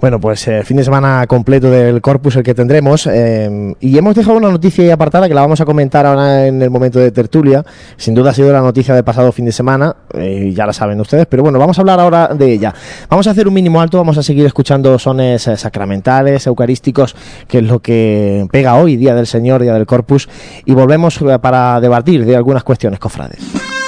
Bueno, 0.00 0.20
pues 0.20 0.46
eh, 0.48 0.62
fin 0.64 0.76
de 0.76 0.84
semana 0.84 1.26
completo 1.26 1.70
del 1.70 2.00
Corpus 2.00 2.36
el 2.36 2.42
que 2.42 2.54
tendremos 2.54 3.06
eh, 3.06 3.74
y 3.80 3.96
hemos 3.96 4.14
dejado 4.14 4.36
una 4.36 4.50
noticia 4.50 4.92
apartada 4.92 5.28
que 5.28 5.34
la 5.34 5.40
vamos 5.40 5.60
a 5.60 5.64
comentar 5.64 6.04
ahora 6.04 6.46
en 6.46 6.60
el 6.60 6.70
momento 6.70 6.98
de 6.98 7.10
tertulia. 7.10 7.64
Sin 7.96 8.14
duda 8.14 8.30
ha 8.30 8.34
sido 8.34 8.52
la 8.52 8.60
noticia 8.60 8.94
del 8.94 9.04
pasado 9.04 9.32
fin 9.32 9.46
de 9.46 9.52
semana, 9.52 9.96
eh, 10.12 10.52
ya 10.54 10.66
la 10.66 10.72
saben 10.72 11.00
ustedes, 11.00 11.26
pero 11.26 11.42
bueno, 11.42 11.58
vamos 11.58 11.78
a 11.78 11.80
hablar 11.80 12.00
ahora 12.00 12.28
de 12.28 12.52
ella. 12.52 12.74
Vamos 13.08 13.26
a 13.26 13.30
hacer 13.30 13.48
un 13.48 13.54
mínimo 13.54 13.80
alto, 13.80 13.98
vamos 13.98 14.18
a 14.18 14.22
seguir 14.22 14.44
escuchando 14.46 14.98
sones 14.98 15.42
sacramentales, 15.42 16.46
eucarísticos, 16.46 17.14
que 17.48 17.58
es 17.58 17.64
lo 17.64 17.80
que 17.80 18.46
pega 18.50 18.74
hoy, 18.74 18.96
Día 18.96 19.14
del 19.14 19.26
Señor, 19.26 19.62
Día 19.62 19.74
del 19.74 19.86
Corpus, 19.86 20.28
y 20.66 20.72
volvemos 20.72 21.18
para 21.40 21.80
debatir 21.80 22.24
de 22.26 22.36
algunas 22.36 22.64
cuestiones 22.64 22.98
cofrades. 23.04 23.83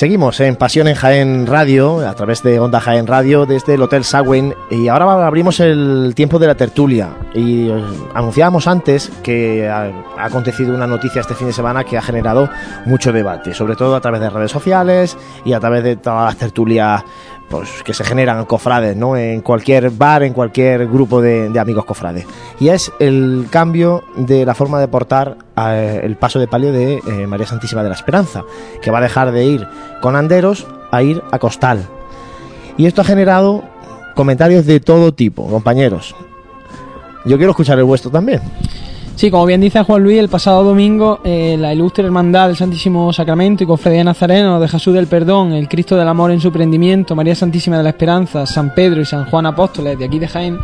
Seguimos 0.00 0.40
en 0.40 0.56
Pasión 0.56 0.88
en 0.88 0.94
Jaén 0.94 1.46
Radio, 1.46 2.08
a 2.08 2.14
través 2.14 2.42
de 2.42 2.58
Onda 2.58 2.80
Jaén 2.80 3.06
Radio, 3.06 3.44
desde 3.44 3.74
el 3.74 3.82
Hotel 3.82 4.02
Sagüen. 4.02 4.54
Y 4.70 4.88
ahora 4.88 5.26
abrimos 5.26 5.60
el 5.60 6.14
tiempo 6.16 6.38
de 6.38 6.46
la 6.46 6.54
tertulia. 6.54 7.10
Y 7.34 7.68
eh, 7.68 7.84
anunciábamos 8.14 8.66
antes 8.66 9.12
que 9.22 9.68
ha, 9.68 9.92
ha 10.16 10.24
acontecido 10.24 10.74
una 10.74 10.86
noticia 10.86 11.20
este 11.20 11.34
fin 11.34 11.48
de 11.48 11.52
semana 11.52 11.84
que 11.84 11.98
ha 11.98 12.00
generado 12.00 12.48
mucho 12.86 13.12
debate, 13.12 13.52
sobre 13.52 13.76
todo 13.76 13.94
a 13.94 14.00
través 14.00 14.22
de 14.22 14.30
redes 14.30 14.50
sociales 14.50 15.18
y 15.44 15.52
a 15.52 15.60
través 15.60 15.84
de 15.84 15.96
todas 15.96 16.24
las 16.24 16.36
tertulias 16.38 17.04
pues, 17.50 17.82
que 17.82 17.92
se 17.92 18.04
generan 18.04 18.44
cofrades, 18.44 18.96
¿no? 18.96 19.16
En 19.16 19.40
cualquier 19.40 19.90
bar, 19.90 20.22
en 20.22 20.32
cualquier 20.32 20.86
grupo 20.86 21.20
de, 21.20 21.50
de 21.50 21.58
amigos 21.58 21.84
cofrades. 21.84 22.24
Y 22.60 22.68
es 22.68 22.92
el 23.00 23.48
cambio 23.50 24.04
de 24.16 24.46
la 24.46 24.54
forma 24.54 24.78
de 24.78 24.86
portar 24.86 25.36
eh, 25.56 26.00
el 26.04 26.16
paso 26.16 26.38
de 26.38 26.46
palio 26.46 26.72
de 26.72 27.00
eh, 27.04 27.26
María 27.26 27.46
Santísima 27.46 27.82
de 27.82 27.88
la 27.88 27.96
Esperanza, 27.96 28.44
que 28.80 28.92
va 28.92 28.98
a 28.98 29.02
dejar 29.02 29.32
de 29.32 29.44
ir 29.44 29.66
con 30.00 30.14
anderos 30.14 30.64
a 30.92 31.02
ir 31.02 31.22
a 31.32 31.40
costal. 31.40 31.88
Y 32.76 32.86
esto 32.86 33.00
ha 33.00 33.04
generado 33.04 33.64
comentarios 34.14 34.64
de 34.64 34.78
todo 34.78 35.12
tipo, 35.12 35.48
compañeros. 35.48 36.14
Yo 37.24 37.36
quiero 37.36 37.50
escuchar 37.50 37.78
el 37.78 37.84
vuestro 37.84 38.12
también. 38.12 38.40
Sí, 39.20 39.30
como 39.30 39.44
bien 39.44 39.60
dice 39.60 39.82
Juan 39.82 40.02
Luis, 40.02 40.18
el 40.18 40.30
pasado 40.30 40.64
domingo 40.64 41.20
eh, 41.24 41.54
la 41.58 41.74
ilustre 41.74 42.06
hermandad 42.06 42.46
del 42.46 42.56
Santísimo 42.56 43.12
Sacramento 43.12 43.62
y 43.62 43.66
Cofradía 43.66 44.02
Nazareno 44.02 44.58
de 44.58 44.66
Jesús 44.66 44.94
del 44.94 45.08
Perdón, 45.08 45.52
el 45.52 45.68
Cristo 45.68 45.94
del 45.94 46.08
Amor 46.08 46.30
en 46.30 46.40
su 46.40 46.50
prendimiento, 46.50 47.14
María 47.14 47.34
Santísima 47.34 47.76
de 47.76 47.82
la 47.82 47.90
Esperanza, 47.90 48.46
San 48.46 48.74
Pedro 48.74 49.02
y 49.02 49.04
San 49.04 49.26
Juan 49.26 49.44
Apóstoles 49.44 49.98
de 49.98 50.06
aquí 50.06 50.18
de 50.18 50.26
Jaén, 50.26 50.58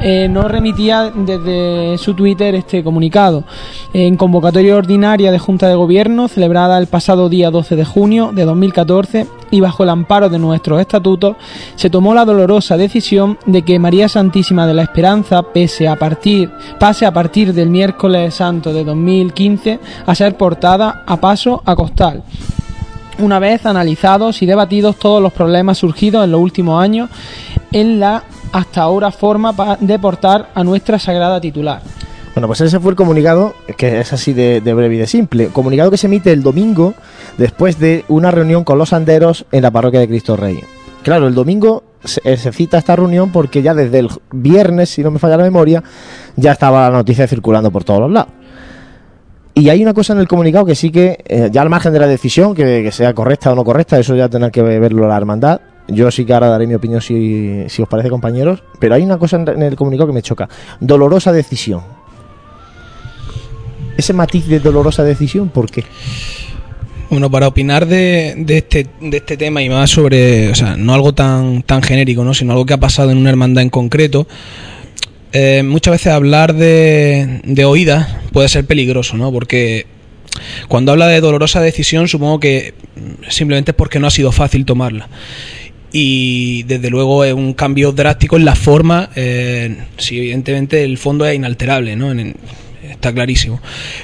eh, 0.00 0.28
nos 0.28 0.50
remitía 0.50 1.12
desde 1.14 1.98
su 1.98 2.14
Twitter 2.14 2.54
este 2.54 2.82
comunicado. 2.82 3.44
En 3.92 4.16
convocatoria 4.16 4.76
ordinaria 4.76 5.30
de 5.30 5.38
Junta 5.38 5.68
de 5.68 5.74
Gobierno, 5.74 6.28
celebrada 6.28 6.78
el 6.78 6.86
pasado 6.86 7.28
día 7.28 7.50
12 7.50 7.76
de 7.76 7.84
junio 7.84 8.30
de 8.32 8.44
2014 8.44 9.26
y 9.50 9.60
bajo 9.60 9.82
el 9.82 9.90
amparo 9.90 10.28
de 10.28 10.38
nuestros 10.38 10.80
estatutos, 10.80 11.36
se 11.76 11.90
tomó 11.90 12.14
la 12.14 12.24
dolorosa 12.24 12.76
decisión 12.76 13.38
de 13.46 13.62
que 13.62 13.78
María 13.78 14.08
Santísima 14.08 14.66
de 14.66 14.74
la 14.74 14.82
Esperanza 14.82 15.42
pese 15.42 15.88
a 15.88 15.96
partir, 15.96 16.50
pase 16.78 17.04
a 17.04 17.12
partir 17.12 17.52
del 17.52 17.68
miércoles 17.68 18.34
santo 18.34 18.72
de 18.72 18.84
2015 18.84 19.80
a 20.06 20.14
ser 20.14 20.36
portada 20.36 21.04
a 21.06 21.16
paso 21.18 21.62
a 21.66 21.76
costal 21.76 22.22
una 23.18 23.38
vez 23.38 23.66
analizados 23.66 24.40
y 24.40 24.46
debatidos 24.46 24.96
todos 24.96 25.22
los 25.22 25.32
problemas 25.32 25.76
surgidos 25.76 26.24
en 26.24 26.32
los 26.32 26.40
últimos 26.40 26.82
años 26.82 27.10
en 27.72 28.00
la 28.00 28.24
hasta 28.52 28.82
ahora 28.82 29.10
forma 29.10 29.76
de 29.80 29.98
portar 29.98 30.50
a 30.54 30.64
nuestra 30.64 30.98
sagrada 30.98 31.40
titular. 31.40 31.82
Bueno, 32.34 32.46
pues 32.46 32.60
ese 32.60 32.78
fue 32.78 32.92
el 32.92 32.96
comunicado, 32.96 33.54
que 33.76 34.00
es 34.00 34.12
así 34.12 34.32
de, 34.32 34.60
breve 34.60 34.94
y 34.94 34.98
de 34.98 35.06
simple. 35.06 35.48
Comunicado 35.48 35.90
que 35.90 35.96
se 35.96 36.06
emite 36.06 36.32
el 36.32 36.42
domingo 36.42 36.94
después 37.38 37.78
de 37.78 38.04
una 38.08 38.30
reunión 38.30 38.62
con 38.62 38.78
los 38.78 38.92
anderos 38.92 39.46
en 39.50 39.62
la 39.62 39.70
parroquia 39.70 40.00
de 40.00 40.08
Cristo 40.08 40.36
Rey. 40.36 40.60
Claro, 41.02 41.26
el 41.26 41.34
domingo 41.34 41.82
se, 42.04 42.36
se, 42.36 42.52
cita 42.52 42.78
esta 42.78 42.94
reunión 42.94 43.32
porque 43.32 43.62
ya 43.62 43.74
desde 43.74 43.98
el 43.98 44.10
viernes, 44.32 44.90
si 44.90 45.02
no 45.02 45.10
me 45.10 45.18
falla 45.18 45.38
la 45.38 45.44
memoria, 45.44 45.82
ya 46.36 46.52
estaba 46.52 46.88
la 46.88 46.98
noticia 46.98 47.26
circulando 47.26 47.70
por 47.70 47.84
todos 47.84 48.00
los 48.00 48.10
lados. 48.10 48.32
Y 49.54 49.68
hay 49.68 49.82
una 49.82 49.92
cosa 49.92 50.12
en 50.12 50.20
el 50.20 50.28
comunicado 50.28 50.64
que 50.64 50.74
sí 50.74 50.90
que, 50.90 51.18
eh, 51.26 51.48
ya 51.50 51.62
al 51.62 51.68
margen 51.68 51.92
de 51.92 51.98
la 51.98 52.06
decisión, 52.06 52.54
que, 52.54 52.82
que, 52.84 52.92
sea 52.92 53.12
correcta 53.12 53.52
o 53.52 53.56
no 53.56 53.64
correcta, 53.64 53.98
eso 53.98 54.14
ya 54.14 54.28
tendrá 54.28 54.50
que 54.50 54.62
verlo 54.62 55.08
la 55.08 55.16
hermandad. 55.16 55.60
Yo 55.90 56.10
sí 56.10 56.24
que 56.24 56.32
ahora 56.32 56.48
daré 56.48 56.66
mi 56.66 56.74
opinión 56.74 57.00
si, 57.00 57.64
si 57.68 57.82
os 57.82 57.88
parece, 57.88 58.08
compañeros. 58.08 58.62
Pero 58.78 58.94
hay 58.94 59.02
una 59.02 59.18
cosa 59.18 59.36
en, 59.36 59.62
el 59.62 59.76
comunicado 59.76 60.08
que 60.08 60.14
me 60.14 60.22
choca. 60.22 60.48
Dolorosa 60.80 61.32
decisión. 61.32 61.82
Ese 63.96 64.12
matiz 64.12 64.46
de 64.46 64.60
dolorosa 64.60 65.04
decisión, 65.04 65.48
¿por 65.50 65.70
qué? 65.70 65.84
Bueno, 67.10 67.30
para 67.30 67.48
opinar 67.48 67.86
de, 67.86 68.34
de, 68.38 68.58
este, 68.58 68.86
de 69.00 69.16
este 69.16 69.36
tema 69.36 69.62
y 69.62 69.68
más 69.68 69.90
sobre, 69.90 70.50
o 70.50 70.54
sea, 70.54 70.76
no 70.76 70.94
algo 70.94 71.12
tan, 71.12 71.62
tan 71.62 71.82
genérico, 71.82 72.22
¿no? 72.22 72.32
sino 72.32 72.52
algo 72.52 72.64
que 72.64 72.74
ha 72.74 72.78
pasado 72.78 73.10
en 73.10 73.18
una 73.18 73.30
hermandad 73.30 73.62
en 73.62 73.68
concreto, 73.68 74.28
eh, 75.32 75.62
muchas 75.64 75.92
veces 75.92 76.12
hablar 76.12 76.54
de, 76.54 77.40
de 77.44 77.64
oídas 77.64 78.08
puede 78.32 78.48
ser 78.48 78.64
peligroso, 78.64 79.16
¿no? 79.16 79.32
Porque 79.32 79.86
cuando 80.68 80.92
habla 80.92 81.06
de 81.08 81.20
dolorosa 81.20 81.60
decisión, 81.60 82.08
supongo 82.08 82.40
que 82.40 82.74
simplemente 83.28 83.72
es 83.72 83.76
porque 83.76 83.98
no 83.98 84.06
ha 84.06 84.10
sido 84.10 84.32
fácil 84.32 84.64
tomarla. 84.64 85.08
Y 85.92 86.62
desde 86.64 86.90
luego 86.90 87.24
es 87.24 87.34
un 87.34 87.54
cambio 87.54 87.92
drástico 87.92 88.36
en 88.36 88.44
la 88.44 88.54
forma, 88.54 89.10
eh, 89.16 89.76
si 89.96 90.18
evidentemente 90.18 90.84
el 90.84 90.98
fondo 90.98 91.26
es 91.26 91.34
inalterable, 91.34 91.96
¿no? 91.96 92.12
En, 92.12 92.36
está 92.88 93.12
clarísimo. 93.12 93.60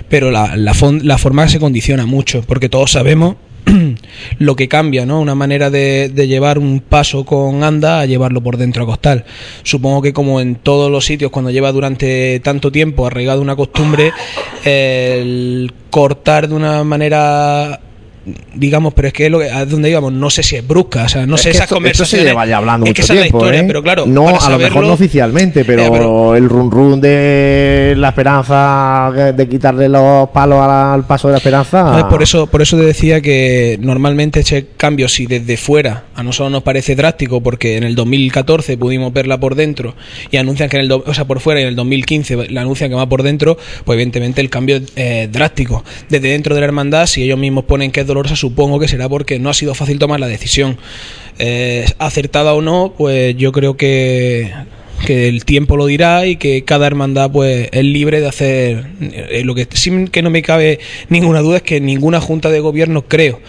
Pero 0.08 0.30
la, 0.30 0.56
la, 0.56 0.74
la, 1.02 1.18
forma 1.18 1.48
se 1.48 1.60
condiciona 1.60 2.06
mucho, 2.06 2.42
porque 2.42 2.68
todos 2.68 2.92
sabemos 2.92 3.36
lo 4.38 4.56
que 4.56 4.68
cambia, 4.68 5.06
¿no? 5.06 5.20
Una 5.20 5.34
manera 5.34 5.70
de, 5.70 6.10
llevar 6.26 6.58
un 6.58 6.80
paso 6.80 7.24
con 7.24 7.62
anda 7.62 8.00
a 8.00 8.06
llevarlo 8.06 8.40
por 8.42 8.56
dentro 8.56 8.84
a 8.84 8.86
costal. 8.86 9.24
Supongo 9.62 10.02
que 10.02 10.12
como 10.12 10.40
en 10.40 10.56
todos 10.56 10.90
los 10.90 11.04
sitios, 11.04 11.30
cuando 11.30 11.50
lleva 11.50 11.72
durante 11.72 12.40
tanto 12.40 12.70
tiempo 12.70 13.06
arraigado 13.06 13.40
una 13.40 13.56
costumbre, 13.56 14.12
el 14.64 15.72
cortar 15.90 16.48
de 16.48 16.54
una 16.54 16.84
manera 16.84 17.80
digamos, 18.54 18.92
pero 18.94 19.08
es 19.08 19.14
que 19.14 19.26
es 19.26 19.30
lo 19.30 19.38
que, 19.38 19.50
a 19.50 19.64
donde 19.64 19.90
íbamos, 19.90 20.12
no 20.12 20.30
sé 20.30 20.42
si 20.42 20.56
es 20.56 20.66
brusca, 20.66 21.04
o 21.04 21.08
sea, 21.08 21.26
no 21.26 21.36
es 21.36 21.42
sé 21.42 21.50
esas 21.50 21.62
esto, 21.64 21.76
conversaciones. 21.76 22.12
Esto 22.12 22.24
se 22.24 22.28
lleva 22.28 22.46
ya 22.46 22.56
hablando 22.56 22.86
es 22.86 22.90
mucho 22.90 23.02
que 23.02 23.20
tiempo, 23.20 23.38
historia, 23.38 23.60
¿eh? 23.60 23.64
pero 23.66 23.82
claro, 23.82 24.04
no, 24.06 24.28
a 24.28 24.50
lo 24.50 24.58
mejor 24.58 24.84
no 24.84 24.92
oficialmente, 24.92 25.64
pero, 25.64 25.82
Eh, 25.82 25.88
pero- 25.90 26.36
el 26.36 26.48
run 26.48 26.70
run 26.70 27.00
de 27.00 27.94
la 27.96 28.08
esperanza, 28.08 29.12
de, 29.36 29.48
quitarle 29.48 29.88
los 29.88 30.28
palos 30.30 30.60
al, 30.60 31.06
paso 31.06 31.28
de 31.28 31.32
la 31.32 31.38
esperanza. 31.38 31.82
¿Sabes? 31.82 32.04
Por 32.04 32.22
eso, 32.22 32.46
por 32.48 32.62
eso 32.62 32.76
te 32.76 32.84
decía 32.84 33.20
que 33.20 33.78
normalmente 33.80 34.40
ese 34.40 34.66
cambio, 34.76 35.08
si 35.08 35.26
desde 35.26 35.56
fuera 35.56 36.04
a 36.14 36.22
nosotros 36.22 36.50
nos 36.50 36.62
parece 36.62 36.96
drástico, 36.96 37.40
porque 37.40 37.76
en 37.76 37.84
el 37.84 37.94
2014 37.94 38.76
pudimos 38.76 39.12
verla 39.12 39.38
por 39.38 39.54
dentro 39.54 39.94
y 40.30 40.36
anuncian 40.36 40.68
que 40.68 40.78
en 40.78 40.82
el, 40.84 40.92
o 40.92 41.14
sea, 41.14 41.26
por 41.26 41.40
fuera 41.40 41.60
y 41.60 41.62
en 41.62 41.68
el 41.68 41.76
2015 41.76 42.50
la 42.50 42.62
anuncian 42.62 42.90
que 42.90 42.96
va 42.96 43.08
por 43.08 43.22
dentro, 43.22 43.56
pues 43.84 43.96
evidentemente 43.96 44.40
el 44.40 44.50
cambio 44.50 44.76
es 44.76 44.92
eh, 44.96 45.28
drástico. 45.30 45.84
Desde 46.08 46.28
dentro 46.28 46.54
de 46.54 46.60
la 46.60 46.66
hermandad, 46.66 47.06
si 47.06 47.22
ellos 47.22 47.38
mismos 47.38 47.64
ponen 47.64 47.90
que 47.92 48.00
es 48.00 48.06
supongo 48.36 48.78
que 48.78 48.88
será 48.88 49.08
porque 49.08 49.38
no 49.38 49.50
ha 49.50 49.54
sido 49.54 49.74
fácil 49.74 49.98
tomar 49.98 50.20
la 50.20 50.26
decisión. 50.26 50.78
Eh, 51.38 51.86
acertada 51.98 52.54
o 52.54 52.62
no, 52.62 52.94
pues 52.96 53.36
yo 53.36 53.52
creo 53.52 53.76
que 53.76 54.52
que 55.04 55.28
el 55.28 55.44
tiempo 55.44 55.76
lo 55.76 55.86
dirá 55.86 56.26
y 56.26 56.36
que 56.36 56.64
cada 56.64 56.86
hermandad 56.86 57.30
pues 57.30 57.68
es 57.70 57.84
libre 57.84 58.20
de 58.20 58.28
hacer 58.28 58.86
eh, 59.00 59.42
lo 59.44 59.54
que 59.54 59.68
sí 59.70 60.06
que 60.10 60.22
no 60.22 60.30
me 60.30 60.40
cabe 60.40 60.80
ninguna 61.10 61.40
duda 61.40 61.58
es 61.58 61.62
que 61.62 61.80
ninguna 61.82 62.20
junta 62.20 62.48
de 62.48 62.60
gobierno 62.60 63.02
creo 63.02 63.40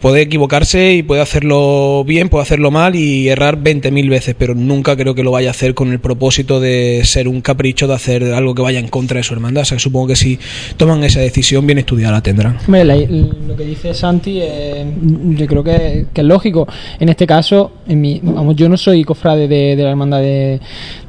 puede 0.00 0.22
equivocarse 0.22 0.94
y 0.94 1.02
puede 1.02 1.20
hacerlo 1.22 2.04
bien, 2.06 2.28
puede 2.28 2.42
hacerlo 2.42 2.70
mal 2.70 2.94
y 2.96 3.28
errar 3.28 3.58
20.000 3.62 4.08
veces, 4.08 4.34
pero 4.38 4.54
nunca 4.54 4.96
creo 4.96 5.14
que 5.14 5.22
lo 5.22 5.30
vaya 5.30 5.48
a 5.48 5.50
hacer 5.50 5.74
con 5.74 5.92
el 5.92 6.00
propósito 6.00 6.58
de 6.60 7.02
ser 7.04 7.28
un 7.28 7.40
capricho, 7.40 7.86
de 7.86 7.94
hacer 7.94 8.24
algo 8.32 8.54
que 8.54 8.62
vaya 8.62 8.78
en 8.78 8.88
contra 8.88 9.18
de 9.18 9.22
su 9.24 9.34
hermandad. 9.34 9.62
O 9.62 9.64
sea, 9.66 9.78
supongo 9.78 10.08
que 10.08 10.16
si 10.16 10.38
toman 10.76 11.04
esa 11.04 11.20
decisión 11.20 11.66
bien 11.66 11.78
estudiada 11.78 12.12
la 12.14 12.20
tendrán. 12.22 12.56
Hombre, 12.66 12.84
lo 12.84 13.56
que 13.56 13.64
dice 13.64 13.92
Santi, 13.94 14.38
eh, 14.40 14.84
yo 15.36 15.46
creo 15.46 15.62
que, 15.62 16.06
que 16.12 16.20
es 16.22 16.26
lógico. 16.26 16.66
En 16.98 17.08
este 17.08 17.26
caso, 17.26 17.72
en 17.86 18.00
mi, 18.00 18.20
vamos, 18.22 18.56
yo 18.56 18.68
no 18.68 18.76
soy 18.76 19.04
cofrade 19.04 19.48
de, 19.48 19.76
de 19.76 19.82
la 19.82 19.90
hermandad 19.90 20.20
de- 20.20 20.60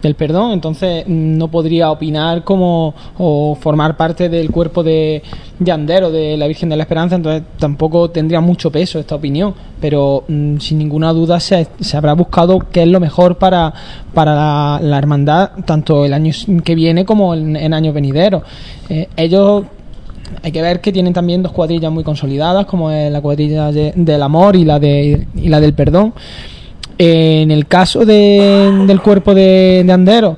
del 0.01 0.15
perdón, 0.15 0.51
entonces 0.53 1.03
no 1.07 1.47
podría 1.49 1.91
opinar 1.91 2.43
como 2.43 2.93
o 3.19 3.55
formar 3.61 3.95
parte 3.97 4.29
del 4.29 4.49
cuerpo 4.49 4.83
de, 4.83 5.21
de 5.63 5.71
Andero 5.71 6.09
de 6.09 6.35
la 6.37 6.47
Virgen 6.47 6.69
de 6.69 6.75
la 6.75 6.81
Esperanza, 6.83 7.15
entonces 7.15 7.43
tampoco 7.59 8.09
tendría 8.09 8.41
mucho 8.41 8.71
peso 8.71 8.97
esta 8.99 9.13
opinión. 9.13 9.53
Pero 9.79 10.23
mm, 10.27 10.57
sin 10.57 10.79
ninguna 10.79 11.13
duda 11.13 11.39
se, 11.39 11.67
se 11.79 11.97
habrá 11.97 12.13
buscado 12.13 12.57
qué 12.71 12.81
es 12.81 12.87
lo 12.87 12.99
mejor 12.99 13.37
para, 13.37 13.71
para 14.11 14.79
la, 14.81 14.97
hermandad, 14.97 15.51
tanto 15.65 16.03
el 16.03 16.13
año 16.13 16.33
que 16.63 16.73
viene 16.73 17.05
como 17.05 17.35
en, 17.35 17.55
en 17.55 17.73
años 17.75 17.93
venideros. 17.93 18.41
Eh, 18.89 19.07
ellos 19.15 19.63
hay 20.41 20.51
que 20.51 20.61
ver 20.63 20.81
que 20.81 20.91
tienen 20.91 21.13
también 21.13 21.43
dos 21.43 21.51
cuadrillas 21.51 21.91
muy 21.91 22.03
consolidadas, 22.03 22.65
como 22.65 22.89
es 22.89 23.11
la 23.11 23.21
cuadrilla 23.21 23.71
de- 23.71 23.93
del 23.95 24.23
amor 24.23 24.55
y 24.55 24.65
la, 24.65 24.79
de, 24.79 25.27
y 25.35 25.47
la 25.49 25.59
del 25.59 25.73
perdón. 25.75 26.13
En 26.97 27.51
el 27.51 27.67
caso 27.67 28.03
de- 28.05 28.83
del 28.87 28.99
cuerpo 29.01 29.35
de 29.35 29.85
Andero, 29.91 30.37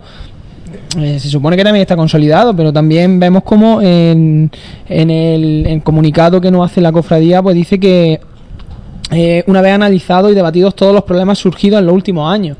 eh, 1.00 1.20
se 1.20 1.30
supone 1.30 1.58
que 1.58 1.64
también 1.64 1.82
está 1.82 1.96
consolidado, 1.96 2.56
pero 2.56 2.72
también 2.72 3.20
vemos 3.20 3.44
como 3.44 3.82
en, 3.82 4.52
el, 4.88 5.82
comunicado 5.84 6.40
que 6.40 6.52
nos 6.52 6.70
hace 6.70 6.82
la 6.82 6.92
cofradía, 6.92 7.42
pues 7.42 7.56
dice 7.56 7.80
que 7.80 8.20
eh, 9.12 9.44
una 9.48 9.62
vez 9.62 9.74
analizado 9.74 10.30
y 10.30 10.36
debatidos 10.36 10.76
todos 10.76 10.94
los 10.94 11.04
problemas 11.04 11.40
surgidos 11.40 11.80
en 11.80 11.88
los 11.88 11.96
últimos 11.96 12.32
años. 12.32 12.58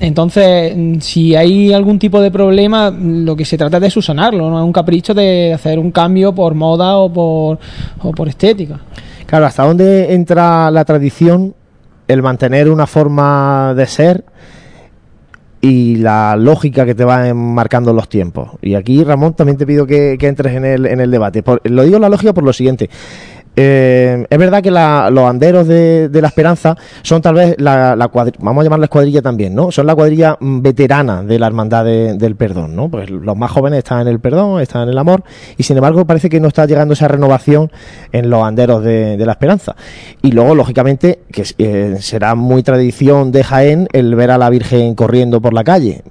Entonces, 0.00 0.72
mm, 0.74 1.00
si 1.00 1.34
hay 1.34 1.72
algún 1.72 1.98
tipo 1.98 2.20
de 2.20 2.30
problema, 2.30 2.90
mm, 2.90 3.24
lo 3.24 3.36
que 3.36 3.44
se 3.44 3.58
trata 3.58 3.76
es 3.76 3.82
de 3.82 3.90
subsanarlo, 3.90 4.48
no 4.48 4.58
es 4.58 4.64
un 4.64 4.72
capricho 4.72 5.12
de 5.12 5.52
hacer 5.52 5.78
un 5.78 5.90
cambio 5.90 6.34
por 6.34 6.54
moda 6.54 6.96
o 6.96 7.12
por, 7.12 7.58
o 8.02 8.12
por 8.12 8.28
estética. 8.28 8.78
Claro, 9.26 9.46
¿hasta 9.46 9.64
dónde 9.64 10.14
entra 10.14 10.70
la 10.70 10.84
tradición, 10.84 11.54
el 12.06 12.22
mantener 12.22 12.70
una 12.70 12.86
forma 12.86 13.74
de 13.76 13.86
ser 13.86 14.24
y 15.60 15.96
la 15.96 16.36
lógica 16.36 16.86
que 16.86 16.94
te 16.94 17.04
va 17.04 17.32
marcando 17.34 17.92
los 17.92 18.08
tiempos? 18.08 18.50
Y 18.62 18.74
aquí, 18.74 19.02
Ramón, 19.04 19.34
también 19.34 19.56
te 19.58 19.66
pido 19.66 19.86
que, 19.86 20.16
que 20.18 20.28
entres 20.28 20.54
en 20.54 20.64
el, 20.64 20.86
en 20.86 21.00
el 21.00 21.10
debate. 21.10 21.42
Por- 21.42 21.60
lo 21.68 21.82
digo 21.84 21.98
la 21.98 22.08
lógica 22.08 22.32
por 22.32 22.44
lo 22.44 22.52
siguiente. 22.52 22.88
Eh, 23.60 24.24
es 24.30 24.38
verdad 24.38 24.62
que 24.62 24.70
los 24.70 25.24
anderos 25.28 25.66
de, 25.66 26.08
la 26.12 26.28
esperanza 26.28 26.76
son 27.02 27.20
tal 27.20 27.34
vez 27.34 27.56
la, 27.58 28.08
cuadrilla, 28.08 28.38
vamos 28.40 28.62
a 28.62 28.64
llamarles 28.64 28.88
cuadrilla 28.88 29.20
también, 29.20 29.52
¿no? 29.52 29.72
Son 29.72 29.84
la 29.84 29.96
cuadrilla 29.96 30.36
mm, 30.38 30.62
veterana 30.62 31.24
de 31.24 31.40
la 31.40 31.48
hermandad 31.48 31.84
del 31.84 32.36
perdón, 32.36 32.76
¿no? 32.76 32.88
Pues 32.88 33.10
los 33.10 33.36
más 33.36 33.50
jóvenes 33.50 33.78
están 33.78 34.02
en 34.02 34.06
el 34.06 34.20
perdón, 34.20 34.60
están 34.60 34.82
en 34.84 34.90
el 34.90 34.98
amor, 34.98 35.24
y 35.56 35.64
sin 35.64 35.76
embargo 35.76 36.04
parece 36.04 36.28
que 36.28 36.38
no 36.38 36.46
está 36.46 36.66
llegando 36.66 36.94
esa 36.94 37.08
renovación 37.08 37.72
en 38.12 38.30
los 38.30 38.44
anderos 38.44 38.84
de, 38.84 39.16
la 39.18 39.32
esperanza. 39.32 39.74
Y 40.22 40.30
luego, 40.30 40.54
lógicamente, 40.54 41.18
que 41.32 41.44
eh, 41.58 41.96
será 41.98 42.36
muy 42.36 42.62
tradición 42.62 43.32
de 43.32 43.42
Jaén 43.42 43.88
el 43.92 44.14
ver 44.14 44.30
a 44.30 44.38
la 44.38 44.50
Virgen 44.50 44.94
corriendo 44.94 45.40
por 45.40 45.52
la 45.52 45.64
calle 45.64 46.04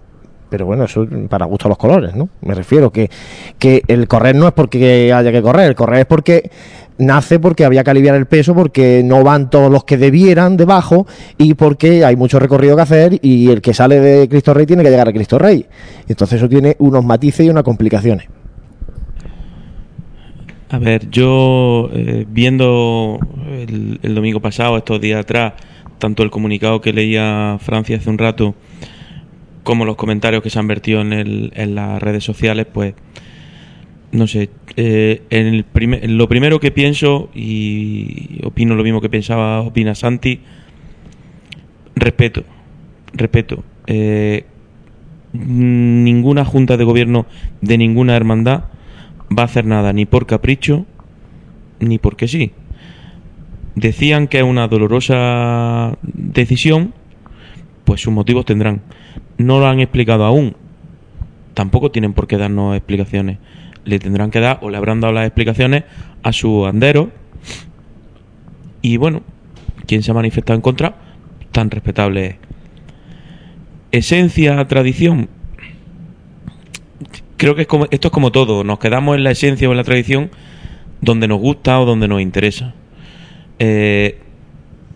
pero 0.49 0.65
bueno, 0.65 0.85
eso 0.85 1.05
para 1.29 1.45
gusto 1.45 1.67
los 1.67 1.77
colores, 1.77 2.15
¿no? 2.15 2.29
Me 2.41 2.53
refiero 2.53 2.89
que, 2.89 3.09
que 3.59 3.81
el 3.87 4.07
correr 4.07 4.35
no 4.35 4.47
es 4.47 4.53
porque 4.53 5.11
haya 5.13 5.29
que 5.29 5.41
correr, 5.41 5.67
el 5.67 5.75
correr 5.75 5.99
es 5.99 6.05
porque 6.05 6.49
nace 6.97 7.39
porque 7.39 7.65
había 7.65 7.83
que 7.83 7.91
aliviar 7.91 8.15
el 8.15 8.25
peso, 8.25 8.53
porque 8.53 9.01
no 9.03 9.23
van 9.23 9.49
todos 9.49 9.71
los 9.71 9.83
que 9.83 9.97
debieran 9.97 10.57
debajo 10.57 11.07
y 11.37 11.53
porque 11.53 12.05
hay 12.05 12.15
mucho 12.15 12.39
recorrido 12.39 12.75
que 12.75 12.81
hacer 12.81 13.19
y 13.21 13.49
el 13.49 13.61
que 13.61 13.73
sale 13.73 13.99
de 13.99 14.27
Cristo 14.27 14.53
Rey 14.53 14.65
tiene 14.65 14.83
que 14.83 14.89
llegar 14.89 15.07
a 15.07 15.13
Cristo 15.13 15.37
Rey. 15.37 15.65
Entonces 16.07 16.37
eso 16.37 16.49
tiene 16.49 16.75
unos 16.79 17.03
matices 17.03 17.45
y 17.45 17.49
unas 17.49 17.63
complicaciones. 17.63 18.27
A 20.69 20.79
ver, 20.79 21.09
yo 21.09 21.89
eh, 21.93 22.25
viendo 22.27 23.19
el, 23.47 23.99
el, 24.03 24.15
domingo 24.15 24.41
pasado, 24.41 24.75
estos 24.75 24.99
días 24.99 25.21
atrás, 25.21 25.53
tanto 25.97 26.23
el 26.23 26.29
comunicado 26.29 26.81
que 26.81 26.91
leía 26.91 27.57
Francia 27.61 27.95
hace 27.95 28.09
un 28.09 28.17
rato, 28.17 28.53
como 29.63 29.85
los 29.85 29.95
comentarios 29.95 30.41
que 30.43 30.49
se 30.49 30.59
han 30.59 30.67
vertido 30.67 31.01
en, 31.01 31.13
el, 31.13 31.51
en 31.55 31.75
las 31.75 32.01
redes 32.01 32.23
sociales, 32.23 32.67
pues 32.71 32.93
no 34.11 34.27
sé, 34.27 34.49
eh, 34.75 35.21
el 35.29 35.65
lo 36.17 36.29
primero 36.29 36.59
que 36.59 36.71
pienso, 36.71 37.29
y 37.33 38.39
opino 38.43 38.75
lo 38.75 38.83
mismo 38.83 39.01
que 39.01 39.09
pensaba, 39.09 39.61
opina 39.61 39.95
Santi, 39.95 40.39
respeto, 41.95 42.43
respeto. 43.13 43.63
Eh, 43.87 44.45
ninguna 45.33 46.45
junta 46.45 46.77
de 46.77 46.83
gobierno 46.83 47.25
de 47.61 47.77
ninguna 47.77 48.15
hermandad 48.15 48.65
va 49.37 49.43
a 49.43 49.45
hacer 49.45 49.65
nada, 49.65 49.93
ni 49.93 50.05
por 50.05 50.25
capricho, 50.25 50.85
ni 51.79 51.97
porque 51.97 52.27
sí. 52.27 52.51
Decían 53.75 54.27
que 54.27 54.39
es 54.39 54.43
una 54.43 54.67
dolorosa 54.67 55.97
decisión, 56.01 56.93
pues 57.83 58.01
sus 58.01 58.11
motivos 58.11 58.45
tendrán 58.45 58.81
no 59.37 59.59
lo 59.59 59.67
han 59.67 59.79
explicado 59.79 60.25
aún. 60.25 60.55
Tampoco 61.53 61.91
tienen 61.91 62.13
por 62.13 62.27
qué 62.27 62.37
darnos 62.37 62.75
explicaciones. 62.75 63.37
Le 63.87 63.99
tendrán 63.99 64.31
que 64.31 64.41
dar 64.41 64.59
o 64.61 64.69
le 64.69 64.75
habrán 64.75 64.99
dado 64.99 65.13
las 65.13 65.25
explicaciones 65.25 65.85
a 66.21 66.33
su 66.33 66.65
andero. 66.65 67.09
Y 68.81 68.97
bueno, 68.97 69.23
quien 69.85 70.03
se 70.03 70.11
ha 70.11 70.13
manifestado 70.13 70.55
en 70.55 70.61
contra, 70.61 70.95
tan 71.53 71.71
respetable 71.71 72.27
es. 72.27 72.35
Esencia, 73.89 74.67
tradición. 74.67 75.29
Creo 77.37 77.55
que 77.55 77.61
es 77.61 77.67
como, 77.67 77.87
esto 77.89 78.09
es 78.09 78.11
como 78.11 78.33
todo. 78.33 78.65
Nos 78.65 78.79
quedamos 78.79 79.15
en 79.15 79.23
la 79.23 79.31
esencia 79.31 79.69
o 79.69 79.71
en 79.71 79.77
la 79.77 79.85
tradición 79.85 80.29
donde 80.99 81.29
nos 81.29 81.39
gusta 81.39 81.79
o 81.79 81.85
donde 81.85 82.09
nos 82.09 82.21
interesa. 82.21 82.73
Eh, 83.59 84.19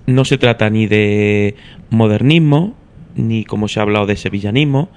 no 0.05 0.25
se 0.25 0.37
trata 0.37 0.69
ni 0.69 0.87
de 0.87 1.55
modernismo, 1.89 2.75
ni 3.15 3.45
como 3.45 3.69
se 3.69 3.79
ha 3.79 3.83
hablado 3.83 4.05
de 4.05 4.17
sevillanismo. 4.17 4.89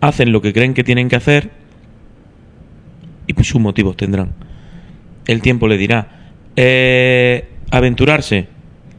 Hacen 0.00 0.32
lo 0.32 0.42
que 0.42 0.52
creen 0.52 0.74
que 0.74 0.82
tienen 0.82 1.08
que 1.08 1.16
hacer 1.16 1.61
y 3.26 3.34
sus 3.44 3.60
motivos 3.60 3.96
tendrán. 3.96 4.32
El 5.26 5.42
tiempo 5.42 5.68
le 5.68 5.78
dirá. 5.78 6.30
Eh, 6.56 7.48
aventurarse, 7.70 8.48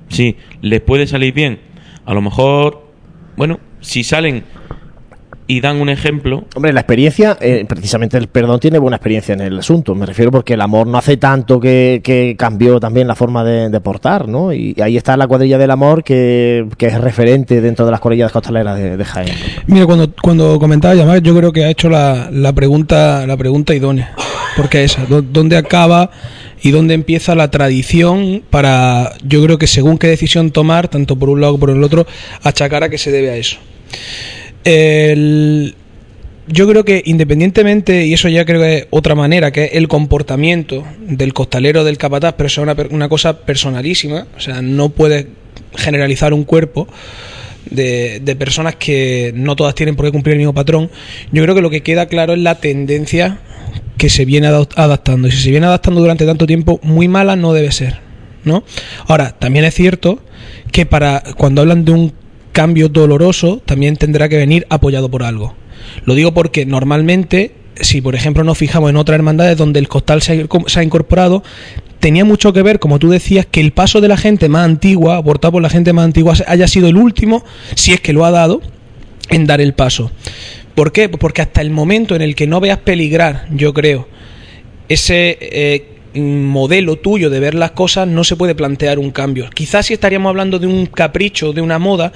sí, 0.10 0.38
les 0.62 0.82
puede 0.82 1.08
salir 1.08 1.34
bien. 1.34 1.60
A 2.06 2.14
lo 2.14 2.22
mejor, 2.22 2.92
bueno, 3.38 3.60
si 3.82 4.04
salen 4.04 4.44
y 5.48 5.62
dan 5.62 5.82
un 5.82 5.90
ejemplo. 5.90 6.46
Hombre, 6.56 6.74
la 6.74 6.82
experiencia, 6.82 7.38
eh, 7.42 7.66
precisamente 7.68 8.18
el 8.18 8.28
perdón 8.28 8.60
tiene 8.60 8.80
buena 8.80 8.98
experiencia 8.98 9.34
en 9.34 9.42
el 9.42 9.60
asunto. 9.60 9.96
Me 9.96 10.06
refiero 10.06 10.32
porque 10.32 10.54
el 10.54 10.62
amor 10.62 10.88
no 10.88 10.98
hace 10.98 11.18
tanto 11.18 11.60
que, 11.60 12.36
cambió 12.38 12.80
también 12.80 13.08
la 13.08 13.16
forma 13.16 13.44
de, 13.44 13.80
portar, 13.82 14.28
¿no? 14.28 14.54
Y, 14.54 14.76
ahí 14.82 14.98
está 14.98 15.18
la 15.18 15.28
cuadrilla 15.28 15.58
del 15.58 15.72
amor 15.72 16.04
que, 16.04 16.66
es 16.80 17.02
referente 17.02 17.62
dentro 17.62 17.86
de 17.86 17.92
las 17.92 18.00
cuadrillas 18.00 18.32
costaleras 18.32 18.78
de, 18.78 18.98
de 18.98 19.06
Jaén. 19.06 19.36
Mira, 19.68 19.86
cuando, 19.86 20.12
cuando 20.22 20.60
comentaba 20.60 20.96
llamar, 20.96 21.22
yo 21.22 21.36
creo 21.36 21.52
que 21.52 21.64
ha 21.64 21.70
hecho 21.70 21.90
la, 21.90 22.30
la, 22.32 22.54
pregunta, 22.54 23.26
la 23.28 23.38
pregunta 23.38 23.74
idónea. 23.74 24.14
Porque 24.56 24.84
esa, 24.84 25.06
¿dónde 25.08 25.58
acaba 25.58 26.12
y 26.62 26.72
dónde 26.72 26.94
empieza 26.94 27.36
la 27.36 27.50
tradición 27.50 28.44
para, 28.50 29.14
yo 29.24 29.44
creo 29.44 29.58
que 29.58 29.68
según 29.68 29.98
qué 29.98 30.08
decisión 30.08 30.52
tomar, 30.52 30.88
tanto 30.88 31.18
por 31.18 31.30
un 31.30 31.42
lado 31.42 31.54
como 31.54 31.62
por 31.62 31.70
el 31.72 31.84
otro, 31.84 32.06
achacar 32.44 32.84
a 32.84 32.90
que 32.90 32.98
se 32.98 33.12
debe 33.12 33.32
a 33.32 33.36
eso? 33.36 33.58
El, 34.64 35.76
yo 36.48 36.68
creo 36.68 36.84
que 36.84 37.02
independientemente, 37.06 38.06
y 38.06 38.14
eso 38.14 38.30
ya 38.30 38.46
creo 38.46 38.62
que 38.62 38.78
es 38.78 38.88
otra 38.90 39.16
manera, 39.16 39.52
que 39.52 39.66
es 39.66 39.70
el 39.74 39.88
comportamiento 39.88 40.84
del 41.00 41.34
costalero 41.34 41.84
del 41.84 41.98
capataz, 41.98 42.36
pero 42.38 42.48
eso 42.48 42.62
es 42.62 42.70
una, 42.70 42.76
una 42.90 43.10
cosa 43.10 43.46
personalísima, 43.46 44.28
o 44.36 44.40
sea, 44.40 44.62
no 44.62 44.90
puedes 44.90 45.28
generalizar 45.76 46.34
un 46.34 46.44
cuerpo 46.44 46.88
de, 47.70 48.20
de, 48.20 48.36
personas 48.36 48.76
que 48.76 49.32
no 49.36 49.56
todas 49.56 49.74
tienen 49.74 49.96
por 49.96 50.06
qué 50.06 50.12
cumplir 50.12 50.34
el 50.34 50.40
mismo 50.40 50.54
patrón. 50.54 50.92
Yo 51.32 51.42
creo 51.44 51.56
que 51.56 51.62
lo 51.62 51.70
que 51.70 51.82
queda 51.82 52.08
claro 52.08 52.34
es 52.34 52.40
la 52.40 52.56
tendencia 52.56 53.40
que 53.98 54.10
se 54.10 54.26
viene 54.26 54.48
adaptando, 54.48 55.28
y 55.28 55.32
si 55.32 55.44
se 55.44 55.52
viene 55.52 55.66
adaptando 55.66 56.02
durante 56.02 56.26
tanto 56.26 56.46
tiempo, 56.46 56.80
muy 56.84 57.08
mala 57.08 57.36
no 57.36 57.54
debe 57.54 57.72
ser. 57.72 58.02
¿no? 58.44 58.64
Ahora, 59.08 59.32
también 59.32 59.66
es 59.66 59.74
cierto 59.74 60.20
que 60.72 60.86
para 60.86 61.24
cuando 61.38 61.62
hablan 61.62 61.86
de 61.86 61.92
un 61.92 62.14
cambio 62.54 62.88
doloroso 62.88 63.62
también 63.66 63.98
tendrá 63.98 64.30
que 64.30 64.38
venir 64.38 64.66
apoyado 64.70 65.12
por 65.12 65.24
algo. 65.24 65.54
Lo 66.06 66.16
digo 66.16 66.34
porque 66.34 66.66
normalmente, 66.66 67.52
si 67.76 68.00
por 68.00 68.16
ejemplo 68.16 68.46
nos 68.46 68.58
fijamos 68.58 68.90
en 68.90 68.96
otras 68.96 69.16
hermandades 69.16 69.58
donde 69.58 69.80
el 69.80 69.90
costal 69.90 70.22
se 70.22 70.48
ha, 70.76 70.84
incorporado, 70.84 71.44
tenía 72.00 72.24
mucho 72.24 72.54
que 72.54 72.62
ver, 72.62 72.80
como 72.80 73.00
tú 73.00 73.10
decías, 73.10 73.46
que 73.46 73.60
el 73.60 73.74
paso 73.74 74.00
de 74.00 74.08
la 74.08 74.16
gente 74.16 74.48
más 74.48 74.64
antigua, 74.64 75.18
aportado 75.18 75.54
por 75.54 75.62
la 75.62 75.70
gente 75.70 75.92
más 75.92 76.06
antigua, 76.06 76.36
haya 76.48 76.68
sido 76.68 76.88
el 76.88 76.96
último, 76.96 77.44
si 77.76 77.92
es 77.92 78.00
que 78.00 78.14
lo 78.14 78.26
ha 78.26 78.32
dado, 78.32 78.62
en 79.30 79.46
dar 79.46 79.60
el 79.60 79.74
paso. 79.74 80.12
¿Por 80.76 80.92
qué? 80.92 81.10
Porque 81.10 81.42
hasta 81.42 81.62
el 81.62 81.70
momento 81.70 82.16
en 82.16 82.22
el 82.22 82.36
que 82.36 82.48
no 82.48 82.60
veas 82.60 82.80
peligrar, 82.80 83.48
yo 83.52 83.74
creo, 83.74 84.08
ese 84.90 85.38
eh, 85.42 85.93
modelo 86.16 86.98
tuyo 86.98 87.30
de 87.30 87.40
ver 87.40 87.56
las 87.56 87.72
cosas 87.72 88.08
no 88.08 88.24
se 88.24 88.36
puede 88.36 88.56
plantear 88.56 89.00
un 89.00 89.12
cambio. 89.12 89.50
Quizás 89.54 89.88
si 89.88 89.94
estaríamos 89.94 90.30
hablando 90.30 90.60
de 90.60 90.68
un 90.68 90.86
capricho, 90.86 91.54
de 91.54 91.62
una 91.62 91.80
moda, 91.80 92.12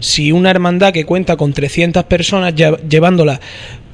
si 0.00 0.32
una 0.32 0.50
hermandad 0.50 0.92
que 0.92 1.04
cuenta 1.04 1.36
con 1.36 1.52
300 1.52 2.04
personas 2.04 2.54
llevándola 2.54 3.40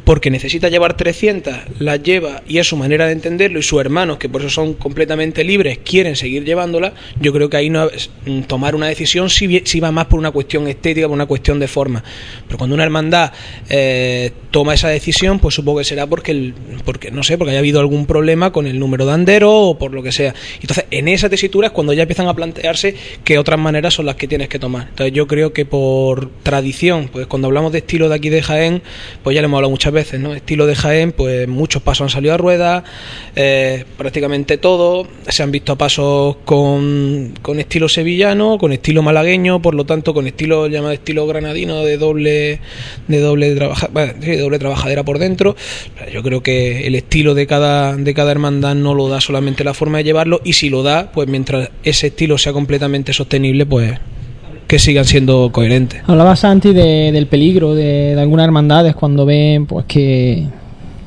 porque 0.08 0.30
necesita 0.30 0.70
llevar 0.70 0.96
300, 0.96 1.54
las 1.80 2.02
lleva 2.02 2.42
y 2.48 2.56
es 2.56 2.66
su 2.66 2.78
manera 2.78 3.04
de 3.04 3.12
entenderlo 3.12 3.58
y 3.58 3.62
sus 3.62 3.78
hermanos, 3.78 4.16
que 4.16 4.30
por 4.30 4.40
eso 4.40 4.48
son 4.48 4.72
completamente 4.72 5.44
libres, 5.44 5.80
quieren 5.84 6.16
seguir 6.16 6.46
llevándola, 6.46 6.94
yo 7.20 7.30
creo 7.30 7.50
que 7.50 7.58
ahí 7.58 7.68
no 7.68 7.90
mm, 8.24 8.44
tomar 8.44 8.74
una 8.74 8.86
decisión 8.86 9.28
si, 9.28 9.60
si 9.66 9.80
va 9.80 9.92
más 9.92 10.06
por 10.06 10.18
una 10.18 10.30
cuestión 10.30 10.66
estética, 10.66 11.08
por 11.08 11.14
una 11.14 11.26
cuestión 11.26 11.60
de 11.60 11.68
forma. 11.68 12.02
Pero 12.46 12.56
cuando 12.56 12.72
una 12.72 12.84
hermandad 12.84 13.32
eh, 13.68 14.30
toma 14.50 14.72
esa 14.72 14.88
decisión, 14.88 15.40
pues 15.40 15.54
supongo 15.54 15.80
que 15.80 15.84
será 15.84 16.06
porque, 16.06 16.30
el, 16.30 16.54
porque, 16.86 17.10
no 17.10 17.22
sé, 17.22 17.36
porque 17.36 17.50
haya 17.50 17.58
habido 17.58 17.78
algún 17.78 18.06
problema 18.06 18.50
con 18.50 18.66
el 18.66 18.78
número 18.78 19.04
de 19.04 19.12
andero 19.12 19.54
o 19.54 19.78
por 19.78 19.92
lo 19.92 20.02
que 20.02 20.12
sea. 20.12 20.34
Entonces, 20.62 20.86
en 20.90 21.08
esa 21.08 21.28
tesitura 21.28 21.66
es 21.66 21.72
cuando 21.74 21.92
ya 21.92 22.04
empiezan 22.04 22.28
a 22.28 22.34
plantearse 22.34 22.94
que 23.24 23.38
otras 23.38 23.60
maneras 23.60 23.92
son 23.92 24.06
las 24.06 24.16
que 24.16 24.26
tienes 24.26 24.48
que 24.48 24.58
tomar. 24.58 24.86
Entonces, 24.88 25.12
yo 25.12 25.26
creo 25.26 25.52
que 25.52 25.66
por 25.66 26.30
tradición, 26.42 27.10
pues 27.12 27.26
cuando 27.26 27.48
hablamos 27.48 27.72
de 27.72 27.78
estilo 27.80 28.08
de 28.08 28.14
aquí 28.14 28.30
de 28.30 28.40
Jaén, 28.40 28.80
pues 29.22 29.34
ya 29.34 29.42
le 29.42 29.44
hemos 29.44 29.58
hablado 29.58 29.70
muchas 29.70 29.92
veces 29.92 29.97
veces, 29.98 30.20
¿no? 30.20 30.32
Estilo 30.32 30.66
de 30.66 30.76
Jaén, 30.76 31.10
pues 31.10 31.48
muchos 31.48 31.82
pasos 31.82 32.04
han 32.04 32.10
salido 32.10 32.34
a 32.34 32.36
rueda, 32.36 32.84
eh, 33.34 33.84
prácticamente 33.96 34.56
todo, 34.56 35.08
se 35.28 35.42
han 35.42 35.50
visto 35.50 35.76
pasos 35.76 36.36
con, 36.44 37.34
con 37.42 37.58
estilo 37.58 37.88
sevillano, 37.88 38.58
con 38.58 38.72
estilo 38.72 39.02
malagueño, 39.02 39.60
por 39.60 39.74
lo 39.74 39.84
tanto 39.84 40.14
con 40.14 40.28
estilo 40.28 40.68
llamado 40.68 40.92
estilo 40.92 41.26
granadino 41.26 41.82
de 41.82 41.98
doble 41.98 42.60
de 43.08 43.20
doble 43.20 43.54
trabaja, 43.56 43.88
doble 43.88 44.58
trabajadera 44.58 45.04
por 45.04 45.18
dentro. 45.18 45.56
Yo 46.12 46.22
creo 46.22 46.42
que 46.42 46.86
el 46.86 46.94
estilo 46.94 47.34
de 47.34 47.46
cada 47.48 47.96
de 47.96 48.14
cada 48.14 48.30
hermandad 48.30 48.76
no 48.76 48.94
lo 48.94 49.08
da 49.08 49.20
solamente 49.20 49.64
la 49.64 49.74
forma 49.74 49.98
de 49.98 50.04
llevarlo 50.04 50.40
y 50.44 50.52
si 50.52 50.70
lo 50.70 50.84
da, 50.84 51.10
pues 51.10 51.28
mientras 51.28 51.70
ese 51.82 52.08
estilo 52.08 52.38
sea 52.38 52.52
completamente 52.52 53.12
sostenible, 53.12 53.66
pues 53.66 53.98
que 54.68 54.78
sigan 54.78 55.06
siendo 55.06 55.50
coherentes. 55.50 56.02
Hablabas 56.06 56.44
antes 56.44 56.74
de, 56.74 57.10
del 57.10 57.26
peligro 57.26 57.74
de, 57.74 58.14
algunas 58.20 58.44
hermandades 58.44 58.94
cuando 58.94 59.24
ven 59.24 59.66
pues 59.66 59.86
que, 59.86 60.46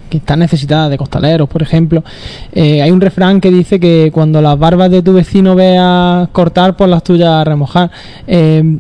están 0.09 0.39
necesitadas 0.39 0.89
de 0.89 0.97
costaleros, 0.97 1.47
por 1.47 1.61
ejemplo. 1.61 2.03
Eh, 2.51 2.81
hay 2.81 2.91
un 2.91 2.99
refrán 2.99 3.39
que 3.39 3.49
dice 3.49 3.79
que 3.79 4.09
cuando 4.11 4.41
las 4.41 4.59
barbas 4.59 4.91
de 4.91 5.01
tu 5.01 5.13
vecino 5.13 5.55
veas 5.55 6.27
cortar, 6.29 6.75
pues 6.75 6.89
las 6.89 7.01
tuyas 7.01 7.45
remojar. 7.45 7.89
Eh, 8.27 8.77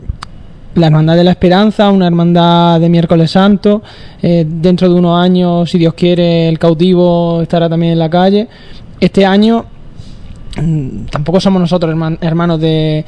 la 0.75 0.87
Hermandad 0.87 1.15
de 1.15 1.23
la 1.23 1.31
Esperanza, 1.31 1.89
una 1.89 2.07
hermandad 2.07 2.79
de 2.81 2.89
miércoles 2.89 3.31
santo. 3.31 3.81
Eh, 4.21 4.45
dentro 4.47 4.89
de 4.89 4.95
unos 4.95 5.21
años, 5.21 5.69
si 5.69 5.77
Dios 5.77 5.93
quiere, 5.93 6.49
el 6.49 6.59
cautivo 6.59 7.41
estará 7.41 7.69
también 7.69 7.93
en 7.93 7.99
la 7.99 8.09
calle. 8.09 8.49
Este 8.99 9.25
año 9.25 9.65
mm, 10.61 11.05
tampoco 11.05 11.39
somos 11.39 11.61
nosotros 11.61 11.95
hermanos 12.21 12.59
de, 12.59 13.05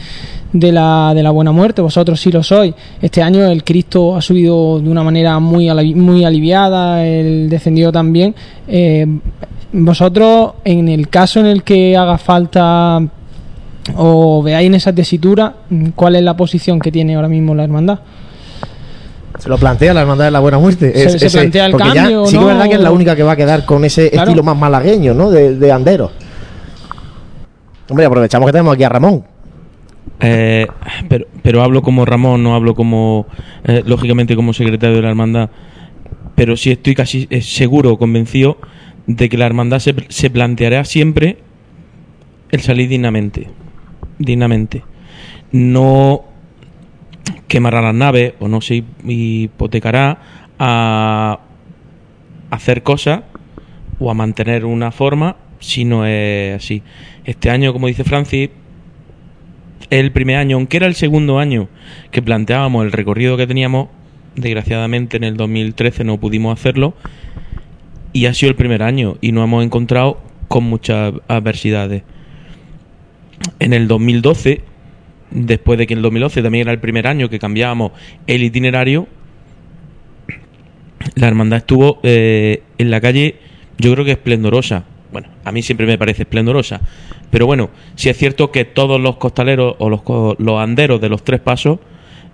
de, 0.54 0.72
la, 0.72 1.14
de 1.14 1.24
la 1.24 1.32
buena 1.32 1.52
muerte, 1.52 1.82
vosotros 1.82 2.22
sí 2.22 2.32
lo 2.32 2.44
sois. 2.44 2.74
Este 3.02 3.22
año 3.22 3.44
el 3.46 3.64
Cristo 3.64 4.16
ha 4.16 4.22
subido 4.22 4.80
de 4.80 4.90
una 4.90 5.04
manera 5.04 5.40
muy, 5.40 5.70
muy 5.96 6.24
aliviada, 6.24 7.06
el 7.06 7.50
descendido 7.50 7.92
también. 7.92 8.34
Eh, 8.68 9.06
vosotros, 9.74 10.54
en 10.64 10.88
el 10.88 11.10
caso 11.10 11.40
en 11.40 11.48
el 11.48 11.64
que 11.64 11.98
haga 11.98 12.18
falta 12.20 13.02
o 13.96 14.42
veáis 14.44 14.68
en 14.68 14.76
esa 14.76 14.94
tesitura, 14.94 15.54
¿cuál 15.96 16.16
es 16.16 16.24
la 16.24 16.38
posición 16.38 16.80
que 16.80 16.92
tiene 16.92 17.16
ahora 17.16 17.28
mismo 17.28 17.56
la 17.56 17.64
hermandad? 17.64 18.00
Se 19.40 19.50
lo 19.50 19.58
plantea 19.58 19.94
la 19.94 20.02
hermandad 20.02 20.26
de 20.26 20.32
la 20.32 20.40
buena 20.40 20.60
muerte. 20.60 21.20
Se, 21.20 21.30
plantea 21.30 21.66
el 21.66 21.76
cambio. 21.76 22.26
sí 22.28 22.38
que 22.38 22.40
es 22.40 22.46
verdad 22.46 22.66
que 22.66 22.76
es 22.76 22.80
la 22.80 22.92
única 22.92 23.16
que 23.16 23.24
va 23.24 23.32
a 23.34 23.36
quedar 23.36 23.66
con 23.66 23.84
ese 23.84 24.16
estilo 24.16 24.44
más 24.44 24.56
malagueño, 24.56 25.16
¿no? 25.16 25.32
De, 25.32 25.58
de 25.58 25.72
Andero. 25.72 26.12
Hombre, 27.90 28.06
aprovechamos 28.06 28.46
que 28.46 28.52
tenemos 28.54 28.76
aquí 28.76 28.84
a 28.84 28.90
Ramón. 28.90 29.33
Eh, 30.26 30.68
pero, 31.10 31.28
pero 31.42 31.62
hablo 31.62 31.82
como 31.82 32.06
Ramón, 32.06 32.44
no 32.44 32.56
hablo 32.56 32.76
como, 32.76 33.28
eh, 33.66 33.84
lógicamente, 33.86 34.36
como 34.38 34.54
secretario 34.54 34.96
de 34.96 35.02
la 35.02 35.10
hermandad. 35.10 35.50
Pero 36.36 36.56
sí 36.56 36.72
estoy 36.72 36.96
casi 36.96 37.28
eh, 37.30 37.42
seguro, 37.42 37.98
convencido, 37.98 38.58
de 39.06 39.28
que 39.28 39.38
la 39.38 39.46
hermandad 39.46 39.80
se, 39.80 39.94
se 40.08 40.30
planteará 40.30 40.86
siempre 40.86 41.40
el 42.52 42.62
salir 42.62 42.88
dignamente. 42.88 43.50
Dignamente. 44.18 44.84
No 45.52 46.24
quemará 47.50 47.82
las 47.82 47.94
naves 47.94 48.34
o 48.40 48.48
no 48.48 48.62
se 48.62 48.84
hipotecará 49.06 50.20
a 50.58 51.40
hacer 52.50 52.82
cosas 52.82 53.24
o 54.00 54.10
a 54.10 54.14
mantener 54.14 54.66
una 54.66 54.92
forma 54.92 55.36
si 55.60 55.86
no 55.86 56.06
es 56.06 56.56
así. 56.56 56.82
Este 57.26 57.50
año, 57.50 57.74
como 57.74 57.88
dice 57.88 58.04
Francis, 58.04 58.50
el 59.90 60.12
primer 60.12 60.38
año, 60.38 60.58
aunque 60.58 60.78
era 60.78 60.88
el 60.88 60.96
segundo 60.96 61.40
año 61.40 61.68
que 62.12 62.22
planteábamos 62.22 62.86
el 62.86 62.92
recorrido 62.92 63.38
que 63.38 63.48
teníamos, 63.48 63.90
desgraciadamente 64.36 65.18
en 65.18 65.24
el 65.24 65.38
2013 65.38 66.04
no 66.04 66.20
pudimos 66.20 66.58
hacerlo 66.58 66.96
y 68.14 68.26
ha 68.26 68.34
sido 68.34 68.50
el 68.50 68.56
primer 68.56 68.84
año 68.84 69.18
y 69.22 69.32
nos 69.32 69.44
hemos 69.44 69.64
encontrado 69.64 70.20
con 70.48 70.64
muchas 70.64 71.14
adversidades. 71.28 72.04
En 73.60 73.74
el 73.74 73.88
2012, 73.88 74.62
después 75.32 75.78
de 75.80 75.88
que 75.88 75.94
en 75.94 76.00
el 76.00 76.04
2012 76.04 76.44
también 76.44 76.62
era 76.64 76.72
el 76.72 76.80
primer 76.80 77.08
año 77.08 77.30
que 77.30 77.40
cambiábamos 77.40 77.92
el 78.28 78.44
itinerario, 78.44 79.08
la 81.16 81.28
hermandad 81.28 81.58
estuvo 81.58 82.00
eh, 82.04 82.64
en 82.78 82.92
la 82.92 83.02
calle, 83.02 83.36
yo 83.78 83.92
creo 83.94 84.06
que 84.06 84.12
esplendorosa. 84.12 84.86
Bueno, 85.12 85.28
a 85.44 85.52
mí 85.52 85.62
siempre 85.62 85.86
me 85.86 85.98
parece 85.98 86.24
esplendorosa. 86.24 86.82
Pero 87.34 87.48
bueno, 87.48 87.72
sí 87.96 88.10
es 88.10 88.18
cierto 88.18 88.52
que 88.52 88.64
todos 88.64 89.02
los 89.02 89.16
costaleros 89.16 89.74
o 89.80 89.90
los, 89.90 90.02
los 90.38 90.62
anderos 90.62 91.02
de 91.02 91.10
los 91.10 91.24
tres 91.24 91.40
pasos 91.40 91.80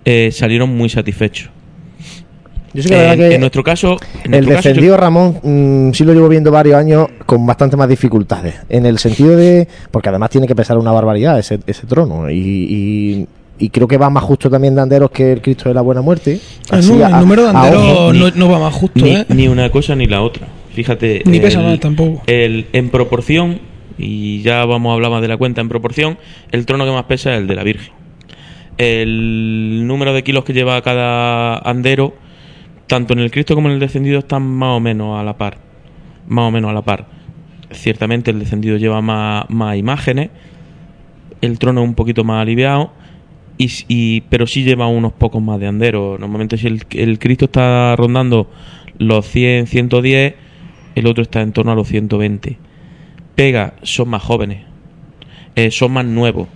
eh, 0.04 0.28
salieron 0.30 0.76
muy 0.76 0.90
satisfechos. 0.90 1.48
Yo 2.74 2.82
sé 2.82 2.90
que, 2.90 3.34
en 3.34 3.40
nuestro 3.40 3.64
caso. 3.64 3.96
el 4.30 4.44
descendido 4.44 4.98
Ramón 4.98 5.40
mm, 5.42 5.92
sí 5.94 6.04
lo 6.04 6.12
llevo 6.12 6.28
viendo 6.28 6.50
varios 6.50 6.76
años 6.76 7.08
con 7.24 7.46
bastante 7.46 7.78
más 7.78 7.88
dificultades. 7.88 8.56
En 8.68 8.84
el 8.84 8.98
sentido 8.98 9.36
de. 9.36 9.66
Porque 9.90 10.10
además 10.10 10.28
tiene 10.28 10.46
que 10.46 10.54
pesar 10.54 10.76
una 10.76 10.92
barbaridad 10.92 11.38
ese, 11.38 11.60
ese 11.66 11.86
trono. 11.86 12.30
Y, 12.30 13.26
y, 13.58 13.70
creo 13.70 13.88
que 13.88 13.96
va 13.96 14.10
más 14.10 14.22
justo 14.22 14.50
también 14.50 14.74
de 14.74 14.82
anderos 14.82 15.10
que 15.10 15.32
el 15.32 15.40
Cristo 15.40 15.70
de 15.70 15.74
la 15.74 15.80
Buena 15.80 16.02
Muerte. 16.02 16.38
el, 16.72 16.86
número 16.86 17.44
de 17.44 17.48
anderos 17.48 18.36
no, 18.36 18.50
va 18.50 18.58
más 18.58 18.74
justo. 18.74 19.02
Ni, 19.02 19.12
¿eh? 19.12 19.24
ni, 19.30 19.48
una 19.48 19.70
cosa 19.70 19.96
ni 19.96 20.06
la 20.06 20.20
otra. 20.20 20.46
Fíjate. 20.74 21.22
Ni 21.24 21.40
pesa 21.40 21.62
más 21.62 21.80
tampoco. 21.80 22.22
El, 22.26 22.66
en 22.74 22.90
proporción, 22.90 23.69
y 24.00 24.42
ya 24.42 24.64
vamos 24.64 24.90
a 24.90 24.94
hablar 24.94 25.10
más 25.10 25.22
de 25.22 25.28
la 25.28 25.36
cuenta, 25.36 25.60
en 25.60 25.68
proporción, 25.68 26.18
el 26.52 26.66
trono 26.66 26.84
que 26.84 26.92
más 26.92 27.04
pesa 27.04 27.34
es 27.34 27.40
el 27.40 27.46
de 27.46 27.54
la 27.54 27.64
Virgen. 27.64 27.92
El 28.78 29.86
número 29.86 30.14
de 30.14 30.22
kilos 30.22 30.44
que 30.44 30.54
lleva 30.54 30.80
cada 30.82 31.58
andero 31.58 32.14
tanto 32.90 33.12
en 33.12 33.20
el 33.20 33.30
Cristo 33.30 33.54
como 33.54 33.68
en 33.68 33.74
el 33.74 33.80
descendido 33.80 34.18
están 34.18 34.42
más 34.42 34.76
o 34.76 34.80
menos 34.80 35.16
a 35.16 35.22
la 35.22 35.38
par. 35.38 35.58
Más 36.26 36.48
o 36.48 36.50
menos 36.50 36.72
a 36.72 36.74
la 36.74 36.82
par. 36.82 37.06
Ciertamente 37.70 38.32
el 38.32 38.40
descendido 38.40 38.78
lleva 38.78 39.00
más, 39.00 39.76
imágenes, 39.76 40.30
el 41.40 41.60
trono 41.60 41.84
un 41.84 41.94
poquito 41.94 42.24
más 42.24 42.42
aliviado, 42.42 42.92
y, 43.58 44.22
pero 44.22 44.48
sí 44.48 44.64
lleva 44.64 44.88
unos 44.88 45.12
pocos 45.12 45.40
más 45.40 45.60
de 45.60 45.68
anderos. 45.68 46.18
Normalmente 46.18 46.56
si 46.56 46.66
el, 46.66 47.18
Cristo 47.20 47.44
está 47.44 47.94
rondando 47.94 48.50
los 48.98 49.24
100, 49.24 49.68
110, 49.68 50.34
el 50.96 51.06
otro 51.06 51.22
está 51.22 51.42
en 51.42 51.52
torno 51.52 51.70
a 51.70 51.74
los 51.76 51.86
120. 51.86 52.58
Pega, 53.34 53.74
son 53.82 54.08
más 54.08 54.22
jóvenes, 54.22 54.64
eh, 55.56 55.70
son 55.70 55.92
más 55.92 56.04
nuevos. 56.04 56.48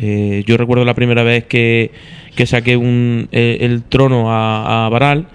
Eh, 0.00 0.44
yo 0.46 0.56
recuerdo 0.56 0.84
la 0.84 0.94
primera 0.94 1.22
vez 1.22 1.44
que, 1.44 1.90
que 2.36 2.46
saqué 2.46 2.76
un, 2.76 3.28
eh, 3.32 3.58
el 3.60 3.82
trono 3.82 4.32
a, 4.32 4.86
a 4.86 4.88
Baral, 4.88 5.28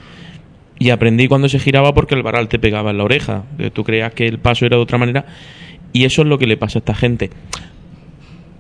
y 0.78 0.90
aprendí 0.90 1.28
cuando 1.28 1.50
se 1.50 1.60
giraba 1.60 1.94
porque 1.94 2.16
el 2.16 2.24
varal 2.24 2.50
te 2.50 2.60
pegaba 2.60 2.92
en 2.92 2.98
la 2.98 3.06
oreja. 3.06 3.44
Tú 3.74 3.84
creías 3.84 4.14
que 4.14 4.28
el 4.28 4.40
paso 4.40 4.66
era 4.66 4.76
de 4.76 4.84
otra 4.84 4.98
manera. 4.98 5.26
Y 5.94 6.04
eso 6.04 6.24
es 6.24 6.28
lo 6.28 6.38
que 6.38 6.48
le 6.48 6.58
pasa 6.58 6.80
a 6.80 6.82
esta 6.82 6.94
gente. 6.94 7.30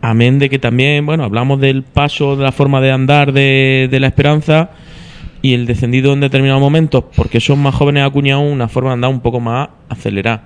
Amén 0.01 0.39
de 0.39 0.49
que 0.49 0.59
también, 0.59 1.05
bueno, 1.05 1.23
hablamos 1.23 1.59
del 1.59 1.83
paso, 1.83 2.35
de 2.35 2.43
la 2.43 2.51
forma 2.51 2.79
de 2.79 2.91
andar 2.91 3.33
de, 3.33 3.89
la 3.99 4.07
esperanza 4.07 4.69
y 5.41 5.53
el 5.53 5.65
descendido 5.65 6.13
en 6.13 6.19
determinados 6.19 6.61
momentos, 6.61 7.05
porque 7.15 7.39
son 7.39 7.59
más 7.59 7.75
jóvenes, 7.75 8.03
acuñado 8.03 8.41
una 8.41 8.67
forma 8.67 8.91
de 8.91 8.93
andar 8.93 9.09
un 9.09 9.19
poco 9.19 9.39
más 9.39 9.69
acelerada. 9.89 10.43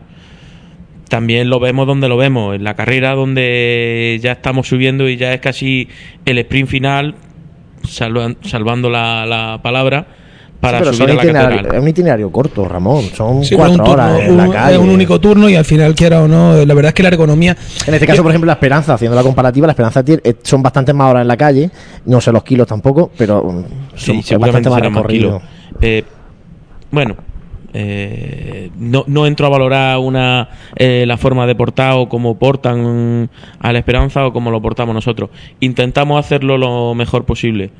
También 1.09 1.49
lo 1.49 1.59
vemos 1.59 1.87
donde 1.87 2.07
lo 2.07 2.17
vemos, 2.17 2.55
en 2.55 2.63
la 2.63 2.75
carrera 2.75 3.15
donde 3.15 4.19
ya 4.21 4.33
estamos 4.33 4.67
subiendo 4.67 5.09
y 5.09 5.17
ya 5.17 5.33
es 5.33 5.41
casi 5.41 5.89
el 6.25 6.37
sprint 6.37 6.69
final, 6.69 7.15
salvando 7.83 8.89
la, 8.89 9.25
la 9.25 9.59
palabra 9.61 10.07
para 10.59 10.79
pero 10.79 10.93
subir 10.93 11.11
Es 11.11 11.79
un 11.79 11.87
itinerario 11.87 12.31
corto, 12.31 12.67
Ramón. 12.67 13.05
Son 13.13 13.41
cuatro 13.55 13.83
horas 13.85 14.19
en 14.21 14.35
la 14.35 14.49
calle. 14.49 14.75
Es 14.75 14.79
un 14.79 14.89
único 14.89 15.19
turno 15.19 15.49
y 15.49 15.55
al 15.55 15.63
final, 15.65 15.95
quiera 15.95 16.21
o 16.21 16.27
no, 16.27 16.53
la 16.65 16.73
verdad 16.73 16.89
es 16.89 16.93
que 16.93 17.03
la 17.03 17.09
ergonomía. 17.09 17.55
En 17.87 17.93
este 17.93 18.05
caso, 18.05 18.21
por 18.21 18.31
ejemplo, 18.31 18.47
la 18.47 18.53
Esperanza, 18.53 18.93
haciendo 18.93 19.15
la 19.15 19.23
comparativa, 19.23 19.67
la 19.67 19.71
Esperanza 19.71 20.03
tiene, 20.03 20.21
eh, 20.23 20.35
son 20.43 20.61
bastantes 20.61 20.93
más 20.93 21.11
horas 21.11 21.21
en 21.21 21.27
la 21.27 21.37
calle. 21.37 21.71
No 22.05 22.19
sé 22.19 22.31
los 22.31 22.43
kilos 22.43 22.67
tampoco, 22.67 23.09
pero 23.17 23.43
mm, 23.43 23.63
son 23.95 24.41
bastante 24.41 24.69
más 24.69 24.81
recorridos. 24.81 25.41
Eh, 25.81 26.03
bueno, 26.91 27.15
eh, 27.73 28.71
no, 28.77 29.03
no 29.07 29.27
entro 29.27 29.45
a 29.45 29.49
valorar 29.49 29.97
una 29.99 30.49
la 30.77 31.17
forma 31.17 31.45
de 31.47 31.55
portar 31.55 31.93
o 31.93 32.09
cómo 32.09 32.37
portan 32.37 33.29
a 33.59 33.73
la 33.73 33.79
esperanza 33.79 34.25
o 34.25 34.33
cómo 34.33 34.51
lo 34.51 34.61
portamos 34.61 34.95
nosotros. 34.95 35.29
Intentamos 35.59 36.19
hacerlo 36.19 36.57
lo 36.57 36.95
mejor 36.95 37.25
posible 37.25 37.71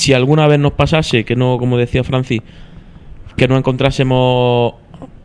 si 0.00 0.14
alguna 0.14 0.46
vez 0.46 0.58
nos 0.58 0.72
pasase, 0.72 1.24
que 1.24 1.36
no, 1.36 1.58
como 1.58 1.76
decía 1.76 2.02
Francis, 2.04 2.40
que 3.36 3.46
no 3.48 3.58
encontrásemos 3.58 4.74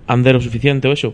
andero 0.05 0.41
suficiente 0.41 0.87
o 0.89 0.91
eso, 0.91 1.13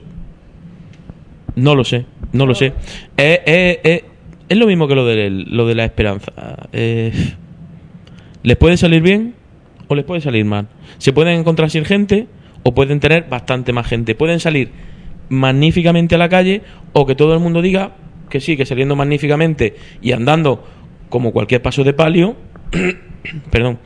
no 1.55 1.75
lo 1.75 1.83
sé, 1.83 2.05
no 2.33 2.47
lo 2.47 2.55
sé. 2.55 2.73
es 3.17 4.57
lo 4.57 4.65
mismo 4.65 4.87
que 4.87 4.95
lo 4.95 5.05
de, 5.05 5.29
lo 5.29 5.67
de 5.67 5.75
la 5.75 5.85
esperanza. 5.85 6.31
Eh, 6.73 7.11
¿Les 8.43 8.57
puede 8.57 8.77
salir 8.77 9.03
bien 9.03 9.35
o 9.87 9.93
les 9.93 10.05
puede 10.05 10.21
salir 10.21 10.43
mal? 10.43 10.67
Se 10.97 11.13
pueden 11.13 11.39
encontrar 11.39 11.69
sin 11.69 11.85
gente 11.85 12.27
o 12.63 12.73
pueden 12.73 12.99
tener 12.99 13.27
bastante 13.29 13.73
más 13.73 13.87
gente. 13.87 14.15
Pueden 14.15 14.39
salir 14.39 14.71
magníficamente 15.29 16.15
a 16.15 16.17
la 16.17 16.29
calle 16.29 16.61
o 16.93 17.05
que 17.05 17.15
todo 17.15 17.33
el 17.33 17.39
mundo 17.39 17.61
diga 17.61 17.91
que 18.29 18.39
sí, 18.39 18.57
que 18.57 18.65
saliendo 18.65 18.95
magníficamente 18.95 19.75
y 20.01 20.11
andando 20.11 20.63
como 21.09 21.31
cualquier 21.31 21.61
paso 21.61 21.83
de 21.83 21.93
palio, 21.93 22.35
perdón, 23.51 23.79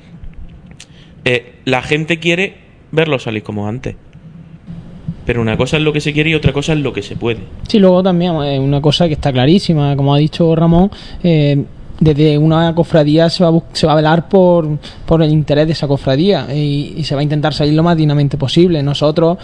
eh, 1.25 1.55
la 1.65 1.81
gente 1.81 2.19
quiere 2.19 2.57
verlo 2.91 3.19
salir 3.19 3.43
como 3.43 3.67
antes. 3.67 3.95
Pero 5.25 5.41
una 5.41 5.57
cosa 5.57 5.77
es 5.77 5.83
lo 5.83 5.91
que 5.91 6.01
se 6.01 6.13
quiere 6.13 6.29
y 6.29 6.35
otra 6.35 6.53
cosa 6.53 6.73
es 6.73 6.79
lo 6.79 6.93
que 6.93 7.01
se 7.01 7.15
puede. 7.15 7.39
Sí, 7.67 7.79
luego 7.79 8.03
también 8.03 8.33
eh, 8.43 8.59
una 8.59 8.79
cosa 8.79 9.07
que 9.07 9.13
está 9.13 9.33
clarísima, 9.33 9.95
como 9.95 10.13
ha 10.13 10.19
dicho 10.19 10.55
Ramón, 10.55 10.91
eh, 11.23 11.63
desde 11.99 12.37
una 12.37 12.73
cofradía 12.75 13.29
se 13.29 13.43
va 13.43 13.49
a, 13.49 13.61
se 13.71 13.87
va 13.87 13.93
a 13.93 13.95
velar 13.95 14.27
por, 14.27 14.77
por 15.05 15.23
el 15.23 15.31
interés 15.31 15.65
de 15.67 15.73
esa 15.73 15.87
cofradía 15.87 16.47
y, 16.53 17.03
se 17.03 17.13
va 17.13 17.21
a 17.21 17.23
intentar 17.23 17.53
salir 17.53 17.73
lo 17.73 17.83
más 17.83 17.95
dignamente 17.95 18.37
posible. 18.37 18.81
Nosotros, 18.81 19.37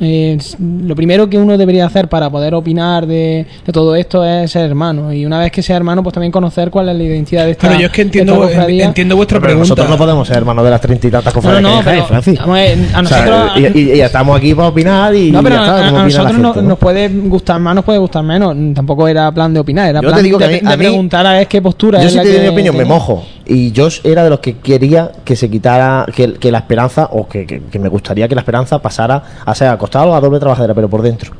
eh, 0.00 0.36
lo 0.60 0.94
primero 0.94 1.28
que 1.30 1.38
uno 1.38 1.56
debería 1.56 1.86
hacer 1.86 2.08
para 2.08 2.28
poder 2.28 2.54
opinar 2.54 3.06
de, 3.06 3.46
todo 3.72 3.96
esto 3.96 4.24
es 4.24 4.50
ser 4.50 4.66
hermano 4.66 5.12
y 5.12 5.24
una 5.24 5.38
vez 5.38 5.50
que 5.50 5.62
sea 5.62 5.76
hermano, 5.76 6.02
pues 6.02 6.12
también 6.12 6.30
conocer 6.30 6.70
cuál 6.70 6.90
es 6.90 6.96
la 6.96 7.02
identidad 7.02 7.46
de 7.46 7.52
esta 7.52 7.68
Pero 7.68 7.80
yo 7.80 7.86
es 7.86 7.92
que 7.92 8.02
entiendo, 8.02 8.48
entiendo 8.48 9.16
vuestra 9.16 9.40
pregunta. 9.40 9.60
Nosotros 9.60 9.88
no 9.88 9.96
podemos 9.96 10.28
ser 10.28 10.36
hermanos 10.38 10.64
de 10.64 10.70
las 10.70 10.80
treinta 10.80 11.06
y 11.06 11.10
tantas 11.10 11.32
cofradías 11.32 11.62
no, 11.62 11.78
a 11.78 13.02
nosotros, 13.02 13.52
y, 13.74 14.00
estamos 14.00 14.36
aquí 14.36 14.54
para 14.54 14.68
opinar 14.68 15.14
y 15.14 15.32
no, 15.32 15.42
pero 15.42 15.58
a, 15.58 15.90
nosotros 15.90 16.62
nos 16.62 16.78
puede 16.78 17.08
gustar 17.08 17.58
más, 17.60 17.74
nos 17.74 17.84
puede 17.84 17.98
gustar 17.98 18.22
menos. 18.22 18.54
Tampoco 18.74 19.08
era 19.08 19.32
plan 19.32 19.52
de 19.52 19.60
opinar, 19.60 19.88
era 19.88 20.00
plan 20.00 20.22
de, 20.22 20.76
preguntar 20.76 21.26
a 21.26 21.32
ver 21.32 21.48
qué 21.48 21.62
postura 21.62 21.95
yo 22.02 22.08
si 22.08 22.18
te 22.18 22.32
doy 22.32 22.40
mi 22.42 22.48
opinión, 22.48 22.76
me 22.76 22.84
mojo. 22.84 23.24
Y 23.44 23.72
yo 23.72 23.88
era 24.04 24.24
de 24.24 24.30
los 24.30 24.40
que 24.40 24.58
quería 24.58 25.12
que 25.24 25.36
se 25.36 25.50
quitara, 25.50 26.06
que, 26.14 26.50
la 26.50 26.58
esperanza, 26.58 27.08
o 27.12 27.28
que, 27.28 27.62
me 27.78 27.88
gustaría 27.88 28.28
que 28.28 28.34
la 28.34 28.40
esperanza 28.40 28.80
pasara 28.80 29.22
a 29.44 29.54
ser 29.54 29.68
acostado 29.68 30.14
a 30.14 30.20
doble 30.20 30.40
trabajadera, 30.40 30.74
pero 30.74 30.88
por 30.88 31.02
dentro. 31.02 31.32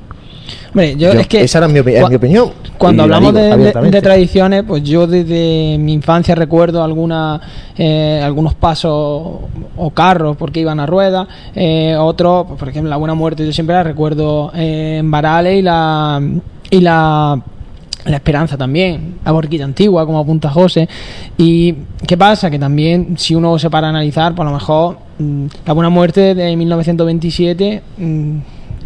yo, 0.97 1.13
es 1.13 1.27
que 1.27 1.43
esa 1.43 1.59
era 1.59 1.69
mi, 1.69 1.81
opinión. 1.81 2.53
Cuando 2.79 3.03
hablamos 3.05 3.35
de, 3.35 4.01
tradiciones, 4.03 4.65
pues 4.67 4.83
yo 4.83 5.07
desde 5.07 5.79
mi 5.79 5.93
infancia 5.93 6.35
recuerdo 6.35 6.83
alguna, 6.83 7.41
eh, 7.77 8.21
algunos 8.23 8.55
pasos 8.55 8.93
o 9.77 9.91
carros 9.93 10.37
porque 10.37 10.61
iban 10.61 10.79
a 10.79 10.87
ruedas, 10.87 11.27
eh, 11.55 11.97
otros, 11.99 12.47
por 12.59 12.69
ejemplo, 12.69 12.91
la 12.91 12.97
Buena 12.97 13.15
Muerte, 13.15 13.45
yo 13.45 13.53
siempre 13.53 13.75
la 13.75 13.83
recuerdo 13.83 14.53
eh, 14.55 14.99
en 15.01 15.11
Varales 15.11 15.59
y 15.59 15.63
la 15.63 16.21
y 16.71 16.81
la 16.81 17.41
la 18.07 18.17
Esperanza 18.17 18.57
también, 18.57 19.19
la 19.25 19.33
Borquita 19.33 19.65
Antigua, 19.65 20.07
como 20.07 20.19
apunta 20.19 20.49
José. 20.51 20.89
¿Y 21.37 21.75
qué 22.07 22.17
pasa? 22.17 22.51
Que 22.51 22.59
también, 22.59 23.19
si 23.19 23.35
uno 23.35 23.59
se 23.59 23.69
para 23.71 23.89
a 23.89 23.91
analizar, 23.91 24.35
por 24.35 24.47
lo 24.47 24.53
mejor 24.53 24.99
mm, 25.19 25.47
la 25.67 25.73
Buena 25.73 25.91
Muerte 25.91 26.35
de 26.35 26.57
1927 26.57 27.83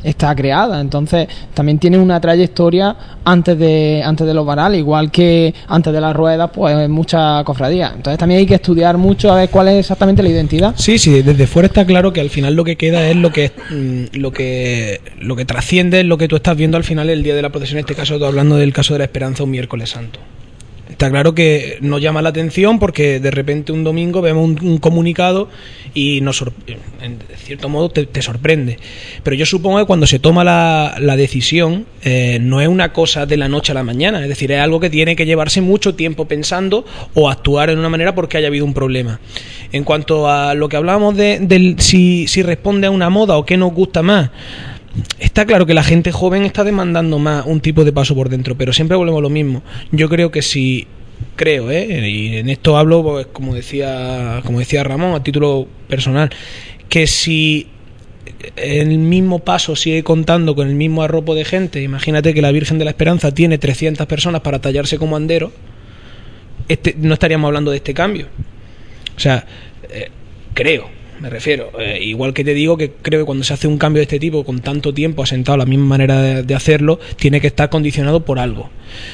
está 0.02 0.34
creada. 0.34 0.80
Entonces, 0.80 1.28
también 1.54 1.78
tiene 1.78 1.98
una 1.98 2.20
trayectoria 2.20 2.96
antes 3.24 3.58
de, 3.58 4.02
antes 4.04 4.26
de 4.26 4.34
los 4.34 4.46
varales, 4.46 4.78
igual 4.78 5.10
que 5.10 5.54
antes 5.68 5.92
de 5.92 6.00
las 6.00 6.14
ruedas, 6.14 6.50
pues 6.52 6.88
mucha 6.88 7.42
cofradía. 7.44 7.92
Entonces, 7.94 8.18
también 8.18 8.40
hay 8.40 8.46
que 8.46 8.54
estudiar 8.54 8.98
mucho 8.98 9.32
a 9.32 9.36
ver 9.36 9.50
cuál 9.50 9.68
es 9.68 9.80
exactamente 9.80 10.22
la 10.22 10.28
identidad. 10.28 10.74
Sí, 10.76 10.98
sí, 10.98 11.22
desde 11.22 11.46
fuera 11.46 11.66
está 11.66 11.84
claro 11.84 12.12
que 12.12 12.20
al 12.20 12.30
final 12.30 12.54
lo 12.54 12.64
que 12.64 12.76
queda 12.76 13.08
es 13.08 13.16
lo 13.16 13.32
que 13.32 13.52
mm, 13.70 14.18
lo 14.18 14.32
que 14.32 15.00
lo 15.20 15.36
que 15.36 15.44
trasciende 15.44 16.00
es 16.00 16.06
lo 16.06 16.18
que 16.18 16.28
tú 16.28 16.36
estás 16.36 16.56
viendo 16.56 16.76
al 16.76 16.84
final 16.84 17.10
el 17.10 17.22
día 17.22 17.34
de 17.34 17.42
la 17.42 17.50
procesión, 17.50 17.78
en 17.78 17.84
este 17.84 17.94
caso, 17.94 18.24
hablando 18.24 18.56
del 18.56 18.72
caso 18.72 18.94
de 18.94 18.98
la 18.98 19.04
Esperanza 19.04 19.44
un 19.44 19.50
miércoles 19.50 19.90
santo. 19.90 20.20
Está 21.00 21.10
claro 21.10 21.34
que 21.34 21.78
nos 21.80 22.02
llama 22.02 22.20
la 22.20 22.28
atención 22.28 22.78
porque 22.78 23.20
de 23.20 23.30
repente 23.30 23.72
un 23.72 23.84
domingo 23.84 24.20
vemos 24.20 24.60
un, 24.60 24.76
comunicado 24.76 25.48
y 25.94 26.20
nos 26.20 26.44
en 27.00 27.16
cierto 27.42 27.70
modo 27.70 27.88
te, 27.88 28.20
sorprende. 28.20 28.76
Pero 29.22 29.34
yo 29.34 29.46
supongo 29.46 29.78
que 29.78 29.86
cuando 29.86 30.06
se 30.06 30.18
toma 30.18 30.44
la, 30.44 31.16
decisión 31.16 31.86
eh, 32.04 32.36
no 32.42 32.60
es 32.60 32.68
una 32.68 32.92
cosa 32.92 33.24
de 33.24 33.38
la 33.38 33.48
noche 33.48 33.72
a 33.72 33.76
la 33.76 33.82
mañana, 33.82 34.20
es 34.20 34.28
decir, 34.28 34.52
es 34.52 34.60
algo 34.60 34.78
que 34.78 34.90
tiene 34.90 35.16
que 35.16 35.24
llevarse 35.24 35.62
mucho 35.62 35.94
tiempo 35.94 36.26
pensando 36.26 36.84
o 37.14 37.30
actuar 37.30 37.70
en 37.70 37.78
una 37.78 37.88
manera 37.88 38.14
porque 38.14 38.36
haya 38.36 38.48
habido 38.48 38.66
un 38.66 38.74
problema. 38.74 39.20
En 39.72 39.84
cuanto 39.84 40.28
a 40.28 40.52
lo 40.52 40.68
que 40.68 40.76
hablábamos 40.76 41.16
de, 41.16 41.76
si, 41.78 42.28
si 42.28 42.42
responde 42.42 42.88
a 42.88 42.90
una 42.90 43.08
moda 43.08 43.38
o 43.38 43.46
qué 43.46 43.56
nos 43.56 43.72
gusta 43.72 44.02
más, 44.02 44.28
Está 45.18 45.46
claro 45.46 45.66
que 45.66 45.74
la 45.74 45.84
gente 45.84 46.12
joven 46.12 46.44
está 46.44 46.64
demandando 46.64 47.18
más 47.18 47.46
un 47.46 47.60
tipo 47.60 47.84
de 47.84 47.92
paso 47.92 48.14
por 48.14 48.28
dentro, 48.28 48.56
pero 48.56 48.72
siempre 48.72 48.96
volvemos 48.96 49.20
a 49.20 49.22
lo 49.22 49.30
mismo. 49.30 49.62
Yo 49.92 50.08
creo 50.08 50.30
que 50.30 50.42
si 50.42 50.86
creo, 51.36 51.70
¿eh? 51.70 52.08
y 52.08 52.36
en 52.36 52.48
esto 52.48 52.76
hablo, 52.76 53.02
pues, 53.02 53.26
como 53.26 53.54
decía, 53.54 54.40
como 54.44 54.58
decía 54.58 54.82
Ramón, 54.82 55.14
a 55.14 55.22
título 55.22 55.68
personal, 55.88 56.30
que 56.88 57.06
si 57.06 57.68
el 58.56 58.98
mismo 58.98 59.38
paso 59.40 59.76
sigue 59.76 60.02
contando 60.02 60.54
con 60.54 60.68
el 60.68 60.74
mismo 60.74 61.02
arropo 61.02 61.34
de 61.34 61.44
gente, 61.44 61.82
imagínate 61.82 62.34
que 62.34 62.42
la 62.42 62.52
Virgen 62.52 62.78
de 62.78 62.84
la 62.84 62.90
Esperanza 62.90 63.32
tiene 63.32 63.58
300 63.58 64.06
personas 64.06 64.40
para 64.40 64.60
tallarse 64.60 64.98
como 64.98 65.16
andero, 65.16 65.52
este, 66.68 66.94
no 66.98 67.14
estaríamos 67.14 67.48
hablando 67.48 67.70
de 67.70 67.78
este 67.78 67.94
cambio. 67.94 68.26
O 69.16 69.20
sea, 69.20 69.44
eh, 69.90 70.08
creo, 70.54 70.88
me 71.20 71.28
refiero. 71.28 71.70
Eh, 71.78 71.98
igual 72.02 72.32
que 72.32 72.44
te 72.44 72.54
digo 72.54 72.76
que 72.76 72.90
creo 73.02 73.20
que 73.20 73.26
cuando 73.26 73.44
se 73.44 73.52
hace 73.52 73.68
un 73.68 73.76
cambio 73.76 74.00
de 74.00 74.04
este 74.04 74.18
tipo 74.18 74.42
con 74.44 74.60
tanto 74.60 74.94
tiempo 74.94 75.22
asentado 75.22 75.58
la 75.58 75.66
misma 75.66 75.84
manera 75.84 76.42
de, 76.42 76.54
hacerlo, 76.54 76.98
tiene 77.16 77.40
que 77.40 77.46
estar 77.46 77.68
condicionado 77.68 78.24
por 78.24 78.38
algo. 78.38 78.70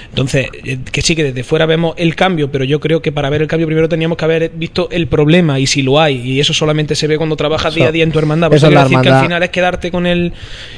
Entonces, 0.09 0.48
eh, 0.64 0.78
que 0.90 1.02
sí 1.02 1.14
que 1.14 1.24
desde 1.24 1.42
fuera 1.44 1.66
vemos 1.66 1.94
el 1.98 2.14
cambio, 2.14 2.50
pero 2.50 2.64
yo 2.64 2.80
creo 2.80 3.02
que 3.02 3.12
para 3.12 3.28
ver 3.28 3.42
el 3.42 3.48
cambio 3.48 3.66
primero 3.66 3.88
teníamos 3.88 4.16
que 4.16 4.24
haber 4.24 4.50
visto 4.50 4.88
el 4.90 5.09
problema 5.09 5.59
y 5.59 5.66
si 5.66 5.82
lo 5.82 6.00
hay, 6.00 6.20
y 6.20 6.40
eso 6.40 6.54
solamente 6.54 6.94
se 6.94 7.07
ve 7.07 7.18
cuando 7.18 7.36
trabajas 7.36 7.74
día 7.74 7.88
a 7.88 7.92
día 7.92 8.04
en 8.04 8.12
tu 8.12 8.18
hermandad. 8.18 8.52
Eso 8.54 8.68
es 8.68 8.74
decir 8.74 9.00
que 9.00 9.09
al 9.09 9.22
final 9.22 9.42
es 9.42 9.50
quedarte 9.50 9.90
con 9.90 10.07
él. 10.07 10.32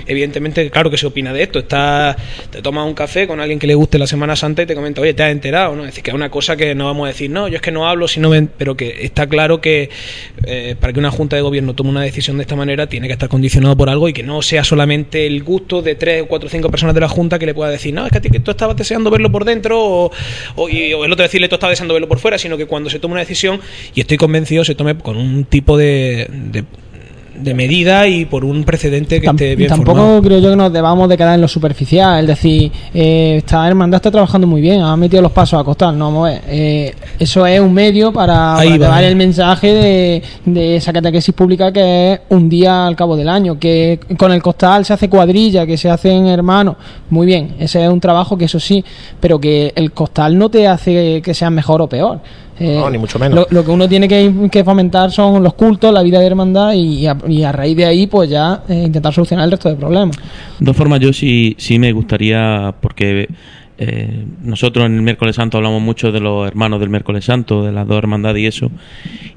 Evidentemente, 0.07 0.71
claro 0.71 0.91
que 0.91 0.97
se 0.97 1.07
opina 1.07 1.33
de 1.33 1.43
esto. 1.43 1.59
Está, 1.59 2.17
te 2.51 2.63
tomas 2.63 2.87
un 2.87 2.95
café 2.95 3.27
con 3.27 3.41
alguien 3.41 3.59
que 3.59 3.67
le 3.67 3.75
guste 3.75 3.99
la 3.99 4.07
Semana 4.07 4.35
Santa 4.35 4.63
y 4.63 4.67
te 4.67 4.75
comenta, 4.75 5.03
oye, 5.03 5.15
¿te 5.15 5.23
has 5.23 5.31
enterado? 5.31 5.77
¿no? 5.77 5.83
Es 5.83 5.89
decir, 5.89 6.03
que 6.03 6.11
es 6.11 6.15
una 6.15 6.31
cosa 6.31 6.57
que 6.57 6.75
no 6.75 6.87
vamos 6.87 7.05
a 7.05 7.09
decir, 7.09 7.31
no, 7.31 7.49
yo 7.49 7.57
es 7.57 7.63
que 7.63 7.71
no 7.71 7.87
hablo, 7.87 8.09
sino 8.09 8.31
pero 8.57 8.77
que 8.77 9.05
está 9.05 9.27
claro 9.27 9.61
que 9.61 9.91
eh, 10.45 10.77
para 10.79 10.93
que 10.93 10.99
una 10.99 11.11
Junta 11.19 11.35
de 11.35 11.43
Gobierno 11.43 11.75
tome 11.75 11.91
una 11.91 12.03
decisión 12.03 12.37
de 12.37 12.43
esta 12.43 12.55
manera, 12.55 12.87
tiene 12.87 13.09
que 13.09 13.13
estar 13.13 13.29
condicionado 13.29 13.77
por 13.77 13.91
algo 13.91 14.09
y 14.09 14.13
que 14.13 14.23
no 14.23 14.41
sea 14.41 14.63
solamente 14.63 15.27
el 15.27 15.43
gusto 15.43 15.83
de 15.83 15.97
tres, 15.97 16.25
cuatro 16.29 16.49
cinco 16.49 16.71
personas 16.71 16.95
de 16.95 17.01
la 17.01 17.09
Junta 17.09 17.41
que 17.41 17.47
le 17.47 17.55
pueda 17.55 17.71
decir, 17.71 17.93
no, 17.93 18.07
es 18.07 18.13
que, 18.13 18.19
a 18.19 18.21
ti, 18.21 18.31
que 18.31 18.39
tú 18.39 18.53
estabas 18.53 18.77
deseando 18.77 19.11
verlo 19.11 19.33
por 19.33 19.45
dentro 19.45 19.85
o, 19.85 20.13
o, 20.55 20.69
el 20.69 21.13
otro 21.13 21.25
decirle 21.25 21.49
tú 21.49 21.57
estabas 21.57 21.73
deseando 21.73 21.95
verlo 21.95 22.07
por 22.07 22.21
fuera, 22.21 22.39
sino 22.39 22.57
que 22.57 22.67
cuando 22.67 22.89
se 22.89 23.01
tome 23.01 23.13
una 23.13 23.21
decisión, 23.23 23.61
y 23.97 24.01
estoy 24.01 24.17
convencido, 24.17 24.65
se 24.65 24.77
tome 24.77 24.97
con 24.97 25.17
un 25.17 25.45
tipo 25.45 25.77
de 25.77 26.65
medida 27.55 28.07
y 28.07 28.25
por 28.25 28.45
un 28.45 28.65
precedente 28.65 29.21
que 29.21 29.27
esté 29.27 29.57
bien 29.57 29.69
Tampoco 29.69 30.21
creo 30.23 30.39
yo 30.39 30.51
que 30.51 30.57
nos 30.57 30.73
debamos 30.73 31.09
de 31.09 31.17
quedar 31.17 31.35
en 31.35 31.41
lo 31.41 31.49
superficial, 31.49 32.21
es 32.21 32.27
decir, 32.27 32.71
eh, 32.95 33.37
esta 33.39 33.67
hermandad 33.67 33.99
está 33.99 34.11
trabajando 34.11 34.47
muy 34.47 34.61
bien, 34.61 34.81
ha 34.81 34.97
metido 34.97 35.23
los 35.23 35.33
pasos 35.33 35.61
a 35.61 35.65
costar, 35.65 35.95
no 35.95 36.07
vamos 36.07 36.29
a 36.29 36.33
ver. 36.33 36.43
Eh, 36.49 36.95
eso 37.19 37.47
es 37.47 37.61
un 37.61 37.73
medio 37.73 38.13
para, 38.13 38.63
llevar 38.65 39.05
el 39.05 39.17
mensaje 39.17 39.73
de, 39.73 40.23
de 40.45 40.77
esa 40.77 40.93
catequesis 40.93 41.35
pública 41.35 41.73
que 41.73 42.13
es 42.13 42.21
un 42.31 42.49
día 42.49 42.87
al 42.87 42.97
cabo 42.97 43.17
del 43.17 43.29
año, 43.29 43.59
que 43.59 44.01
con 44.17 44.33
el 44.33 44.43
costal 44.43 44.85
se 44.85 44.93
hace 44.93 45.09
cuadrilla, 45.09 45.67
que 45.67 45.77
se 45.77 45.91
hacen 45.91 46.27
hermanos, 46.27 46.77
muy 47.11 47.27
bien, 47.27 47.57
ese 47.59 47.85
es 47.85 47.91
un 47.91 48.01
trabajo 48.01 48.37
que 48.37 48.47
eso 48.47 48.61
sí, 48.61 48.85
pero 49.21 49.41
que 49.41 49.73
el 49.75 49.93
costal 49.93 50.37
no 50.37 50.49
te 50.49 50.67
hace 50.67 51.23
que 51.23 51.35
seas 51.35 51.51
mejor 51.51 51.83
o 51.83 51.89
peor 51.89 52.21
no, 52.61 52.89
eh, 52.89 52.91
ni 52.91 52.99
mucho 52.99 53.19
menos. 53.19 53.47
Lo, 53.51 53.65
que 53.65 53.71
uno 53.71 53.89
tiene 53.89 54.09
que, 54.09 54.65
fomentar 54.65 55.11
son 55.11 55.43
los 55.43 55.55
cultos, 55.55 55.93
la 55.93 56.03
vida 56.03 56.19
de 56.19 56.27
hermandad 56.27 56.73
y, 56.75 57.07
a, 57.07 57.53
raíz 57.53 57.77
de 57.77 57.85
ahí 57.85 58.07
pues 58.07 58.29
ya 58.29 58.63
eh, 58.69 58.85
intentar 58.87 59.13
solucionar 59.13 59.45
el 59.45 59.53
resto 59.53 59.69
de 59.69 59.77
problemas. 59.77 60.17
De 60.59 60.65
todas 60.65 60.77
formas, 60.77 61.01
yo 61.01 61.13
sí, 61.13 61.55
sí 61.59 61.79
me 61.79 61.93
gustaría, 61.93 62.75
porque 62.81 63.29
eh, 63.79 64.27
nosotros 64.43 64.87
en 64.87 64.97
el 64.97 65.03
miércoles 65.03 65.37
santo 65.37 65.59
hablamos 65.59 65.81
mucho 65.81 66.11
de 66.11 66.21
los 66.21 66.47
hermanos 66.49 66.81
del 66.81 66.91
miércoles 66.91 67.25
santo, 67.25 67.65
de 67.65 67.73
las 67.73 67.87
dos 67.87 67.99
hermandades 67.99 68.43
y 68.43 68.47
eso, 68.47 68.71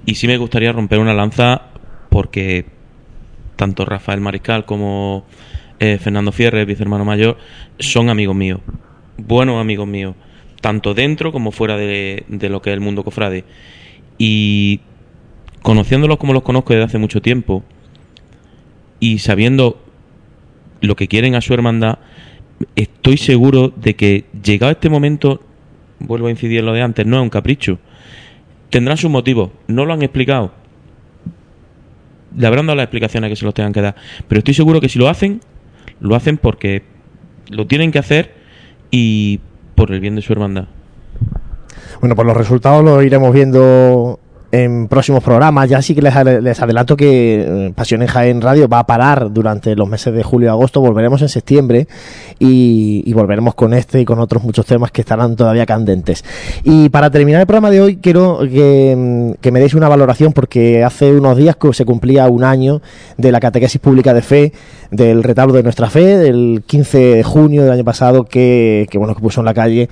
y 0.06 0.16
sí 0.16 0.28
me 0.28 0.38
gustaría 0.38 0.72
romper 0.72 1.00
una 1.00 1.14
lanza 1.14 1.64
porque 2.10 2.66
tanto 3.56 3.86
Rafael 3.86 4.20
Mariscal 4.20 4.66
como 4.66 5.26
Fernando 5.80 6.32
Fierre, 6.32 6.64
vicehermano 6.66 7.06
mayor, 7.06 7.38
son 7.80 8.10
amigos 8.10 8.36
míos, 8.36 8.60
buenos 9.18 9.60
amigos 9.60 9.88
míos 9.88 10.16
tanto 10.62 10.93
dentro 10.93 11.32
como 11.32 11.51
fuera 11.51 11.76
de, 11.76 12.24
lo 12.30 12.62
que 12.62 12.70
es 12.70 12.74
el 12.74 12.80
mundo 12.80 13.03
cofrade. 13.03 13.43
Y 14.18 14.80
conociéndolos 15.62 16.18
como 16.18 16.34
los 16.34 16.43
conozco 16.43 16.74
desde 16.74 16.86
hace 16.86 16.97
mucho 16.97 17.22
tiempo 17.22 17.64
y 18.99 19.20
sabiendo 19.20 19.84
lo 20.80 20.95
que 20.95 21.07
quieren 21.07 21.36
a 21.36 21.41
su 21.41 21.53
hermandad, 21.53 21.97
estoy 22.76 23.18
seguro 23.18 23.70
de 23.70 23.95
que 23.95 24.26
llegado 24.43 24.72
este 24.72 24.89
momento, 24.89 25.43
vuelvo 25.99 26.28
a 26.28 26.32
incidir 26.32 26.59
en 26.59 26.68
lo 26.68 26.74
de 26.74 26.82
antes, 26.82 27.05
no 27.05 27.18
es 27.18 27.24
un 27.24 27.30
capricho. 27.30 27.80
Tendrán 28.70 28.97
sus 28.97 29.09
motivos, 29.09 29.49
no 29.68 29.86
lo 29.86 29.93
han 29.93 30.03
explicado. 30.03 30.53
Le 32.38 32.47
habrán 32.47 32.68
dado 32.68 32.78
las 32.78 32.86
explicaciones 32.86 33.30
que 33.30 33.36
se 33.36 33.43
los 33.43 33.53
tengan 33.53 33.74
que 33.74 33.82
dar. 33.82 33.95
Pero 34.28 34.39
estoy 34.39 34.53
seguro 34.53 34.80
que 34.80 34.88
si 34.88 34.97
lo 34.97 35.09
hacen, 35.09 35.41
lo 35.99 36.16
hacen 36.16 36.38
porque 36.38 36.84
lo 37.49 37.68
tienen 37.68 37.91
que 37.91 37.99
hacer 37.99 38.34
y 38.89 39.41
por 39.82 39.92
el 39.92 40.00
bien 40.00 40.16
de 40.16 40.22
su 40.22 40.32
hermandad. 40.32 40.66
Bueno, 42.02 42.16
pues 42.16 42.28
los 42.28 42.38
resultados 42.38 42.86
los 42.86 43.04
iremos 43.04 43.34
viendo 43.34 44.20
en 44.52 44.88
próximos 44.88 45.24
programas. 45.24 45.70
Ya 45.70 45.82
sí 45.82 45.95
que 45.95 46.02
les, 46.02 46.16
adelanto 46.62 46.97
que 46.97 47.68
eh, 47.68 47.74
Pasión 47.76 48.02
en 48.02 48.08
Jaén 48.08 48.41
Radio 48.41 48.68
va 48.68 48.80
a 48.80 48.86
parar 48.86 49.32
durante 49.32 49.76
los 49.76 49.88
meses 49.88 50.14
de 50.14 50.24
julio 50.24 50.47
y 50.47 50.49
agosto. 50.49 50.82
Volveremos 50.82 51.22
en 51.22 51.30
septiembre 51.30 51.88
y, 52.39 53.12
volveremos 53.14 53.56
con 53.56 53.74
este 53.74 54.02
y 54.02 54.06
con 54.06 54.20
otros 54.20 54.43
muchos 54.43 54.66
temas 54.66 54.91
que 54.91 55.02
estarán 55.02 55.36
todavía 55.36 55.66
candentes. 55.66 56.24
Y 56.64 56.89
para 56.89 57.10
terminar 57.12 57.41
el 57.41 57.47
programa 57.47 57.70
de 57.70 57.82
hoy, 57.82 57.97
quiero 57.97 58.39
que, 58.39 59.36
que 59.39 59.52
me 59.52 59.60
deis 59.60 59.74
una 59.74 59.88
valoración 59.88 60.34
porque 60.34 60.84
hace 60.84 61.14
unos 61.14 61.38
días 61.38 61.56
que 61.56 61.74
se 61.74 61.86
cumplía 61.86 62.28
un 62.28 62.43
año 62.43 62.82
de 63.18 63.32
la 63.32 63.39
catequesis 63.39 63.80
pública 63.80 64.14
de 64.14 64.22
fe, 64.22 64.54
del 64.89 65.24
retablo 65.24 65.54
de 65.54 65.64
nuestra 65.64 65.89
fe, 65.89 66.18
del 66.18 66.64
15 66.66 66.97
de 66.97 67.24
junio 67.24 67.64
del 67.64 67.72
año 67.72 67.84
pasado 67.84 68.24
que, 68.26 68.88
que 68.89 68.97
bueno, 68.97 69.16
que 69.16 69.22
puso 69.22 69.41
en 69.41 69.45
la 69.45 69.54
calle 69.54 69.89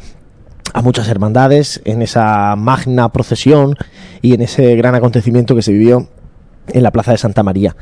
a 0.74 0.82
muchas 0.82 1.08
hermandades 1.08 1.82
en 1.86 2.02
esa 2.02 2.56
magna 2.56 3.10
procesión 3.10 3.76
y 4.22 4.34
en 4.34 4.42
ese 4.42 4.76
gran 4.76 4.96
acontecimiento 4.96 5.56
que 5.56 5.62
se 5.62 5.72
vivió 5.72 6.08
en 6.68 6.84
la 6.84 6.92
Plaza 6.92 7.12
de 7.12 7.18
Santa 7.18 7.44
María. 7.44 7.76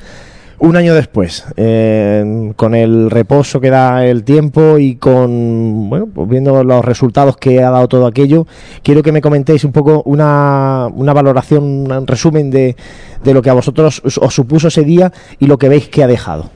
Un 0.60 0.76
año 0.76 0.96
después, 0.96 1.46
eh, 1.56 2.52
con 2.56 2.74
el 2.74 3.12
reposo 3.12 3.62
que 3.62 3.70
da 3.70 4.04
el 4.08 4.24
tiempo 4.24 4.80
y 4.80 4.96
con, 4.96 5.88
bueno, 5.88 6.08
pues 6.12 6.28
viendo 6.28 6.64
los 6.64 6.84
resultados 6.84 7.38
que 7.38 7.62
ha 7.62 7.70
dado 7.70 7.88
todo 7.88 8.08
aquello, 8.08 8.48
quiero 8.82 9.04
que 9.04 9.12
me 9.12 9.22
comentéis 9.22 9.64
un 9.66 9.72
poco 9.72 10.02
una, 10.06 10.88
una 10.96 11.14
valoración, 11.14 11.92
un 11.92 12.08
resumen 12.08 12.50
de, 12.50 12.76
de 13.24 13.34
lo 13.36 13.44
que 13.44 13.52
a 13.52 13.54
vosotros 13.54 14.02
os 14.04 14.34
supuso 14.34 14.70
ese 14.70 14.84
día 14.84 15.14
y 15.38 15.46
lo 15.46 15.60
que 15.60 15.70
veis 15.70 15.90
que 15.90 16.04
ha 16.04 16.08
dejado. 16.08 16.50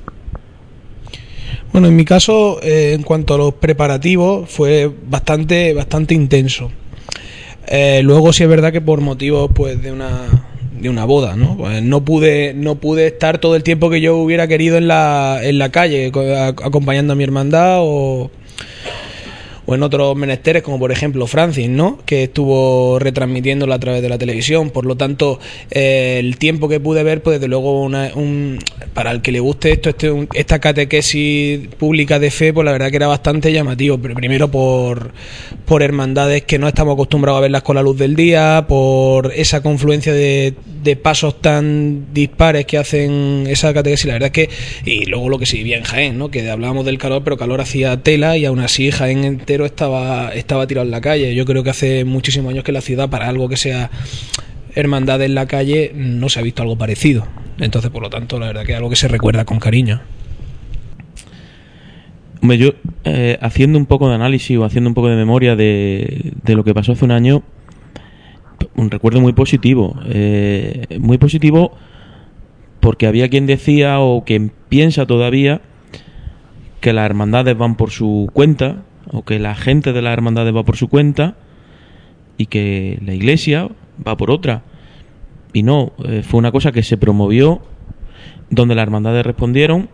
Bueno, 1.71 1.87
en 1.87 1.95
mi 1.95 2.03
caso, 2.03 2.59
eh, 2.61 2.93
en 2.93 3.03
cuanto 3.03 3.33
a 3.33 3.37
los 3.37 3.53
preparativos, 3.53 4.49
fue 4.49 4.91
bastante, 5.07 5.73
bastante 5.73 6.13
intenso. 6.13 6.69
Eh, 7.67 8.01
luego 8.03 8.33
sí 8.33 8.43
es 8.43 8.49
verdad 8.49 8.73
que 8.73 8.81
por 8.81 8.99
motivos 8.99 9.49
pues 9.53 9.81
de 9.81 9.91
una 9.91 10.27
de 10.81 10.89
una 10.89 11.05
boda, 11.05 11.35
¿no? 11.35 11.55
Pues 11.57 11.81
no 11.83 12.03
pude, 12.03 12.53
no 12.55 12.75
pude 12.75 13.07
estar 13.07 13.37
todo 13.37 13.55
el 13.55 13.63
tiempo 13.63 13.89
que 13.89 14.01
yo 14.01 14.17
hubiera 14.17 14.47
querido 14.47 14.77
en 14.77 14.87
la, 14.87 15.39
en 15.43 15.59
la 15.59 15.69
calle, 15.69 16.11
acompañando 16.63 17.13
a 17.13 17.15
mi 17.15 17.23
hermandad 17.23 17.77
o, 17.81 18.31
o 19.65 19.75
en 19.75 19.83
otros 19.83 20.15
menesteres, 20.15 20.63
como 20.63 20.79
por 20.79 20.91
ejemplo 20.91 21.27
Francis, 21.27 21.69
¿no? 21.69 21.99
Que 22.05 22.23
estuvo 22.23 22.97
retransmitiéndola 22.99 23.75
a 23.75 23.79
través 23.79 24.01
de 24.01 24.09
la 24.09 24.17
televisión. 24.17 24.69
Por 24.71 24.85
lo 24.85 24.95
tanto, 24.97 25.39
eh, 25.69 26.17
el 26.19 26.37
tiempo 26.37 26.67
que 26.67 26.79
pude 26.79 27.03
ver, 27.03 27.21
pues 27.21 27.39
desde 27.39 27.47
luego, 27.47 27.81
una- 27.83 28.11
un, 28.15 28.59
para 28.93 29.11
el 29.11 29.21
que 29.21 29.31
le 29.31 29.39
guste 29.39 29.71
esto, 29.71 29.89
este, 29.89 30.27
esta 30.33 30.59
catequesis 30.59 31.67
pública 31.77 32.19
de 32.19 32.31
fe, 32.31 32.53
pues 32.53 32.65
la 32.65 32.71
verdad 32.71 32.89
que 32.89 32.95
era 32.97 33.07
bastante 33.07 33.53
llamativo. 33.53 33.97
Pero 33.99 34.15
primero 34.15 34.49
por, 34.49 35.11
por 35.65 35.83
hermandades 35.83 36.43
que 36.43 36.57
no 36.59 36.67
estamos 36.67 36.93
acostumbrados 36.93 37.37
a 37.37 37.41
verlas 37.41 37.61
con 37.63 37.75
la 37.75 37.83
luz 37.83 37.97
del 37.97 38.15
día, 38.15 38.65
por 38.67 39.31
esa 39.35 39.61
confluencia 39.61 40.13
de, 40.13 40.53
de 40.83 40.95
pasos 40.95 41.39
tan 41.41 42.13
dispares 42.13 42.65
que 42.65 42.77
hacen 42.77 43.45
esa 43.47 43.73
catequesis. 43.73 44.05
La 44.07 44.13
verdad 44.13 44.31
es 44.35 44.47
que, 44.47 44.49
y 44.85 45.05
luego 45.05 45.29
lo 45.29 45.37
que 45.39 45.45
se 45.45 45.57
vivía 45.57 45.77
en 45.77 45.83
Jaén, 45.83 46.17
¿no? 46.17 46.31
Que 46.31 46.49
hablábamos 46.49 46.85
del 46.85 46.97
calor, 46.97 47.23
pero 47.23 47.37
calor 47.37 47.61
hacía 47.61 48.01
tela 48.03 48.37
y 48.37 48.45
aún 48.45 48.59
así 48.59 48.91
Jaén 48.91 49.39
estaba, 49.65 50.33
estaba 50.33 50.67
tirado 50.67 50.85
en 50.85 50.91
la 50.91 51.01
calle. 51.01 51.35
Yo 51.35 51.45
creo 51.45 51.63
que 51.63 51.69
hace 51.69 52.05
muchísimos 52.05 52.51
años 52.51 52.63
que 52.63 52.71
la 52.71 52.81
ciudad, 52.81 53.09
para 53.09 53.27
algo 53.27 53.49
que 53.49 53.57
sea 53.57 53.89
hermandad 54.75 55.21
en 55.21 55.35
la 55.35 55.47
calle, 55.47 55.91
no 55.93 56.29
se 56.29 56.39
ha 56.39 56.43
visto 56.43 56.61
algo 56.61 56.77
parecido. 56.77 57.27
Entonces, 57.59 57.91
por 57.91 58.01
lo 58.01 58.09
tanto, 58.09 58.39
la 58.39 58.47
verdad 58.47 58.65
que 58.65 58.71
es 58.71 58.77
algo 58.77 58.89
que 58.89 58.95
se 58.95 59.07
recuerda 59.07 59.45
con 59.45 59.59
cariño. 59.59 60.01
Hombre, 62.41 62.57
yo 62.57 62.69
eh, 63.03 63.37
haciendo 63.41 63.77
un 63.77 63.85
poco 63.85 64.09
de 64.09 64.15
análisis 64.15 64.57
o 64.57 64.65
haciendo 64.65 64.89
un 64.89 64.93
poco 64.93 65.09
de 65.09 65.15
memoria 65.15 65.55
de, 65.55 66.33
de 66.43 66.55
lo 66.55 66.63
que 66.63 66.73
pasó 66.73 66.93
hace 66.93 67.05
un 67.05 67.11
año, 67.11 67.43
un 68.75 68.89
recuerdo 68.89 69.21
muy 69.21 69.33
positivo. 69.33 69.99
eh, 70.07 70.85
muy 70.99 71.17
positivo 71.17 71.73
porque 72.79 73.07
había 73.07 73.29
quien 73.29 73.45
decía 73.45 73.99
o 73.99 74.25
quien 74.25 74.51
piensa 74.67 75.05
todavía 75.05 75.61
que 76.81 76.93
las 76.93 77.05
hermandades 77.05 77.57
van 77.57 77.75
por 77.75 77.91
su 77.91 78.29
cuenta 78.33 78.83
o 79.11 79.23
que 79.23 79.39
la 79.39 79.55
gente 79.55 79.93
de 79.93 80.01
las 80.01 80.13
hermandades 80.13 80.55
va 80.55 80.63
por 80.63 80.77
su 80.77 80.87
cuenta 80.87 81.35
y 82.37 82.47
que 82.47 82.99
la 83.05 83.13
iglesia 83.13 83.69
va 84.05 84.17
por 84.17 84.31
otra. 84.31 84.63
Y 85.53 85.63
no, 85.63 85.91
eh, 86.05 86.23
fue 86.23 86.37
una 86.39 86.51
cosa 86.51 86.71
que 86.71 86.83
se 86.83 86.97
promovió 86.97 87.61
donde 88.49 88.75
las 88.75 88.83
hermandades 88.83 89.25
respondieron 89.25 89.89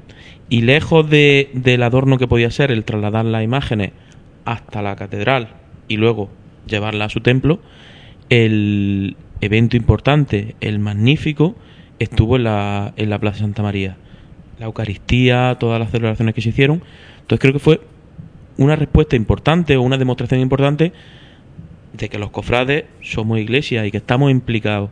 y 0.49 0.61
lejos 0.61 1.09
de, 1.09 1.49
del 1.53 1.83
adorno 1.83 2.17
que 2.17 2.27
podía 2.27 2.51
ser 2.51 2.71
el 2.71 2.85
trasladar 2.85 3.25
las 3.25 3.43
imágenes 3.43 3.91
hasta 4.45 4.81
la 4.81 4.95
catedral 4.95 5.49
y 5.87 5.97
luego 5.97 6.29
llevarla 6.67 7.05
a 7.05 7.09
su 7.09 7.21
templo, 7.21 7.59
el 8.29 9.15
evento 9.41 9.77
importante, 9.77 10.55
el 10.61 10.79
magnífico, 10.79 11.55
estuvo 11.99 12.35
en 12.35 12.43
la, 12.43 12.93
en 12.97 13.09
la 13.09 13.19
Plaza 13.19 13.39
Santa 13.39 13.63
María. 13.63 13.97
La 14.59 14.65
Eucaristía, 14.65 15.55
todas 15.59 15.79
las 15.79 15.91
celebraciones 15.91 16.33
que 16.33 16.41
se 16.41 16.49
hicieron. 16.49 16.81
Entonces 17.21 17.39
creo 17.39 17.53
que 17.53 17.59
fue 17.59 17.81
una 18.57 18.75
respuesta 18.75 19.15
importante 19.15 19.77
o 19.77 19.81
una 19.81 19.97
demostración 19.97 20.39
importante 20.39 20.93
de 21.93 22.09
que 22.09 22.17
los 22.19 22.29
cofrades 22.31 22.85
somos 23.01 23.39
iglesia 23.39 23.85
y 23.85 23.91
que 23.91 23.97
estamos 23.97 24.29
implicados 24.31 24.89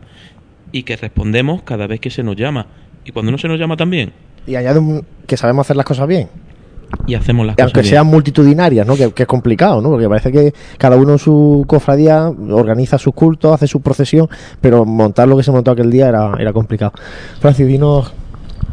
y 0.72 0.84
que 0.84 0.96
respondemos 0.98 1.62
cada 1.64 1.88
vez 1.88 2.00
que 2.00 2.10
se 2.10 2.24
nos 2.24 2.36
llama. 2.36 2.68
Y 3.06 3.12
cuando 3.12 3.32
no 3.32 3.38
se 3.38 3.48
nos 3.48 3.60
llama 3.60 3.78
también, 3.78 4.12
Y 4.48 4.56
añade 4.56 4.80
que 5.28 5.38
sabemos 5.38 5.66
hacer 5.68 5.76
las 5.76 5.86
cosas 5.86 6.08
bien. 6.08 6.28
y 7.08 7.16
hacemos 7.16 7.46
las 7.46 7.54
Y 7.54 7.58
cosas 7.58 7.66
aunque 7.68 7.82
bien. 7.82 7.90
sean 7.92 8.08
multitudinarias, 8.08 8.86
¿no? 8.88 8.96
Que, 8.96 9.12
que 9.12 9.24
es 9.24 9.28
complicado, 9.28 9.82
¿no? 9.82 9.90
Porque 9.90 10.08
parece 10.08 10.32
que 10.32 10.54
cada 10.78 10.96
uno 10.96 11.14
en 11.14 11.20
su 11.20 11.64
cofradía 11.68 12.28
organiza 12.50 12.98
sus 12.98 13.14
cultos, 13.14 13.54
hace 13.54 13.68
su 13.68 13.82
procesión, 13.82 14.28
pero 14.62 14.86
montar 14.86 15.28
lo 15.28 15.38
que 15.38 15.44
se 15.44 15.52
montó 15.52 15.72
aquel 15.72 15.92
día 15.92 16.08
era, 16.10 16.34
era 16.40 16.54
complicado. 16.54 16.94
Francis, 17.40 17.68
dinos... 17.68 18.14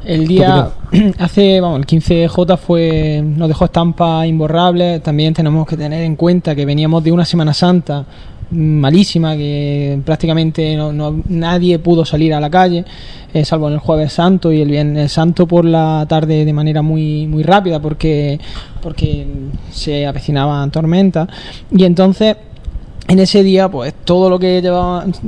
El 0.05 0.27
día 0.27 0.71
hace, 1.19 1.61
vamos, 1.61 1.79
el 1.81 1.87
15J 1.87 2.59
fue 2.59 3.23
nos 3.25 3.49
dejó 3.49 3.67
estampa 3.67 4.27
imborrable. 4.27 5.01
También 5.01 5.33
tenemos 5.35 5.67
que 5.67 5.77
tener 5.77 6.03
en 6.03 6.17
cuenta 6.17 6.55
que 6.55 6.65
veníamos 6.67 7.05
de 7.05 7.13
una 7.13 7.25
Semana 7.25 7.55
Santa 7.55 8.05
malísima, 8.51 9.35
que 9.35 9.99
prácticamente 10.05 10.77
no, 10.77 10.93
no- 10.93 11.23
nadie 11.29 11.79
pudo 11.79 12.05
salir 12.05 12.35
a 12.35 12.41
la 12.41 12.51
calle, 12.51 12.85
eh, 13.33 13.45
salvo 13.47 13.69
en 13.69 13.75
el 13.75 13.79
Jueves 13.79 14.13
Santo 14.13 14.53
y 14.53 14.61
el 14.61 14.69
Viernes 14.69 15.11
Santo 15.13 15.47
por 15.47 15.65
la 15.65 16.05
tarde 16.07 16.45
de 16.45 16.53
manera 16.53 16.83
muy 16.83 17.27
muy 17.27 17.43
rápida, 17.45 17.81
porque 17.81 18.39
porque 18.83 19.27
se 19.71 20.07
avecinaban 20.07 20.71
tormentas 20.71 21.29
y 21.71 21.85
entonces 21.85 22.37
en 23.09 23.19
ese 23.19 23.43
día, 23.43 23.69
pues 23.69 23.95
todo 24.05 24.31
lo 24.31 24.39
que 24.39 24.63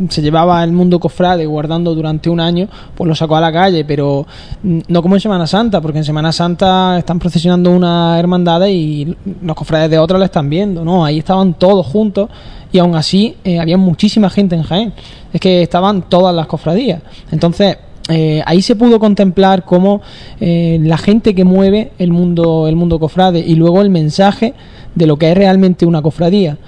se 0.08 0.22
llevaba 0.22 0.62
el 0.62 0.72
mundo 0.72 1.00
cofrade 1.00 1.44
guardando 1.44 1.94
durante 1.94 2.30
un 2.30 2.38
año, 2.38 2.68
pues 2.94 3.08
lo 3.08 3.14
sacó 3.14 3.36
a 3.36 3.40
la 3.40 3.52
calle, 3.52 3.84
pero 3.84 4.26
mm, 4.62 4.80
no 4.88 5.02
como 5.02 5.16
en 5.16 5.20
Semana 5.20 5.46
Santa, 5.46 5.80
porque 5.80 5.98
en 5.98 6.04
Semana 6.04 6.32
Santa 6.32 6.98
están 6.98 7.18
procesionando 7.18 7.70
una 7.70 8.18
hermandad 8.18 8.64
y 8.68 9.16
los 9.42 9.56
cofrades 9.56 9.90
de 9.90 9.98
otras 9.98 10.18
lo 10.18 10.24
están 10.24 10.48
viendo, 10.48 10.84
¿no? 10.84 11.04
Ahí 11.04 11.18
estaban 11.18 11.54
todos 11.54 11.86
juntos 11.86 12.30
y 12.72 12.78
aún 12.78 12.94
así 12.94 13.36
eh, 13.44 13.58
había 13.58 13.76
muchísima 13.76 14.30
gente 14.30 14.54
en 14.54 14.62
Jaén. 14.62 14.92
Es 15.32 15.40
que 15.40 15.62
estaban 15.62 16.08
todas 16.08 16.34
las 16.34 16.46
cofradías. 16.46 17.02
Entonces, 17.32 17.76
eh, 18.08 18.42
ahí 18.46 18.62
se 18.62 18.76
pudo 18.76 19.00
contemplar 19.00 19.64
cómo 19.64 20.02
eh, 20.40 20.78
la 20.82 20.98
gente 20.98 21.34
que 21.34 21.44
mueve 21.44 21.92
el 21.98 22.12
mundo, 22.12 22.68
el 22.68 22.76
mundo 22.76 22.98
cofrade 22.98 23.40
y 23.40 23.54
luego 23.54 23.80
el 23.80 23.90
mensaje 23.90 24.54
de 24.94 25.06
lo 25.06 25.16
que 25.16 25.30
es 25.30 25.36
realmente 25.36 25.86
una 25.86 26.02
cofradía. 26.02 26.58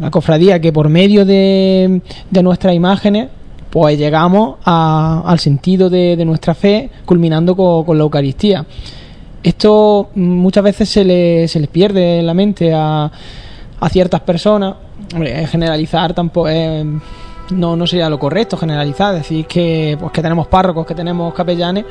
Una 0.00 0.10
cofradía 0.10 0.58
que 0.60 0.72
por 0.72 0.88
medio 0.88 1.24
de, 1.24 2.00
de 2.30 2.42
nuestras 2.42 2.74
imágenes 2.74 3.28
pues 3.70 3.96
llegamos 3.98 4.56
a- 4.64 5.22
al 5.24 5.38
sentido 5.38 5.88
de, 5.88 6.16
de 6.16 6.24
nuestra 6.24 6.54
fe 6.54 6.90
culminando 7.04 7.54
co- 7.54 7.84
con, 7.84 7.96
la 7.98 8.02
Eucaristía. 8.04 8.64
Esto 9.42 10.08
mm, 10.14 10.20
muchas 10.20 10.64
veces 10.64 10.88
se, 10.88 11.04
le- 11.04 11.46
se 11.46 11.60
les 11.60 11.68
pierde 11.68 12.18
en 12.20 12.26
la 12.26 12.34
mente 12.34 12.72
a, 12.74 13.10
a 13.78 13.88
ciertas 13.90 14.20
personas. 14.22 14.74
Generalizar 15.50 16.14
tampoco 16.14 16.48
es- 16.48 16.84
no, 17.50 17.76
no 17.76 17.86
sería 17.86 18.08
lo 18.08 18.18
correcto, 18.18 18.56
generalizar, 18.56 19.14
decir 19.14 19.44
que, 19.46 19.96
pues, 20.00 20.12
que 20.12 20.22
tenemos 20.22 20.46
párrocos, 20.46 20.86
que 20.86 20.94
tenemos 20.94 21.32
capellanes 21.34 21.84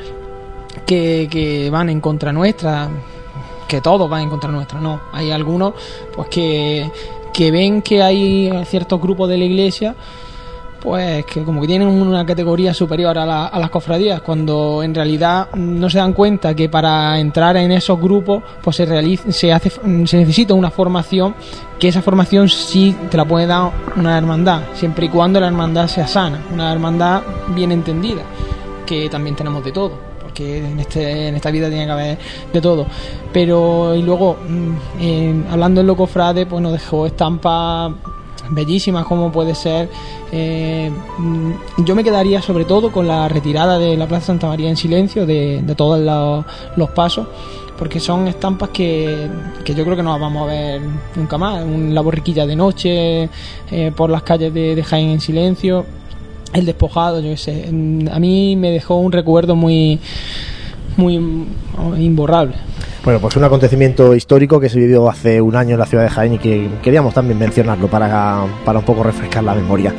que, 0.86 1.28
que 1.30 1.70
van 1.70 1.88
en 1.90 2.00
contra 2.00 2.32
nuestra, 2.32 2.88
que 3.68 3.80
todos 3.80 4.08
van 4.10 4.22
en 4.22 4.30
contra 4.30 4.50
nuestra, 4.50 4.80
no. 4.80 5.00
Hay 5.12 5.30
algunos 5.30 5.74
pues 6.14 6.28
que, 6.28 6.90
que 7.32 7.50
ven 7.50 7.82
que 7.82 8.02
hay 8.02 8.50
ciertos 8.66 9.00
grupos 9.00 9.28
de 9.28 9.38
la 9.38 9.44
iglesia 9.44 9.94
pues 10.82 11.26
que 11.26 11.42
como 11.42 11.60
que 11.60 11.66
tienen 11.66 11.88
una 11.88 12.24
categoría 12.24 12.72
superior 12.72 13.18
a, 13.18 13.26
la- 13.26 13.46
a 13.48 13.58
las 13.58 13.68
cofradías, 13.68 14.22
cuando 14.22 14.82
en 14.82 14.94
realidad 14.94 15.48
no 15.54 15.90
se 15.90 15.98
dan 15.98 16.14
cuenta 16.14 16.54
que 16.54 16.70
para 16.70 17.18
entrar 17.20 17.54
en 17.58 17.70
esos 17.70 18.00
grupos 18.00 18.42
pues 18.62 18.76
se 18.76 18.86
realiza, 18.86 19.30
se 19.30 19.52
hace 19.52 19.68
se 19.70 20.16
necesita 20.16 20.54
una 20.54 20.70
formación 20.70 21.34
que 21.78 21.88
esa 21.88 22.00
formación 22.00 22.48
sí 22.48 22.96
te 23.10 23.18
la 23.18 23.26
puede 23.26 23.46
dar 23.46 23.70
una 23.96 24.16
hermandad, 24.16 24.62
siempre 24.72 25.04
y 25.04 25.08
cuando 25.10 25.38
la 25.38 25.48
hermandad 25.48 25.86
sea 25.86 26.06
sana, 26.06 26.40
una 26.50 26.72
hermandad 26.72 27.22
bien 27.54 27.72
entendida, 27.72 28.22
que 28.86 29.10
también 29.10 29.36
tenemos 29.36 29.62
de 29.62 29.72
todo 29.72 30.09
porque 30.40 30.58
en, 30.58 30.80
este, 30.80 31.28
en 31.28 31.36
esta 31.36 31.50
vida 31.50 31.68
tiene 31.68 31.84
que 31.84 31.90
haber 31.92 32.18
de 32.52 32.60
todo. 32.60 32.86
Pero, 33.32 33.94
y 33.94 34.02
luego, 34.02 34.36
mm, 34.48 34.72
eh, 35.00 35.44
hablando 35.50 35.80
en 35.82 35.86
lo 35.86 35.96
cofrade, 35.96 36.46
pues 36.46 36.62
nos 36.62 36.72
dejó 36.72 37.06
estampas 37.06 37.92
bellísimas, 38.50 39.04
como 39.04 39.30
puede 39.30 39.54
ser. 39.54 39.88
eh, 40.32 40.90
mm, 41.18 41.84
yo 41.84 41.94
me 41.94 42.02
quedaría 42.02 42.40
sobre 42.42 42.64
todo 42.64 42.90
con 42.90 43.06
la 43.06 43.28
retirada 43.28 43.78
de 43.78 43.96
la 43.96 44.06
Plaza 44.06 44.26
Santa 44.26 44.48
María 44.48 44.68
en 44.70 44.76
silencio, 44.76 45.26
de, 45.26 45.60
de 45.62 45.74
todos 45.74 46.00
los, 46.00 46.44
los 46.76 46.90
pasos. 46.90 47.26
Porque 47.78 47.98
son 47.98 48.28
estampas 48.28 48.68
que, 48.70 49.26
que 49.64 49.74
yo 49.74 49.84
creo 49.84 49.96
que 49.96 50.02
no 50.02 50.10
las 50.12 50.20
vamos 50.20 50.42
a 50.42 50.46
ver 50.52 50.82
nunca 51.16 51.38
más. 51.38 51.64
Un- 51.64 51.94
la 51.94 52.00
borriquilla 52.02 52.44
de 52.46 52.54
noche, 52.56 53.28
eh, 53.70 53.92
por 53.96 54.10
las 54.10 54.22
calles 54.22 54.52
de, 54.52 54.74
de 54.74 54.82
Jaén 54.84 55.10
en 55.10 55.20
silencio 55.20 55.86
el 56.52 56.66
despojado, 56.66 57.20
yo 57.20 57.30
qué 57.30 57.36
sé. 57.36 57.68
Mm, 57.70 58.08
A 58.12 58.18
mí 58.18 58.56
me 58.56 58.70
dejó 58.70 58.96
un 58.96 59.12
recuerdo 59.12 59.54
muy, 59.56 59.98
muy 60.96 61.18
mm, 61.18 61.46
imborrable. 62.00 62.54
Bueno, 63.04 63.18
pues 63.20 63.36
un 63.36 63.44
acontecimiento 63.44 64.14
histórico 64.14 64.60
que 64.60 64.68
se 64.68 64.78
vivió 64.78 65.08
hace 65.08 65.40
un 65.40 65.56
año 65.56 65.74
en 65.74 65.78
la 65.80 65.86
ciudad 65.86 66.04
de 66.04 66.10
Jaén 66.10 66.34
y 66.34 66.38
que 66.38 66.68
queríamos 66.82 67.14
también 67.14 67.38
mencionarlo 67.38 67.86
para, 67.88 68.44
para 68.64 68.78
un 68.80 68.84
poco 68.84 69.02
refrescar 69.02 69.42
la 69.42 69.54
memoria. 69.54 69.94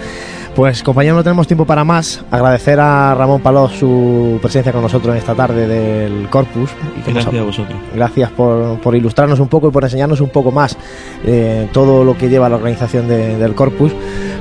Pues 0.54 0.84
compañeros, 0.84 1.16
no 1.18 1.24
tenemos 1.24 1.48
tiempo 1.48 1.66
para 1.66 1.86
más. 1.86 2.24
Agradecer 2.30 2.78
a 2.82 3.16
Ramón 3.16 3.40
Palós 3.42 3.72
su 3.72 4.38
presencia 4.42 4.74
con 4.74 4.82
nosotros 4.82 5.14
en 5.14 5.18
esta 5.20 5.34
tarde 5.34 5.66
del 5.66 6.30
Corpus. 6.30 6.70
Y 7.00 7.02
que 7.04 7.14
nos 7.14 7.24
Gracias 7.24 7.42
a 7.42 7.46
vosotros. 7.46 7.80
Gracias 7.96 8.30
por, 8.32 8.78
por 8.82 8.94
ilustrarnos 8.96 9.40
un 9.40 9.48
poco 9.48 9.70
y 9.70 9.72
por 9.72 9.86
enseñarnos 9.86 10.20
un 10.20 10.28
poco 10.30 10.52
más 10.52 10.78
eh, 11.26 11.70
todo 11.72 12.04
lo 12.04 12.18
que 12.18 12.28
lleva 12.28 12.50
la 12.50 12.58
organización 12.58 13.08
de- 13.08 13.38
del 13.38 13.56
Corpus. 13.56 13.94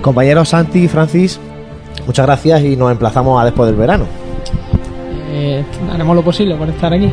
Compañeros 0.03 0.49
Santi 0.49 0.81
y 0.81 0.89
Francis, 0.89 1.39
Muchas 2.11 2.27
gracias 2.27 2.63
y 2.63 2.77
nos 2.77 2.91
emplazamos 2.91 3.41
a 3.41 3.45
después 3.45 3.69
del 3.69 3.77
verano. 3.77 4.05
Eh, 5.31 5.65
haremos 5.93 6.17
lo 6.17 6.25
posible 6.25 6.57
por 6.57 6.69
estar 6.69 6.93
aquí. 6.93 7.09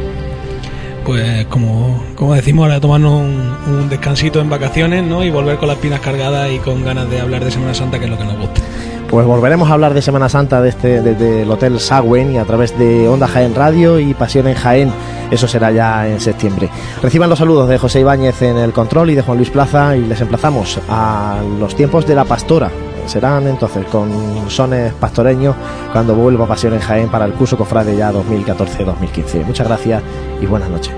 Pues 1.05 1.45
como, 1.45 2.03
como 2.15 2.33
decimos, 2.33 2.63
ahora 2.63 2.81
tomarnos 2.81 3.13
un, 3.13 3.89
descansito 3.89 4.41
en 4.41 4.49
vacaciones 4.49 5.03
¿no? 5.03 5.23
y 5.23 5.29
volver 5.29 5.57
con 5.57 5.67
las 5.67 5.77
pinas 5.77 5.99
cargadas 5.99 6.49
y 6.51 6.57
con 6.57 6.83
ganas 6.83 7.07
de 7.11 7.21
hablar 7.21 7.45
de 7.45 7.51
Semana 7.51 7.75
Santa, 7.75 7.99
que 7.99 8.05
es 8.05 8.09
lo 8.09 8.17
que 8.17 8.23
nos 8.23 8.39
gusta. 8.39 8.59
Pues 9.07 9.27
volveremos 9.27 9.69
a 9.69 9.73
hablar 9.73 9.93
de 9.93 10.01
Semana 10.01 10.29
Santa 10.29 10.63
desde, 10.63 10.99
desde 11.03 11.43
el 11.43 11.51
Hotel 11.51 11.79
Sagüen 11.79 12.33
y 12.33 12.39
a 12.39 12.45
través 12.45 12.75
de 12.79 13.07
Onda 13.07 13.27
Jaén 13.27 13.53
Radio 13.53 13.99
y 13.99 14.15
Pasión 14.15 14.47
en 14.47 14.55
Jaén. 14.55 14.91
Eso 15.29 15.47
será 15.47 15.69
ya 15.69 16.07
en 16.07 16.19
septiembre. 16.19 16.71
Reciban 17.03 17.29
los 17.29 17.37
saludos 17.37 17.69
de 17.69 17.77
José 17.77 17.99
Ibáñez 17.99 18.41
en 18.41 18.57
el 18.57 18.73
control 18.73 19.11
y 19.11 19.15
de 19.15 19.21
Juan 19.21 19.37
Luis 19.37 19.51
Plaza 19.51 19.95
y 19.95 20.01
les 20.01 20.19
emplazamos 20.21 20.79
a 20.89 21.37
los 21.59 21.75
tiempos 21.75 22.07
de 22.07 22.15
la 22.15 22.25
pastora 22.25 22.71
serán 23.07 23.47
entonces 23.47 23.85
con 23.85 24.11
sones 24.49 24.93
pastoreños 24.93 25.55
cuando 25.91 26.15
vuelva 26.15 26.47
Pasión 26.47 26.73
en 26.73 26.79
Jaén 26.79 27.09
para 27.09 27.25
el 27.25 27.33
curso 27.33 27.57
Cofrade 27.57 27.95
ya 27.95 28.11
2014-2015. 28.11 29.45
Muchas 29.45 29.67
gracias 29.67 30.03
y 30.41 30.45
buenas 30.45 30.69
noches. 30.69 30.93